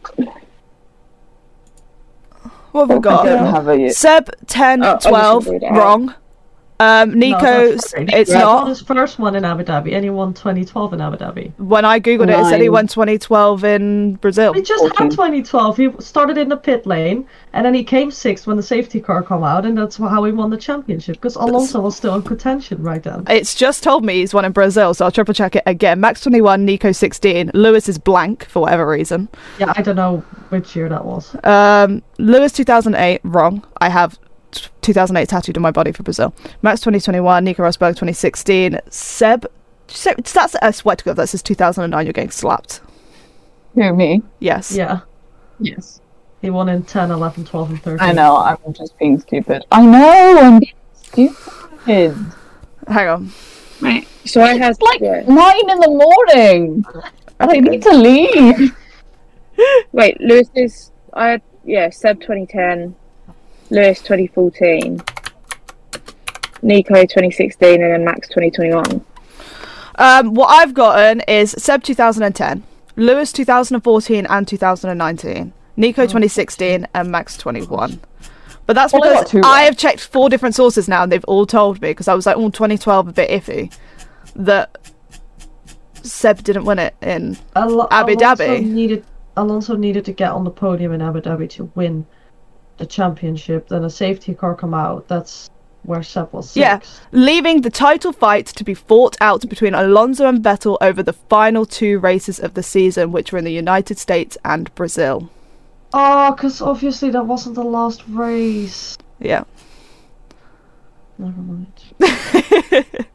What 2.73 2.81
have 2.81 2.89
we 2.91 2.97
I 2.97 2.99
got? 2.99 3.25
don't 3.25 3.47
have 3.55 3.69
a 3.69 3.89
Seb 3.91 4.31
10, 4.47 4.83
Oh, 4.83 4.89
I 4.89 4.93
just 4.95 5.07
12, 5.09 5.47
read 5.47 5.63
it 5.63 5.67
out. 5.67 5.77
wrong. 5.77 6.15
Um, 6.81 7.11
No, 7.19 7.29
Nico's. 7.29 7.81
that's 7.83 7.95
right. 7.95 8.11
it's 8.13 8.33
He 8.33 8.39
not. 8.39 8.67
his 8.69 8.81
first 8.83 9.19
one 9.21 9.37
in 9.37 9.45
Abu 9.45 9.63
Dhabi, 9.63 9.95
and 9.95 10.03
he 10.03 10.11
won 10.11 10.35
2012 10.35 10.93
in 10.95 11.01
Abu 11.01 11.17
Dhabi. 11.17 11.53
When 11.59 11.85
I 11.85 12.01
googled 12.01 12.25
it, 12.29 12.39
it 12.41 12.47
said 12.47 12.61
he 12.61 12.69
won 12.69 12.89
2012 12.89 13.65
in 13.65 14.15
Brazil. 14.17 14.53
He 14.53 14.61
just 14.63 14.81
14. 14.83 14.97
had 15.07 15.11
2012. 15.13 15.77
He 15.77 15.89
started 16.01 16.37
in 16.37 16.49
the 16.49 16.57
pit 16.57 16.85
lane, 16.85 17.27
and 17.53 17.65
then 17.65 17.75
he 17.75 17.85
came 17.85 18.11
sixth 18.11 18.47
when 18.47 18.57
the 18.57 18.63
safety 18.63 19.01
car 19.01 19.23
come 19.23 19.45
out, 19.45 19.65
and 19.65 19.79
that's 19.79 19.97
how 19.97 20.25
he 20.25 20.33
won 20.33 20.51
the 20.51 20.57
championship. 20.57 21.17
Because 21.17 21.37
Alonso 21.37 21.81
was 21.81 21.97
still 21.97 22.15
in 22.17 22.23
contention 22.23 22.83
right 22.83 23.03
then. 23.03 23.25
It's 23.29 23.55
just 23.55 23.83
told 23.85 24.05
me 24.05 24.15
he's 24.15 24.35
won 24.35 24.45
in 24.45 24.53
Brazil, 24.53 24.95
so 24.95 25.05
I'll 25.05 25.13
triple 25.13 25.33
check 25.35 25.55
it 25.55 25.63
again. 25.67 26.01
Max 26.01 26.21
21, 26.23 26.65
Nico 26.65 26.91
16. 26.91 27.53
Lewis 27.55 27.89
is 27.89 27.99
blank 27.99 28.47
for 28.47 28.61
whatever 28.63 28.87
reason. 28.89 29.29
Yeah, 29.61 29.73
I 29.77 29.83
don't 29.83 29.97
know 29.97 30.19
which 30.49 30.75
year 30.75 30.89
that 30.89 31.05
was. 31.05 31.37
Um, 31.45 32.03
Lewis 32.19 32.53
2008, 32.53 33.21
wrong. 33.25 33.65
I 33.81 33.89
have 33.89 34.19
t- 34.19 34.19
2008 34.83 35.29
tattooed 35.29 35.57
on 35.57 35.63
my 35.63 35.71
body 35.71 35.93
for 35.93 36.03
Brazil. 36.03 36.35
Max 36.63 36.81
2021, 36.81 37.45
Nico 37.45 37.63
Rosberg 37.63 37.91
2016. 37.91 38.79
Seb, 38.89 39.47
Seb 39.89 40.25
that's 40.25 40.55
I 40.57 40.71
swear 40.71 40.97
to 40.97 41.05
God, 41.05 41.17
that 41.17 41.29
says 41.29 41.43
2009. 41.43 42.07
You're 42.07 42.13
getting 42.13 42.31
slapped. 42.31 42.81
Who, 43.75 43.93
me? 43.95 44.23
Yes. 44.39 44.73
Yeah, 44.73 45.01
Yes. 45.59 46.01
he 46.41 46.51
won 46.51 46.69
in 46.69 46.85
10, 46.85 47.11
11, 47.11 47.45
12, 47.45 47.71
and 47.71 47.83
13. 47.83 48.09
I 48.09 48.13
know, 48.13 48.37
I'm 48.37 48.73
just 48.73 48.97
being 48.99 49.19
stupid. 49.21 49.65
I 49.73 49.85
know, 49.85 50.39
I'm 50.39 50.61
being 50.61 51.35
stupid. 51.35 52.17
Hang 52.87 53.09
on. 53.09 53.33
Right. 53.81 54.07
So 54.25 54.43
I 54.43 54.57
had 54.57 54.81
like 54.81 55.01
yeah. 55.01 55.23
nine 55.27 55.71
in 55.71 55.81
the 55.81 55.89
morning. 55.89 56.85
And 57.41 57.51
I 57.51 57.59
need 57.59 57.83
to 57.83 57.93
leave. 57.93 58.77
Wait, 59.93 60.21
Lewis 60.21 60.49
is 60.55 60.91
I 61.13 61.41
yeah, 61.65 61.91
Seb 61.91 62.21
twenty 62.21 62.47
ten, 62.47 62.95
Lewis 63.71 64.01
twenty 64.03 64.27
fourteen, 64.29 65.01
Nico 66.63 67.05
twenty 67.07 67.31
sixteen 67.31 67.83
and 67.83 67.93
then 67.93 68.05
Max 68.05 68.29
twenty 68.29 68.51
twenty 68.51 68.75
one. 68.75 69.05
Um, 69.97 70.35
what 70.35 70.49
I've 70.49 70.75
gotten 70.75 71.21
is 71.29 71.53
Seb 71.53 71.85
2010, 71.85 72.65
Lewis 72.97 73.31
2014 73.31 74.27
and 74.27 74.49
2019, 74.49 75.53
Nico 75.77 76.03
2016, 76.03 76.89
and 76.93 77.11
Max 77.13 77.37
21. 77.37 78.01
But 78.67 78.73
that's 78.73 78.93
Well, 78.93 79.05
I 79.05 79.07
got 79.07 79.19
because 79.27 79.31
two 79.31 79.41
I 79.45 79.63
have 79.63 79.77
checked 79.77 80.01
four 80.01 80.29
different 80.29 80.57
sources 80.57 80.89
now, 80.89 81.05
and 81.05 81.13
they've 81.13 81.25
all 81.27 81.47
told 81.47 81.81
me 81.81 81.91
because 81.91 82.09
I 82.09 82.15
was 82.15 82.27
like, 82.27 82.37
"Oh, 82.37 82.51
2012 82.51 83.09
a 83.09 83.13
bit 83.13 83.31
iffy," 83.31 83.73
that 84.35 84.79
Seb 86.03 86.43
didn't 86.43 86.65
win 86.65 86.79
it 86.79 86.95
in. 87.03 87.37
Al- 87.55 87.87
Abu 87.93 88.13
Alonso 88.15 88.45
Dhabi. 88.45 88.65
Needed, 88.65 89.05
Alonso 89.37 89.77
needed 89.77 90.05
to 90.07 90.13
get 90.13 90.31
on 90.33 90.45
the 90.45 90.51
podium 90.51 90.93
in 90.93 91.03
Abu 91.03 91.21
Dhabi 91.21 91.49
to 91.51 91.71
win 91.75 92.07
the 92.79 92.87
championship. 92.87 93.69
Then 93.69 93.85
a 93.85 93.91
safety 93.91 94.35
car 94.35 94.55
come 94.55 94.75
out. 94.75 95.09
That's 95.09 95.51
where 95.85 96.03
Seb 96.03 96.33
was 96.33 96.51
sixth. 96.51 96.57
Yeah, 96.57 96.81
leaving 97.13 97.63
the 97.63 97.71
title 97.71 98.13
fight 98.13 98.47
to 98.47 98.65
be 98.65 98.75
fought 98.75 99.17
out 99.21 99.49
between 99.49 99.75
Alonso 99.75 100.27
and 100.27 100.43
Vettel 100.43 100.79
over 100.81 101.03
the 101.03 101.13
final 101.13 101.67
two 101.67 101.99
races 101.99 102.41
of 102.41 102.55
the 102.55 102.63
season, 102.63 103.13
which 103.13 103.33
were 103.33 103.39
in 103.39 103.45
the 103.45 103.53
United 103.53 103.99
States 103.99 104.37
and 104.45 104.75
Brazil. 104.75 105.31
Ah, 105.93 106.29
oh, 106.29 106.35
because 106.35 106.61
obviously 106.61 107.11
that 107.11 107.27
wasn't 107.27 107.55
the 107.55 107.63
last 107.63 108.03
race. 108.09 108.99
Yeah. 109.21 109.45
Never 111.19 111.41
mind. 111.41 113.05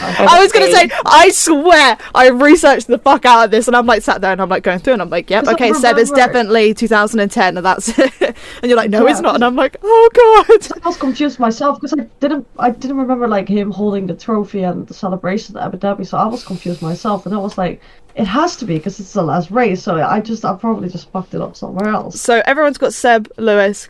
I 0.00 0.40
was 0.42 0.52
gonna 0.52 0.70
say, 0.70 0.90
I 1.04 1.30
swear, 1.30 1.98
I 2.14 2.28
researched 2.28 2.86
the 2.86 2.98
fuck 2.98 3.24
out 3.24 3.44
of 3.46 3.50
this, 3.50 3.66
and 3.66 3.76
I'm 3.76 3.86
like 3.86 4.02
sat 4.02 4.20
there 4.20 4.32
and 4.32 4.40
I'm 4.40 4.48
like 4.48 4.62
going 4.62 4.78
through, 4.78 4.94
and 4.94 5.02
I'm 5.02 5.10
like, 5.10 5.28
yep, 5.30 5.44
Because 5.44 5.54
okay, 5.54 5.72
Seb, 5.72 5.98
is 5.98 6.10
definitely 6.10 6.74
2010, 6.74 7.56
and 7.56 7.64
that's 7.66 7.88
it. 7.98 8.12
and 8.20 8.36
you're 8.64 8.76
like, 8.76 8.90
no, 8.90 9.06
it's 9.06 9.20
not, 9.20 9.34
and 9.34 9.44
I'm 9.44 9.56
like, 9.56 9.76
oh 9.82 10.44
god. 10.48 10.80
I 10.84 10.88
was 10.88 10.96
confused 10.96 11.38
myself 11.38 11.80
because 11.80 11.98
I 11.98 12.04
didn't 12.20 12.46
I 12.58 12.70
didn't 12.70 12.96
remember 12.96 13.28
like 13.28 13.48
him 13.48 13.70
holding 13.70 14.06
the 14.06 14.14
trophy 14.14 14.62
and 14.62 14.86
the 14.86 14.94
celebration 14.94 15.56
at 15.56 15.64
Abu 15.64 15.78
Dhabi, 15.78 16.06
so 16.06 16.18
I 16.18 16.26
was 16.26 16.44
confused 16.44 16.82
myself, 16.82 17.26
and 17.26 17.34
I 17.34 17.38
was 17.38 17.58
like, 17.58 17.80
it 18.14 18.26
has 18.26 18.56
to 18.56 18.64
be 18.64 18.76
because 18.78 18.98
it's 19.00 19.12
the 19.12 19.22
last 19.22 19.50
race. 19.50 19.82
So 19.82 19.96
I 19.96 20.20
just 20.20 20.44
I 20.44 20.54
probably 20.56 20.88
just 20.88 21.10
fucked 21.10 21.34
it 21.34 21.40
up 21.40 21.56
somewhere 21.56 21.88
else. 21.88 22.20
So 22.20 22.42
everyone's 22.46 22.78
got 22.78 22.92
Seb, 22.94 23.28
Lewis, 23.36 23.88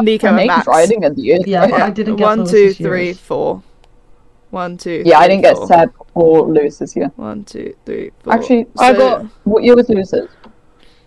Nico, 0.00 0.28
and 0.28 0.46
Max. 0.46 0.66
riding 0.66 1.04
at 1.04 1.16
the 1.16 1.32
end. 1.34 1.46
Yeah, 1.46 1.66
but 1.66 1.80
I 1.82 1.90
didn't 1.90 2.16
get 2.16 2.24
One, 2.24 2.38
two, 2.46 2.52
Lewis's 2.56 2.78
three, 2.78 3.04
years. 3.06 3.18
four. 3.18 3.62
One, 4.50 4.76
two. 4.78 5.02
Yeah, 5.04 5.18
I 5.18 5.28
didn't 5.28 5.42
get 5.42 5.56
four. 5.56 5.66
Seb 5.66 5.92
or 6.14 6.48
Lewis's 6.48 6.92
here. 6.92 7.12
One, 7.16 7.44
two, 7.44 7.74
three, 7.84 8.10
four. 8.20 8.32
Actually, 8.32 8.66
I 8.78 8.92
got. 8.94 9.24
What 9.44 9.62
year 9.64 9.76
was 9.76 9.88
Lewis's? 9.88 10.28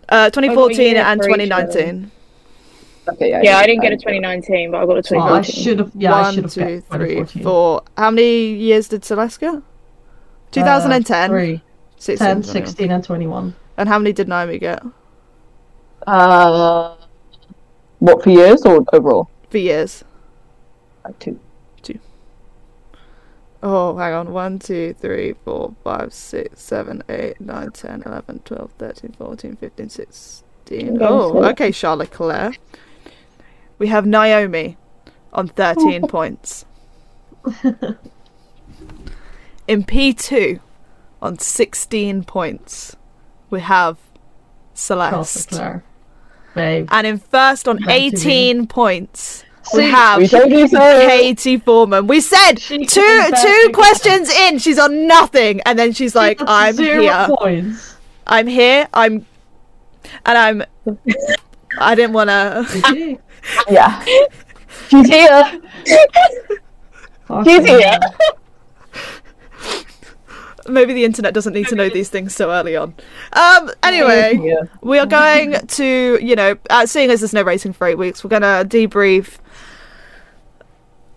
uh, 0.09 0.29
2014 0.29 0.97
and 0.97 1.21
for 1.21 1.29
each 1.29 1.49
of 1.49 1.71
2019. 1.71 2.11
Okay, 3.09 3.29
yeah. 3.31 3.41
Yeah, 3.41 3.57
I 3.57 3.65
didn't 3.65 3.81
get 3.81 3.93
a 3.93 3.97
twenty 3.97 4.19
nineteen, 4.19 4.69
but 4.71 4.83
I 4.83 4.85
got 4.85 4.97
a 4.99 5.01
twenty 5.01 5.23
Oh, 5.23 5.33
I 5.33 5.41
should 5.41 5.79
have 5.79 5.91
yeah 5.95 6.13
I 6.13 6.21
One, 6.21 6.33
should 6.35 6.43
have 6.43 6.53
two, 6.53 6.59
got 6.59 6.67
three, 6.97 7.15
2014. 7.15 7.43
four. 7.43 7.81
How 7.97 8.11
many 8.11 8.53
years 8.53 8.87
did 8.89 9.03
Celeste 9.03 9.39
2010, 10.51 11.23
Uh, 11.23 11.27
three, 11.33 11.61
16, 11.97 12.27
10, 12.27 12.43
16, 12.43 12.91
and 12.91 13.03
21. 13.03 13.55
And 13.77 13.89
how 13.89 13.97
many 13.97 14.13
did 14.13 14.27
Naomi 14.27 14.59
get 14.59 14.83
Uh, 16.05 16.95
what 17.99 18.23
for 18.23 18.29
years 18.29 18.61
or 18.65 18.83
overall? 18.93 19.29
for 19.49 19.57
years? 19.57 20.03
Like 21.03 21.17
two. 21.19 21.39
Oh, 23.63 23.95
hang 23.97 24.13
on. 24.13 24.31
1, 24.31 24.59
2, 24.59 24.93
3, 24.99 25.33
4, 25.45 25.75
5, 25.83 26.13
6, 26.13 26.61
7, 26.61 27.03
8, 27.07 27.41
9, 27.41 27.71
10, 27.71 28.03
11, 28.05 28.39
12, 28.39 28.71
13, 28.71 29.11
14, 29.13 29.55
15, 29.55 29.89
16. 29.89 30.97
Oh, 31.01 31.43
okay, 31.45 31.71
Charlotte 31.71 32.11
Claire. 32.11 32.53
We 33.77 33.87
have 33.87 34.05
Naomi 34.05 34.77
on 35.33 35.47
13 35.47 36.07
points. 36.07 36.65
In 39.67 39.83
P2, 39.83 40.59
on 41.21 41.37
16 41.37 42.23
points, 42.23 42.95
we 43.49 43.59
have 43.61 43.97
Celeste. 44.73 45.59
Babe. 46.53 46.87
And 46.91 47.07
in 47.07 47.17
first 47.17 47.67
on 47.67 47.77
Back 47.77 47.85
to 47.85 47.91
me. 47.91 48.07
18 48.07 48.67
points, 48.67 49.45
we 49.73 49.81
See, 49.81 49.89
have 49.89 50.19
We 50.19 50.27
told 50.27 50.51
you 50.51 50.67
so. 50.67 50.79
Katie 50.79 51.57
Foreman. 51.57 52.07
We 52.07 52.21
said 52.21 52.59
She 52.59 52.85
two 52.85 53.01
two 53.41 53.69
again. 53.69 53.73
questions 53.73 54.29
in, 54.29 54.59
she's 54.59 54.79
on 54.79 55.07
nothing, 55.07 55.61
and 55.65 55.77
then 55.79 55.93
she's 55.93 56.15
like, 56.15 56.39
That's 56.39 56.49
"I'm 56.49 56.75
zero 56.75 57.01
here, 57.01 57.27
points. 57.39 57.97
I'm 58.27 58.47
here, 58.47 58.87
I'm," 58.93 59.25
and 60.25 60.37
I'm. 60.37 60.63
I 61.79 61.95
didn't 61.95 62.13
want 62.13 62.29
to. 62.29 63.17
Yeah. 63.69 64.03
She's 64.89 65.07
here. 65.07 65.61
Fucking 67.27 67.65
here. 67.65 67.97
Hell. 70.65 70.73
Maybe 70.73 70.93
the 70.93 71.03
internet 71.05 71.33
doesn't 71.33 71.53
need 71.53 71.67
to 71.67 71.75
know 71.75 71.89
these 71.89 72.09
things 72.09 72.35
so 72.35 72.51
early 72.51 72.75
on. 72.75 72.93
Um. 73.33 73.71
Anyway, 73.83 74.39
Yeah. 74.41 74.63
we 74.81 74.99
are 74.99 75.05
going 75.05 75.65
to, 75.65 76.19
you 76.21 76.35
know, 76.35 76.55
uh, 76.69 76.85
seeing 76.85 77.09
as 77.09 77.21
there's 77.21 77.33
no 77.33 77.43
racing 77.43 77.73
for 77.73 77.87
eight 77.87 77.97
weeks, 77.97 78.23
we're 78.23 78.29
gonna 78.29 78.63
debrief 78.67 79.37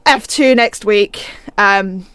F2 0.07 0.55
next 0.57 0.85
week. 0.85 1.31
Um, 1.57 2.07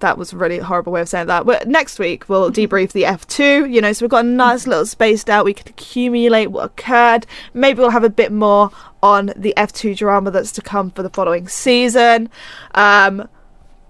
that 0.00 0.16
was 0.16 0.32
a 0.32 0.36
really 0.36 0.58
horrible 0.58 0.92
way 0.92 1.00
of 1.00 1.08
saying 1.08 1.26
that. 1.26 1.44
But 1.44 1.66
next 1.66 1.98
week 1.98 2.28
we'll 2.28 2.52
debrief 2.52 2.92
the 2.92 3.02
F2. 3.02 3.72
You 3.72 3.80
know, 3.80 3.92
so 3.92 4.04
we've 4.04 4.10
got 4.10 4.24
a 4.24 4.28
nice 4.28 4.66
little 4.66 4.86
spaced 4.86 5.28
out. 5.28 5.44
We 5.44 5.54
can 5.54 5.68
accumulate 5.68 6.48
what 6.48 6.64
occurred. 6.66 7.26
Maybe 7.52 7.80
we'll 7.80 7.90
have 7.90 8.04
a 8.04 8.10
bit 8.10 8.30
more 8.30 8.70
on 9.02 9.32
the 9.36 9.52
F2 9.56 9.96
drama 9.96 10.30
that's 10.30 10.52
to 10.52 10.62
come 10.62 10.92
for 10.92 11.02
the 11.02 11.10
following 11.10 11.48
season. 11.48 12.30
Um, 12.74 13.28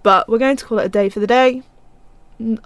but 0.03 0.28
we're 0.31 0.39
going 0.39 0.57
to 0.57 0.65
call 0.65 0.78
it 0.78 0.86
a 0.86 0.89
day 0.89 1.11
for 1.11 1.20
the 1.20 1.27
day. 1.27 1.62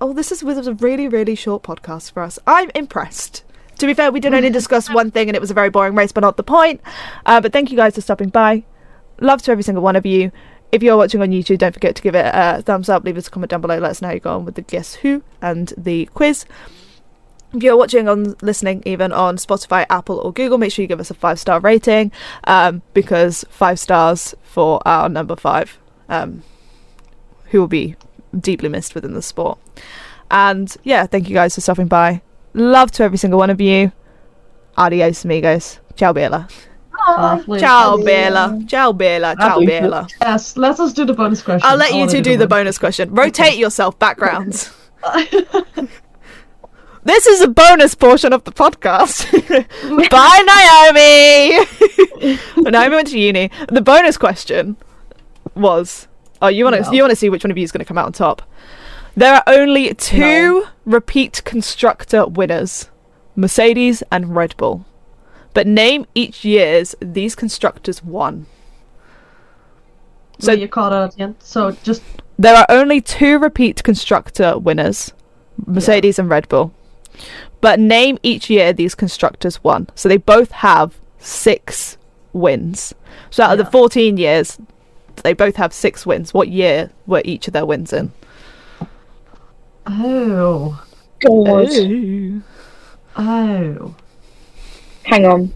Oh, 0.01 0.13
this 0.13 0.31
is 0.31 0.45
was 0.45 0.67
a 0.67 0.75
really 0.75 1.09
really 1.09 1.35
short 1.35 1.63
podcast 1.63 2.13
for 2.13 2.23
us. 2.23 2.39
I'm 2.47 2.71
impressed. 2.75 3.45
To 3.79 3.87
be 3.87 3.95
fair, 3.95 4.13
we 4.13 4.21
did 4.21 4.35
only 4.35 4.51
discuss 4.61 4.91
one 4.91 5.11
thing, 5.11 5.29
and 5.29 5.37
it 5.37 5.41
was 5.41 5.51
a 5.51 5.55
very 5.55 5.71
boring 5.71 5.95
race, 5.95 6.13
but 6.13 6.21
not 6.21 6.37
the 6.37 6.43
point. 6.43 6.81
Uh, 7.27 7.41
but 7.41 7.53
thank 7.53 7.71
you 7.71 7.77
guys 7.77 7.95
for 7.95 8.01
stopping 8.01 8.29
by. 8.29 8.65
Love 9.21 9.43
to 9.43 9.51
every 9.51 9.63
single 9.63 9.83
one 9.83 9.97
of 9.97 10.05
you. 10.05 10.31
If 10.73 10.83
you're 10.83 10.97
watching 10.97 11.21
on 11.21 11.31
YouTube, 11.31 11.59
don't 11.59 11.75
forget 11.75 11.95
to 11.97 12.03
give 12.03 12.15
it 12.15 12.31
a 12.33 12.63
thumbs 12.63 12.89
up, 12.89 13.05
leave 13.05 13.19
us 13.19 13.29
a 13.29 13.31
comment 13.31 13.51
down 13.51 13.61
below, 13.61 13.79
let 13.79 13.91
us 13.91 14.01
know 14.01 14.09
how 14.09 14.15
you 14.15 14.21
got 14.21 14.37
on 14.37 14.45
with 14.45 14.55
the 14.55 14.63
Guess 14.63 14.95
Who 14.97 15.23
and 15.43 15.73
the 15.77 16.07
quiz. 16.15 16.47
If 17.53 17.63
you're 17.63 17.77
watching 17.77 18.09
on 18.09 18.37
listening 18.41 18.83
even 18.87 19.13
on 19.13 19.37
Spotify, 19.37 19.85
Apple, 19.91 20.19
or 20.19 20.33
Google, 20.33 20.57
make 20.57 20.73
sure 20.73 20.83
you 20.83 20.87
give 20.87 21.01
us 21.01 21.11
a 21.11 21.15
five 21.15 21.39
star 21.39 21.61
rating 21.61 22.11
um, 22.45 22.81
because 22.95 23.45
five 23.51 23.79
stars 23.79 24.35
for 24.43 24.81
our 24.89 25.11
number 25.11 25.37
five, 25.37 25.79
um, 26.09 26.43
who 27.51 27.61
will 27.61 27.69
be 27.69 27.95
deeply 28.39 28.69
missed 28.69 28.95
within 28.95 29.15
the 29.15 29.23
sport. 29.23 29.59
And 30.31 30.75
yeah, 30.83 31.07
thank 31.07 31.29
you 31.29 31.35
guys 31.35 31.55
for 31.55 31.61
stopping 31.61 31.87
by. 31.87 32.23
Love 32.55 32.91
to 32.93 33.03
every 33.03 33.19
single 33.19 33.39
one 33.39 33.51
of 33.51 33.61
you. 33.61 33.93
Adios, 34.77 35.25
amigos. 35.25 35.81
Ciao, 35.97 36.13
Bella. 36.13 36.49
Lovely. 37.09 37.61
Ciao, 37.61 37.97
Bella. 37.99 38.61
Ciao, 38.67 38.93
Bella. 38.93 39.35
Ciao, 39.37 39.57
Adios. 39.57 39.69
Bella. 39.69 40.09
Yes, 40.21 40.57
let 40.57 40.79
us 40.81 40.93
do 40.93 41.05
the 41.05 41.13
bonus 41.15 41.43
question. 41.43 41.69
I'll 41.69 41.77
let 41.77 41.95
you 41.95 42.07
two 42.07 42.23
do 42.23 42.37
the 42.37 42.47
bonus 42.47 42.79
question. 42.79 43.13
Rotate 43.15 43.59
yourself 43.59 43.99
backgrounds. 43.99 44.73
This 47.05 47.27
is 47.27 47.41
a 47.41 47.49
bonus 47.49 47.97
portion 47.97 48.33
of 48.33 48.45
the 48.45 48.53
podcast. 48.53 49.27
Bye, 50.11 51.67
Naomi. 52.17 52.39
Naomi 52.71 52.95
went 52.95 53.09
to 53.09 53.19
uni. 53.19 53.51
The 53.69 53.81
bonus 53.81 54.17
question 54.17 54.77
was. 55.57 56.07
Oh, 56.43 56.49
you 56.49 56.65
want 56.65 56.77
to 56.77 56.83
No. 56.83 56.91
you 56.93 57.03
want 57.03 57.11
to 57.13 57.17
see 57.17 57.31
which 57.31 57.45
one 57.45 57.51
of 57.51 57.57
you 57.57 57.65
is 57.65 57.73
going 57.73 57.79
to 57.79 57.85
come 57.85 57.97
out 57.97 58.07
on 58.07 58.13
top? 58.13 58.43
There 59.17 59.33
are 59.35 59.43
only 59.47 59.93
two 59.95 60.65
repeat 60.85 61.43
constructor 61.45 62.27
winners, 62.27 62.91
Mercedes 63.37 64.03
and 64.11 64.35
Red 64.35 64.57
Bull. 64.57 64.85
But 65.55 65.67
name 65.67 66.07
each 66.15 66.45
year's 66.45 66.95
these 67.01 67.35
constructors 67.35 68.03
won. 68.03 68.47
So 70.39 70.53
you 70.53 70.67
caught 70.67 70.93
it 70.93 70.97
at 70.97 71.17
the 71.17 71.23
end. 71.23 71.37
So 71.41 71.73
just 71.83 72.03
There 72.39 72.57
are 72.57 72.67
only 72.69 73.01
two 73.01 73.39
repeat 73.39 73.83
constructor 73.85 74.59
winners, 74.59 75.13
Mercedes 75.67 76.19
and 76.19 76.29
Red 76.29 76.49
Bull. 76.49 76.73
But 77.61 77.79
name 77.79 78.19
each 78.23 78.51
year 78.51 78.73
these 78.73 78.95
constructors 78.95 79.63
won. 79.63 79.89
So 79.95 80.09
they 80.09 80.17
both 80.17 80.51
have 80.51 80.99
six 81.19 81.97
wins. 82.33 82.95
So 83.31 83.45
out 83.45 83.53
of 83.53 83.59
Yeah. 83.59 83.65
the 83.67 83.71
14 83.71 84.17
years, 84.17 84.59
they 85.23 85.33
both 85.33 85.57
have 85.57 85.73
six 85.73 86.05
wins. 86.07 86.33
What 86.35 86.49
year 86.49 86.91
were 87.07 87.23
each 87.25 87.47
of 87.47 87.53
their 87.53 87.67
wins 87.67 87.93
in? 87.93 88.13
oh 89.87 90.83
God. 91.21 91.69
Ooh. 91.79 92.43
oh 93.17 93.95
Hang 95.05 95.27
on. 95.27 95.53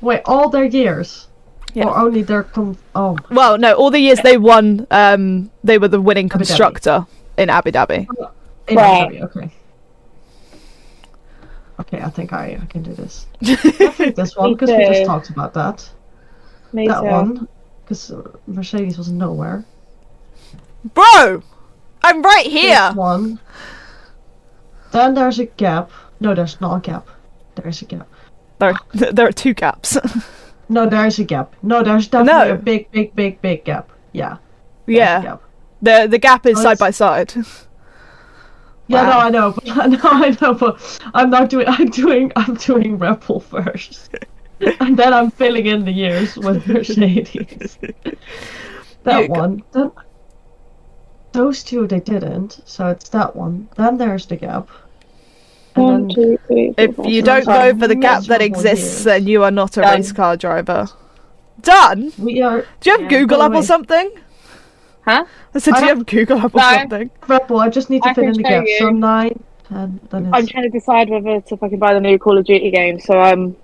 wait 0.00 0.22
all 0.24 0.48
their 0.48 0.64
years 0.64 1.28
Yeah. 1.74 1.86
or 1.88 1.98
only 1.98 2.22
their 2.22 2.42
com- 2.44 2.78
oh 2.94 3.16
Well, 3.30 3.58
no, 3.58 3.74
all 3.74 3.90
the 3.90 3.98
years 3.98 4.20
they 4.22 4.38
won, 4.38 4.86
um, 4.90 5.50
they 5.64 5.78
were 5.78 5.88
the 5.88 6.00
winning 6.00 6.26
Abu 6.26 6.38
constructor 6.38 7.06
in 7.36 7.50
Abu 7.50 7.70
Dhabi. 7.72 8.06
in 8.68 8.76
Right. 8.76 9.02
Abu 9.06 9.14
Dhabi, 9.16 9.22
okay. 9.24 9.50
Okay, 11.80 12.00
I 12.00 12.10
think 12.10 12.32
I, 12.32 12.58
I 12.60 12.66
can 12.66 12.82
do 12.82 12.92
this. 12.92 13.26
I 13.44 13.54
think 13.54 14.16
this 14.16 14.34
one 14.36 14.52
because 14.54 14.70
we 14.70 14.84
just 14.86 15.04
talked 15.04 15.30
about 15.30 15.54
that. 15.54 15.88
Me 16.72 16.88
that 16.88 17.00
too. 17.00 17.06
one 17.06 17.48
because 17.88 18.12
Mercedes 18.46 18.98
was 18.98 19.10
nowhere. 19.10 19.64
Bro, 20.92 21.42
I'm 22.02 22.22
right 22.22 22.46
here. 22.46 22.88
This 22.88 22.96
one. 22.96 23.40
Then 24.92 25.14
there's 25.14 25.38
a 25.38 25.46
gap. 25.46 25.90
No, 26.20 26.34
there's 26.34 26.60
not 26.60 26.76
a 26.76 26.80
gap. 26.80 27.08
There's 27.54 27.80
a 27.80 27.86
gap. 27.86 28.08
There, 28.58 28.74
there 28.92 29.26
are 29.26 29.32
two 29.32 29.54
gaps. 29.54 29.96
No, 30.70 30.84
there's 30.86 31.18
a 31.18 31.24
gap. 31.24 31.56
No, 31.62 31.82
there's 31.82 32.08
definitely 32.08 32.48
No. 32.48 32.54
a 32.54 32.58
big, 32.58 32.90
big, 32.90 33.16
big, 33.16 33.40
big 33.40 33.64
gap. 33.64 33.90
Yeah. 34.12 34.36
there's 34.84 34.98
yeah, 34.98 35.22
gap. 35.22 35.42
the 35.80 36.06
the 36.10 36.18
gap 36.18 36.44
is 36.44 36.58
Oh, 36.58 36.62
side 36.62 36.78
by 36.78 36.90
side. 36.90 37.32
Yeah, 38.90 39.02
no, 39.04 39.12
I 39.18 39.30
know, 39.30 39.52
but 39.64 39.64
no, 39.86 39.98
I 40.02 40.36
know, 40.42 40.52
but 40.52 41.00
I'm 41.14 41.30
not 41.30 41.48
doing. 41.48 41.66
I'm 41.68 41.88
doing. 41.88 42.32
I'm 42.36 42.54
doing 42.54 42.98
Red 42.98 43.20
Bull 43.20 43.40
first, 43.40 44.10
and 44.80 44.96
then 44.96 45.12
I'm 45.12 45.30
filling 45.30 45.66
in 45.66 45.84
the 45.84 45.92
years 45.92 46.36
with 46.36 46.66
Mercedes. 46.72 47.78
that 49.04 49.22
You 49.22 49.28
go- 49.28 49.34
one. 49.40 49.62
Then 49.72 49.90
those 51.32 51.62
two 51.62 51.86
they 51.86 52.00
didn't, 52.00 52.60
so 52.64 52.88
it's 52.88 53.08
that 53.10 53.36
one. 53.36 53.68
Then 53.76 53.98
there's 53.98 54.26
the 54.26 54.36
gap. 54.36 54.68
One, 55.74 55.94
And 55.94 56.10
then 56.10 56.14
two, 56.14 56.38
three, 56.46 56.72
four, 56.72 56.84
If 56.84 56.96
five, 56.96 57.06
you 57.06 57.22
don't 57.22 57.44
go 57.46 57.78
for 57.78 57.86
the 57.86 57.94
gap 57.94 58.24
that 58.24 58.40
exists, 58.42 58.94
years. 58.96 59.04
then 59.04 59.26
you 59.28 59.44
are 59.44 59.50
not 59.50 59.76
a 59.76 59.82
Done. 59.82 59.96
race 59.98 60.12
car 60.12 60.36
driver. 60.36 60.88
Done. 61.60 62.12
we 62.18 62.40
are 62.42 62.64
Do 62.80 62.90
you 62.90 62.92
have 62.98 63.12
Yeah, 63.12 63.18
Google 63.20 63.38
by 63.38 63.44
up 63.46 63.52
the 63.52 63.58
or 63.58 63.62
something? 63.62 64.10
Huh? 65.02 65.24
I 65.54 65.58
said, 65.58 65.74
I 65.74 65.80
do 65.80 65.86
you 65.86 65.94
have 65.94 66.06
Google 66.06 66.38
up 66.38 66.54
or 66.54 66.58
No. 66.58 66.74
something? 66.74 67.10
Red 67.28 67.46
Bull. 67.46 67.60
I 67.60 67.68
just 67.68 67.90
need 67.90 68.02
to 68.02 68.08
I 68.10 68.14
fill 68.14 68.24
in 68.24 68.32
the 68.32 68.42
show 68.42 68.48
gap. 68.48 68.64
So 68.78 68.88
you. 68.88 68.92
nine, 68.94 69.44
ten. 69.68 70.00
Then 70.10 70.30
I'm 70.34 70.46
trying 70.46 70.64
to 70.64 70.70
decide 70.70 71.08
whether 71.10 71.40
to 71.40 71.56
fucking 71.56 71.78
buy 71.78 71.94
the 71.94 72.00
new 72.00 72.18
Call 72.18 72.38
of 72.38 72.44
Duty 72.46 72.70
game, 72.70 72.98
so 73.00 73.18
I'm 73.18 73.56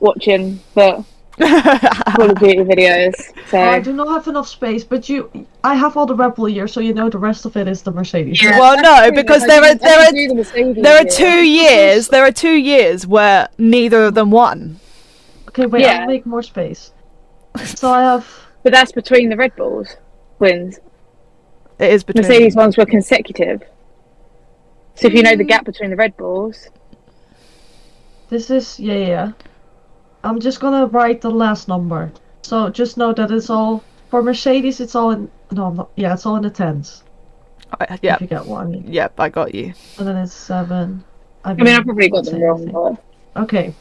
watching 0.00 0.60
the 0.74 1.04
Call 1.38 2.30
of 2.30 2.38
Duty 2.38 2.58
videos. 2.58 3.14
So 3.48 3.58
I 3.60 3.80
do 3.80 3.92
not 3.92 4.08
have 4.08 4.26
enough 4.26 4.48
space, 4.48 4.84
but 4.84 5.08
you. 5.08 5.46
I 5.62 5.74
have 5.74 5.96
all 5.96 6.06
the 6.06 6.14
Red 6.14 6.34
Bull 6.34 6.48
years, 6.48 6.72
so 6.72 6.80
you 6.80 6.94
know 6.94 7.10
the 7.10 7.18
rest 7.18 7.44
of 7.44 7.56
it 7.56 7.68
is 7.68 7.82
the 7.82 7.90
Mercedes. 7.90 8.42
Yeah, 8.42 8.58
Well, 8.58 8.80
no, 8.80 9.10
because 9.14 9.42
I 9.42 9.46
there 9.46 9.64
are- 9.64 9.74
there 9.74 10.00
are- 10.00 10.12
the 10.12 10.34
Mercedes 10.34 10.82
There 10.82 11.00
are 11.00 11.04
two 11.04 11.44
years. 11.44 12.08
There 12.08 12.24
are 12.24 12.32
two 12.32 12.54
years 12.54 13.06
where 13.06 13.48
neither 13.58 14.04
of 14.04 14.14
them 14.14 14.30
won. 14.30 14.80
Okay, 15.48 15.66
wait. 15.66 15.82
Yeah. 15.82 16.00
I'll 16.00 16.06
make 16.06 16.26
more 16.26 16.42
space. 16.42 16.92
So 17.64 17.90
I 17.90 18.02
have. 18.02 18.26
but 18.62 18.72
that's 18.72 18.92
between 18.92 19.28
the 19.28 19.36
Red 19.36 19.54
Bulls 19.56 19.96
wins. 20.38 20.78
It 21.78 21.92
is 21.92 22.02
between. 22.02 22.26
Mercedes 22.26 22.56
ones 22.56 22.76
were 22.76 22.86
consecutive. 22.86 23.62
So 24.94 25.08
if 25.08 25.14
you 25.14 25.22
know 25.22 25.36
the 25.36 25.44
mm. 25.44 25.48
gap 25.48 25.64
between 25.66 25.90
the 25.90 25.96
Red 25.96 26.16
Bulls, 26.16 26.68
This 28.30 28.50
is 28.50 28.80
yeah, 28.80 28.94
yeah, 28.94 29.06
yeah. 29.06 29.32
I'm 30.26 30.40
just 30.40 30.60
gonna 30.60 30.86
write 30.86 31.20
the 31.20 31.30
last 31.30 31.68
number. 31.68 32.10
So 32.42 32.68
just 32.68 32.96
know 32.96 33.12
that 33.12 33.30
it's 33.30 33.50
all 33.50 33.82
for 34.10 34.22
Mercedes. 34.22 34.80
It's 34.80 34.94
all 34.94 35.10
in 35.12 35.30
no, 35.52 35.66
I'm 35.66 35.76
not, 35.76 35.90
yeah, 35.96 36.12
it's 36.14 36.26
all 36.26 36.36
in 36.36 36.42
the 36.42 36.50
tens. 36.50 37.04
I- 37.80 37.98
yeah, 38.02 38.14
If 38.16 38.20
you 38.22 38.26
get 38.26 38.44
one, 38.46 38.84
yep, 38.86 39.18
I 39.18 39.28
got 39.28 39.54
you. 39.54 39.72
and 39.98 40.06
then 40.06 40.16
it's 40.16 40.32
seven. 40.34 41.04
I 41.44 41.54
mean, 41.54 41.68
I 41.68 41.80
probably 41.82 42.08
got 42.10 42.24
them 42.24 42.40
wrong, 42.42 42.66
but 43.34 43.42
Okay, 43.42 43.74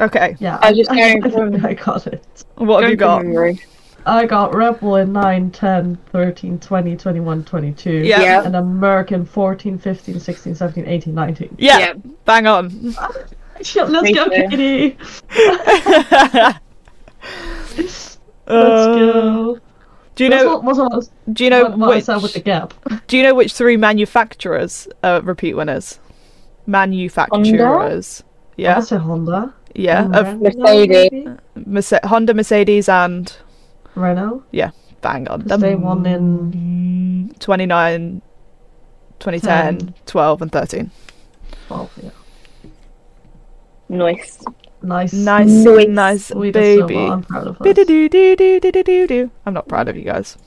Okay, 0.00 0.36
yeah. 0.38 0.58
I 0.62 0.72
just 0.72 0.90
going 0.98 1.24
I, 1.24 1.30
from- 1.30 1.66
I 1.66 1.74
got 1.74 2.06
it. 2.06 2.44
what 2.56 2.82
have 2.82 2.90
you 2.90 2.96
got? 2.96 3.24
memory. 3.24 3.60
I 4.06 4.24
got 4.26 4.54
Red 4.54 4.78
Bull 4.80 4.96
in 4.96 5.12
9, 5.12 5.50
10, 5.50 5.98
13, 6.12 6.58
20, 6.60 6.96
21, 6.96 7.44
22. 7.44 7.90
Yeah. 7.92 8.20
Yeah. 8.22 8.44
And 8.44 8.56
American 8.56 9.24
14, 9.26 9.76
15, 9.76 10.18
16, 10.20 10.54
17, 10.54 10.86
18, 10.86 11.14
19. 11.14 11.56
Yeah, 11.58 11.78
Yeah. 11.78 11.92
bang 12.24 12.46
on. 12.46 12.94
Ah. 12.98 13.10
Let's 13.58 14.10
go. 14.12 14.28
Katie. 14.30 14.96
Let's 17.76 18.18
Uh, 18.46 18.86
go. 18.94 19.58
do 20.14 20.24
you 20.24 20.30
know? 20.30 20.58
what, 20.58 20.76
what, 20.78 21.08
Do 21.32 21.44
you 21.44 21.50
know 21.50 21.68
which? 21.76 22.06
with 22.06 22.32
the 22.32 22.40
gap. 22.40 22.72
Do 23.06 23.16
you 23.16 23.22
know 23.22 23.34
which 23.34 23.52
three 23.52 23.76
manufacturers 23.76 24.88
are 25.04 25.20
repeat 25.20 25.54
winners? 25.54 25.98
Manufacturers. 26.66 28.22
Yeah, 28.56 28.76
I'll 28.76 28.82
say 28.82 28.96
Honda. 28.96 29.52
yeah. 29.74 30.04
And 30.06 30.16
Of 30.16 30.40
Mercedes. 31.66 32.00
Honda, 32.04 32.34
Mercedes, 32.34 32.88
and 32.88 33.36
Renault. 33.94 34.42
Yeah. 34.50 34.70
Bang 35.00 35.28
on. 35.28 35.42
'Cause 35.42 35.60
they 35.60 35.76
won 35.76 36.04
in 36.06 37.34
29, 37.38 38.20
2010, 39.20 39.78
10. 39.78 39.94
12, 40.06 40.42
and 40.42 40.50
13. 40.52 40.90
12, 41.68 41.90
yeah. 42.02 42.10
Nice. 43.88 44.42
Nice. 44.82 45.12
Nice, 45.12 45.50
Nice. 45.50 45.88
nice 45.88 46.30
We 46.34 46.52
did 46.52 46.78
so 46.80 46.86
baby. 46.86 46.94
well. 46.96 47.12
I'm 47.12 47.22
proud 47.24 47.46
of 47.48 47.60
us. 47.60 47.64
I'm 49.44 49.54
not 49.54 49.68
proud 49.68 49.88
of 49.88 49.96
you 49.96 50.04
guys. 50.04 50.38